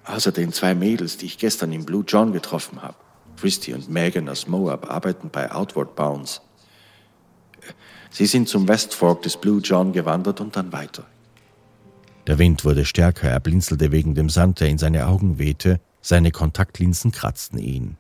Außer 0.06 0.32
den 0.32 0.54
zwei 0.54 0.76
Mädels, 0.76 1.18
die 1.18 1.26
ich 1.26 1.38
gestern 1.38 1.72
im 1.72 1.86
Blue 1.86 2.04
John 2.08 2.32
getroffen 2.32 2.82
habe. 2.82 2.96
Christy 3.38 3.74
und 3.74 3.90
Megan 3.90 4.30
aus 4.30 4.48
Moab 4.48 4.90
arbeiten 4.90 5.30
bei 5.30 5.52
Outward 5.52 5.96
Bounds. 5.96 6.42
Sie 8.10 8.26
sind 8.26 8.48
zum 8.48 8.68
West 8.68 8.94
Fork 8.94 9.24
des 9.24 9.38
Blue 9.38 9.62
John 9.62 9.94
gewandert 9.94 10.42
und 10.42 10.56
dann 10.56 10.72
weiter. 10.72 11.06
Der 12.28 12.40
Wind 12.40 12.66
wurde 12.66 12.86
stärker, 12.86 13.30
er 13.30 13.40
blinzelte 13.40 13.92
wegen 13.92 14.16
dem 14.16 14.30
Sand, 14.30 14.60
der 14.60 14.70
in 14.70 14.78
seine 14.78 15.08
Augen 15.08 15.38
wehte, 15.38 15.80
seine 16.02 16.32
Kontaktlinsen 16.32 17.12
kratzten 17.12 17.60
ihn. 17.60 17.98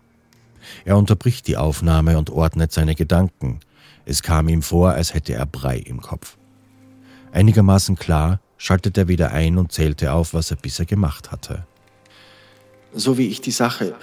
Er 0.83 0.97
unterbricht 0.97 1.47
die 1.47 1.57
Aufnahme 1.57 2.17
und 2.17 2.29
ordnet 2.29 2.71
seine 2.71 2.95
Gedanken. 2.95 3.59
Es 4.05 4.23
kam 4.23 4.49
ihm 4.49 4.61
vor, 4.61 4.91
als 4.91 5.13
hätte 5.13 5.33
er 5.33 5.45
Brei 5.45 5.77
im 5.77 6.01
Kopf. 6.01 6.37
Einigermaßen 7.31 7.95
klar 7.95 8.39
schaltet 8.57 8.97
er 8.97 9.07
wieder 9.07 9.31
ein 9.31 9.57
und 9.57 9.71
zählte 9.71 10.13
auf, 10.13 10.33
was 10.33 10.51
er 10.51 10.57
bisher 10.57 10.85
gemacht 10.85 11.31
hatte. 11.31 11.67
So 12.93 13.17
wie 13.17 13.27
ich 13.27 13.41
die 13.41 13.51
Sache 13.51 13.95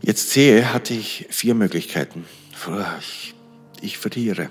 jetzt 0.00 0.30
sehe, 0.30 0.72
hatte 0.72 0.94
ich 0.94 1.26
vier 1.30 1.54
Möglichkeiten. 1.54 2.24
Ich, 3.00 3.34
ich 3.80 3.98
verliere. 3.98 4.50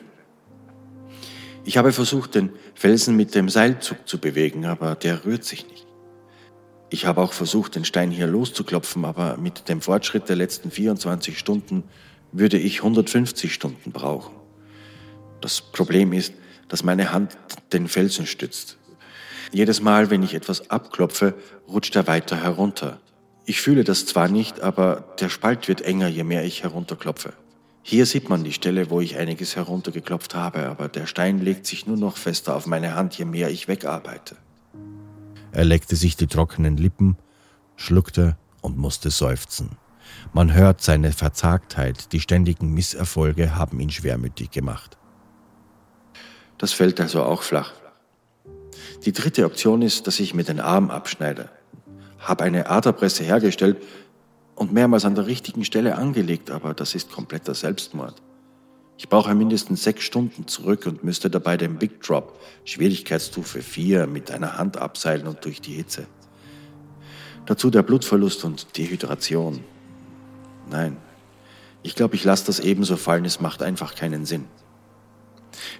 Ich 1.67 1.75
habe 1.75 1.91
versucht, 1.91 2.35
den 2.35 2.51
Felsen 2.75 3.17
mit 3.17 3.35
dem 3.35 3.49
Seilzug 3.49 4.07
zu 4.07 4.19
bewegen, 4.19 4.63
aber 4.63 4.95
der 4.95 5.25
rührt 5.25 5.43
sich 5.43 5.67
nicht. 5.67 5.85
Ich 6.89 7.05
habe 7.05 7.19
auch 7.19 7.33
versucht, 7.33 7.75
den 7.75 7.83
Stein 7.83 8.09
hier 8.09 8.25
loszuklopfen, 8.25 9.03
aber 9.03 9.35
mit 9.35 9.67
dem 9.67 9.81
Fortschritt 9.81 10.29
der 10.29 10.37
letzten 10.37 10.71
24 10.71 11.37
Stunden 11.37 11.83
würde 12.31 12.57
ich 12.57 12.77
150 12.77 13.53
Stunden 13.53 13.91
brauchen. 13.91 14.33
Das 15.41 15.59
Problem 15.59 16.13
ist, 16.13 16.33
dass 16.69 16.85
meine 16.85 17.11
Hand 17.11 17.37
den 17.73 17.89
Felsen 17.89 18.27
stützt. 18.27 18.77
Jedes 19.51 19.81
Mal, 19.81 20.09
wenn 20.09 20.23
ich 20.23 20.35
etwas 20.35 20.69
abklopfe, 20.69 21.33
rutscht 21.67 21.97
er 21.97 22.07
weiter 22.07 22.41
herunter. 22.41 23.01
Ich 23.45 23.59
fühle 23.59 23.83
das 23.83 24.05
zwar 24.05 24.29
nicht, 24.29 24.61
aber 24.61 25.13
der 25.19 25.27
Spalt 25.27 25.67
wird 25.67 25.81
enger, 25.81 26.07
je 26.07 26.23
mehr 26.23 26.45
ich 26.45 26.63
herunterklopfe. 26.63 27.33
Hier 27.89 28.05
sieht 28.05 28.27
man 28.27 28.43
die 28.43 28.51
Stelle, 28.51 28.89
wo 28.89 28.99
ich 28.99 29.15
einiges 29.15 29.55
heruntergeklopft 29.55 30.35
habe, 30.35 30.67
aber 30.67 30.89
der 30.89 31.05
Stein 31.05 31.39
legt 31.39 31.65
sich 31.65 31.87
nur 31.87 31.95
noch 31.95 32.17
fester 32.17 32.53
auf 32.53 32.65
meine 32.67 32.95
Hand, 32.95 33.17
je 33.17 33.23
mehr 33.23 33.49
ich 33.49 33.69
wegarbeite. 33.69 34.35
Er 35.53 35.63
leckte 35.63 35.95
sich 35.95 36.17
die 36.17 36.27
trockenen 36.27 36.75
Lippen, 36.75 37.15
schluckte 37.77 38.35
und 38.59 38.77
musste 38.77 39.09
seufzen. 39.09 39.77
Man 40.33 40.53
hört 40.53 40.81
seine 40.81 41.13
Verzagtheit, 41.13 42.11
die 42.11 42.19
ständigen 42.19 42.73
Misserfolge 42.73 43.55
haben 43.55 43.79
ihn 43.79 43.89
schwermütig 43.89 44.51
gemacht. 44.51 44.97
Das 46.57 46.73
fällt 46.73 46.99
also 46.99 47.23
auch 47.23 47.41
flach. 47.41 47.71
Die 49.05 49.13
dritte 49.13 49.45
Option 49.45 49.81
ist, 49.81 50.07
dass 50.07 50.19
ich 50.19 50.33
mir 50.33 50.43
den 50.43 50.59
Arm 50.59 50.91
abschneide. 50.91 51.49
Habe 52.19 52.43
eine 52.43 52.69
Aderpresse 52.69 53.23
hergestellt 53.23 53.77
und 54.57 54.73
mehrmals 54.73 55.05
an 55.05 55.15
der 55.15 55.27
richtigen 55.27 55.63
Stelle 55.63 55.95
angelegt, 55.95 56.51
aber 56.51 56.73
das 56.73 56.95
ist 56.95 57.11
kompletter 57.11 57.53
Selbstmord. 57.53 58.21
Ich 58.97 59.07
brauche 59.07 59.33
mindestens 59.35 59.83
sechs 59.83 60.03
Stunden 60.03 60.47
zurück 60.47 60.87
und 60.87 61.03
müsste 61.03 61.29
dabei 61.29 61.55
den 61.55 61.77
Big 61.77 62.01
Drop, 62.01 62.39
Schwierigkeitsstufe 62.65 63.61
4, 63.61 64.07
mit 64.07 64.31
einer 64.31 64.57
Hand 64.57 64.77
abseilen 64.77 65.27
und 65.27 65.45
durch 65.45 65.61
die 65.61 65.73
Hitze. 65.73 66.07
Dazu 67.45 67.69
der 67.69 67.83
Blutverlust 67.83 68.43
und 68.43 68.75
Dehydration. 68.75 69.63
Nein, 70.69 70.97
ich 71.83 71.93
glaube, 71.95 72.15
ich 72.15 72.23
lasse 72.23 72.47
das 72.47 72.59
ebenso 72.59 72.97
fallen, 72.97 73.25
es 73.25 73.39
macht 73.39 73.61
einfach 73.61 73.95
keinen 73.95 74.25
Sinn. 74.25 74.45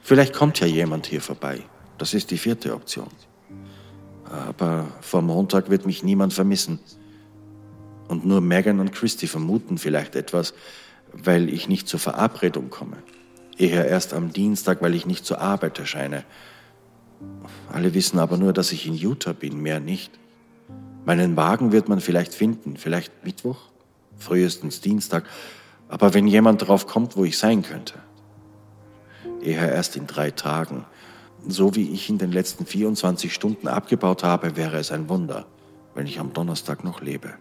Vielleicht 0.01 0.33
kommt 0.33 0.59
ja 0.59 0.67
jemand 0.67 1.07
hier 1.07 1.21
vorbei. 1.21 1.63
Das 1.97 2.13
ist 2.13 2.29
die 2.29 2.37
vierte 2.37 2.73
Option. 2.73 3.09
Aber 4.29 4.85
vor 5.01 5.21
Montag 5.21 5.69
wird 5.69 5.85
mich 5.85 6.03
niemand 6.03 6.33
vermissen. 6.33 6.79
Und 8.07 8.25
nur 8.25 8.41
Megan 8.41 8.79
und 8.79 8.93
Christy 8.93 9.27
vermuten 9.27 9.77
vielleicht 9.77 10.15
etwas, 10.15 10.53
weil 11.13 11.49
ich 11.49 11.67
nicht 11.67 11.87
zur 11.87 11.99
Verabredung 11.99 12.69
komme. 12.69 12.97
Eher 13.57 13.87
erst 13.87 14.13
am 14.13 14.31
Dienstag, 14.31 14.81
weil 14.81 14.93
ich 14.93 15.05
nicht 15.05 15.25
zur 15.25 15.41
Arbeit 15.41 15.79
erscheine. 15.79 16.23
Alle 17.71 17.93
wissen 17.93 18.19
aber 18.19 18.37
nur, 18.37 18.53
dass 18.53 18.71
ich 18.71 18.85
in 18.85 18.93
Utah 18.93 19.33
bin, 19.33 19.61
mehr 19.61 19.79
nicht. 19.79 20.11
Meinen 21.05 21.35
Wagen 21.35 21.71
wird 21.71 21.89
man 21.89 21.99
vielleicht 21.99 22.33
finden, 22.33 22.77
vielleicht 22.77 23.25
Mittwoch, 23.25 23.57
frühestens 24.17 24.81
Dienstag, 24.81 25.23
aber 25.89 26.13
wenn 26.13 26.27
jemand 26.27 26.61
darauf 26.61 26.85
kommt, 26.85 27.15
wo 27.15 27.23
ich 27.23 27.37
sein 27.37 27.61
könnte. 27.61 27.95
Eher 29.41 29.71
erst 29.71 29.95
in 29.95 30.05
drei 30.05 30.31
Tagen. 30.31 30.85
So 31.47 31.75
wie 31.75 31.91
ich 31.91 32.09
in 32.09 32.17
den 32.17 32.31
letzten 32.31 32.65
24 32.65 33.33
Stunden 33.33 33.67
abgebaut 33.67 34.23
habe, 34.23 34.57
wäre 34.57 34.77
es 34.77 34.91
ein 34.91 35.07
Wunder, 35.07 35.45
wenn 35.95 36.07
ich 36.07 36.19
am 36.19 36.33
Donnerstag 36.33 36.83
noch 36.83 37.01
lebe. 37.01 37.35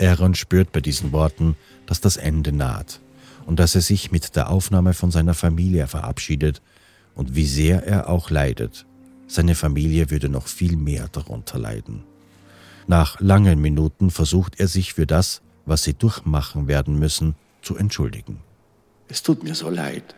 Aaron 0.00 0.34
spürt 0.34 0.72
bei 0.72 0.80
diesen 0.80 1.12
Worten, 1.12 1.56
dass 1.86 2.00
das 2.00 2.16
Ende 2.16 2.52
naht 2.52 3.00
und 3.46 3.58
dass 3.58 3.74
er 3.74 3.80
sich 3.80 4.10
mit 4.10 4.36
der 4.36 4.50
Aufnahme 4.50 4.94
von 4.94 5.10
seiner 5.10 5.34
Familie 5.34 5.86
verabschiedet 5.86 6.62
und 7.14 7.34
wie 7.34 7.46
sehr 7.46 7.86
er 7.86 8.08
auch 8.08 8.30
leidet. 8.30 8.86
Seine 9.26 9.54
Familie 9.54 10.10
würde 10.10 10.28
noch 10.28 10.46
viel 10.46 10.76
mehr 10.76 11.08
darunter 11.08 11.58
leiden. 11.58 12.02
Nach 12.86 13.18
langen 13.20 13.60
Minuten 13.60 14.10
versucht 14.10 14.60
er 14.60 14.68
sich 14.68 14.94
für 14.94 15.06
das, 15.06 15.40
was 15.64 15.84
sie 15.84 15.94
durchmachen 15.94 16.68
werden 16.68 16.98
müssen, 16.98 17.34
zu 17.62 17.76
entschuldigen. 17.76 18.40
Es 19.08 19.22
tut 19.22 19.42
mir 19.42 19.54
so 19.54 19.70
leid. 19.70 20.14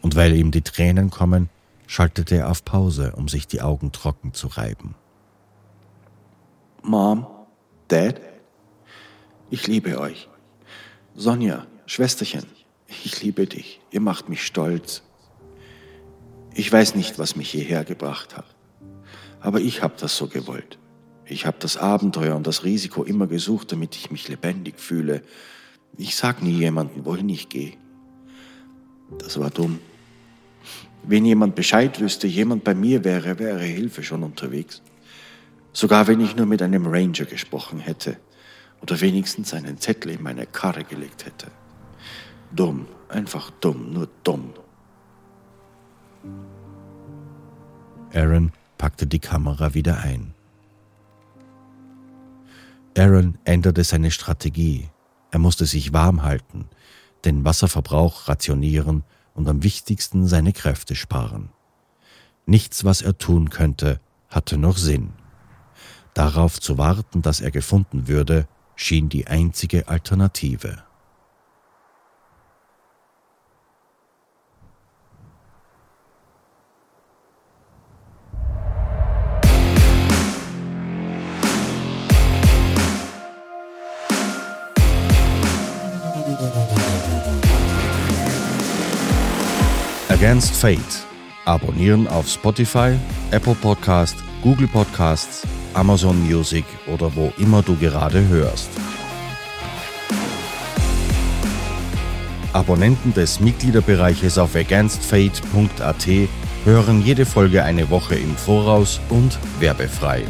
Und 0.00 0.16
weil 0.16 0.34
ihm 0.34 0.50
die 0.50 0.62
Tränen 0.62 1.10
kommen, 1.10 1.50
schaltete 1.86 2.36
er 2.36 2.50
auf 2.50 2.64
Pause, 2.64 3.12
um 3.16 3.28
sich 3.28 3.46
die 3.46 3.60
Augen 3.60 3.92
trocken 3.92 4.32
zu 4.32 4.46
reiben. 4.48 4.94
Mom, 6.82 7.26
Dad, 7.88 8.20
ich 9.54 9.68
liebe 9.68 10.00
euch. 10.00 10.28
Sonja, 11.14 11.64
Schwesterchen, 11.86 12.44
ich 13.04 13.22
liebe 13.22 13.46
dich. 13.46 13.80
Ihr 13.92 14.00
macht 14.00 14.28
mich 14.28 14.44
stolz. 14.44 15.02
Ich 16.54 16.70
weiß 16.72 16.96
nicht, 16.96 17.20
was 17.20 17.36
mich 17.36 17.52
hierher 17.52 17.84
gebracht 17.84 18.36
hat. 18.36 18.46
Aber 19.40 19.60
ich 19.60 19.80
habe 19.80 19.94
das 19.96 20.16
so 20.16 20.26
gewollt. 20.26 20.78
Ich 21.24 21.46
habe 21.46 21.56
das 21.60 21.76
Abenteuer 21.76 22.34
und 22.34 22.48
das 22.48 22.64
Risiko 22.64 23.04
immer 23.04 23.28
gesucht, 23.28 23.70
damit 23.70 23.94
ich 23.94 24.10
mich 24.10 24.26
lebendig 24.28 24.80
fühle. 24.80 25.22
Ich 25.96 26.16
sag 26.16 26.42
nie 26.42 26.58
jemandem, 26.58 27.04
wohin 27.04 27.28
ich 27.28 27.48
gehe. 27.48 27.74
Das 29.18 29.38
war 29.38 29.50
dumm. 29.50 29.78
Wenn 31.04 31.24
jemand 31.24 31.54
Bescheid 31.54 32.00
wüsste, 32.00 32.26
jemand 32.26 32.64
bei 32.64 32.74
mir 32.74 33.04
wäre, 33.04 33.38
wäre 33.38 33.62
Hilfe 33.62 34.02
schon 34.02 34.24
unterwegs. 34.24 34.82
Sogar 35.72 36.08
wenn 36.08 36.20
ich 36.20 36.34
nur 36.34 36.46
mit 36.46 36.60
einem 36.60 36.86
Ranger 36.86 37.26
gesprochen 37.26 37.78
hätte 37.78 38.16
oder 38.84 39.00
wenigstens 39.00 39.54
einen 39.54 39.78
Zettel 39.78 40.10
in 40.10 40.22
meine 40.22 40.44
Karre 40.44 40.84
gelegt 40.84 41.24
hätte. 41.24 41.46
Dumm, 42.54 42.86
einfach 43.08 43.50
dumm, 43.50 43.94
nur 43.94 44.10
dumm. 44.24 44.52
Aaron 48.12 48.52
packte 48.76 49.06
die 49.06 49.20
Kamera 49.20 49.72
wieder 49.72 50.00
ein. 50.00 50.34
Aaron 52.94 53.38
änderte 53.44 53.84
seine 53.84 54.10
Strategie. 54.10 54.90
Er 55.30 55.38
musste 55.38 55.64
sich 55.64 55.94
warm 55.94 56.22
halten, 56.22 56.68
den 57.24 57.42
Wasserverbrauch 57.42 58.28
rationieren 58.28 59.02
und 59.32 59.48
am 59.48 59.62
wichtigsten 59.62 60.26
seine 60.26 60.52
Kräfte 60.52 60.94
sparen. 60.94 61.48
Nichts, 62.44 62.84
was 62.84 63.00
er 63.00 63.16
tun 63.16 63.48
könnte, 63.48 63.98
hatte 64.28 64.58
noch 64.58 64.76
Sinn. 64.76 65.14
Darauf 66.12 66.60
zu 66.60 66.76
warten, 66.76 67.22
dass 67.22 67.40
er 67.40 67.50
gefunden 67.50 68.08
würde, 68.08 68.46
schien 68.76 69.08
die 69.08 69.26
einzige 69.26 69.88
Alternative. 69.88 70.84
Against 90.08 90.56
Fate. 90.56 90.80
Abonnieren 91.44 92.08
auf 92.08 92.26
Spotify, 92.26 92.96
Apple 93.30 93.54
Podcast, 93.54 94.16
Google 94.42 94.68
Podcasts, 94.68 95.46
Amazon 95.74 96.22
Music 96.26 96.64
oder 96.86 97.14
wo 97.14 97.32
immer 97.38 97.62
du 97.62 97.76
gerade 97.76 98.26
hörst. 98.28 98.70
Abonnenten 102.52 103.12
des 103.12 103.40
Mitgliederbereiches 103.40 104.38
auf 104.38 104.54
againstfate.at 104.54 106.08
hören 106.64 107.02
jede 107.02 107.26
Folge 107.26 107.64
eine 107.64 107.90
Woche 107.90 108.14
im 108.14 108.36
Voraus 108.36 109.00
und 109.08 109.38
werbefrei. 109.58 110.22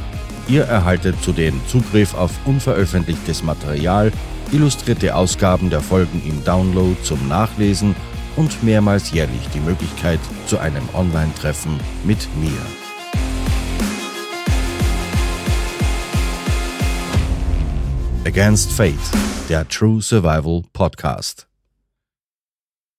Ihr 0.48 0.64
erhaltet 0.64 1.16
zudem 1.22 1.60
Zugriff 1.66 2.14
auf 2.14 2.32
unveröffentlichtes 2.44 3.42
Material, 3.42 4.10
illustrierte 4.52 5.14
Ausgaben 5.14 5.70
der 5.70 5.80
Folgen 5.80 6.22
im 6.26 6.42
Download 6.44 6.96
zum 7.02 7.28
Nachlesen 7.28 7.94
und 8.36 8.62
mehrmals 8.62 9.12
jährlich 9.12 9.48
die 9.54 9.60
Möglichkeit 9.60 10.20
zu 10.46 10.58
einem 10.58 10.88
Online-Treffen 10.94 11.78
mit 12.04 12.28
mir. 12.40 12.83
Against 18.26 18.72
Fate, 18.72 18.94
der 19.50 19.68
True 19.68 20.00
Survival 20.00 20.62
Podcast. 20.72 21.46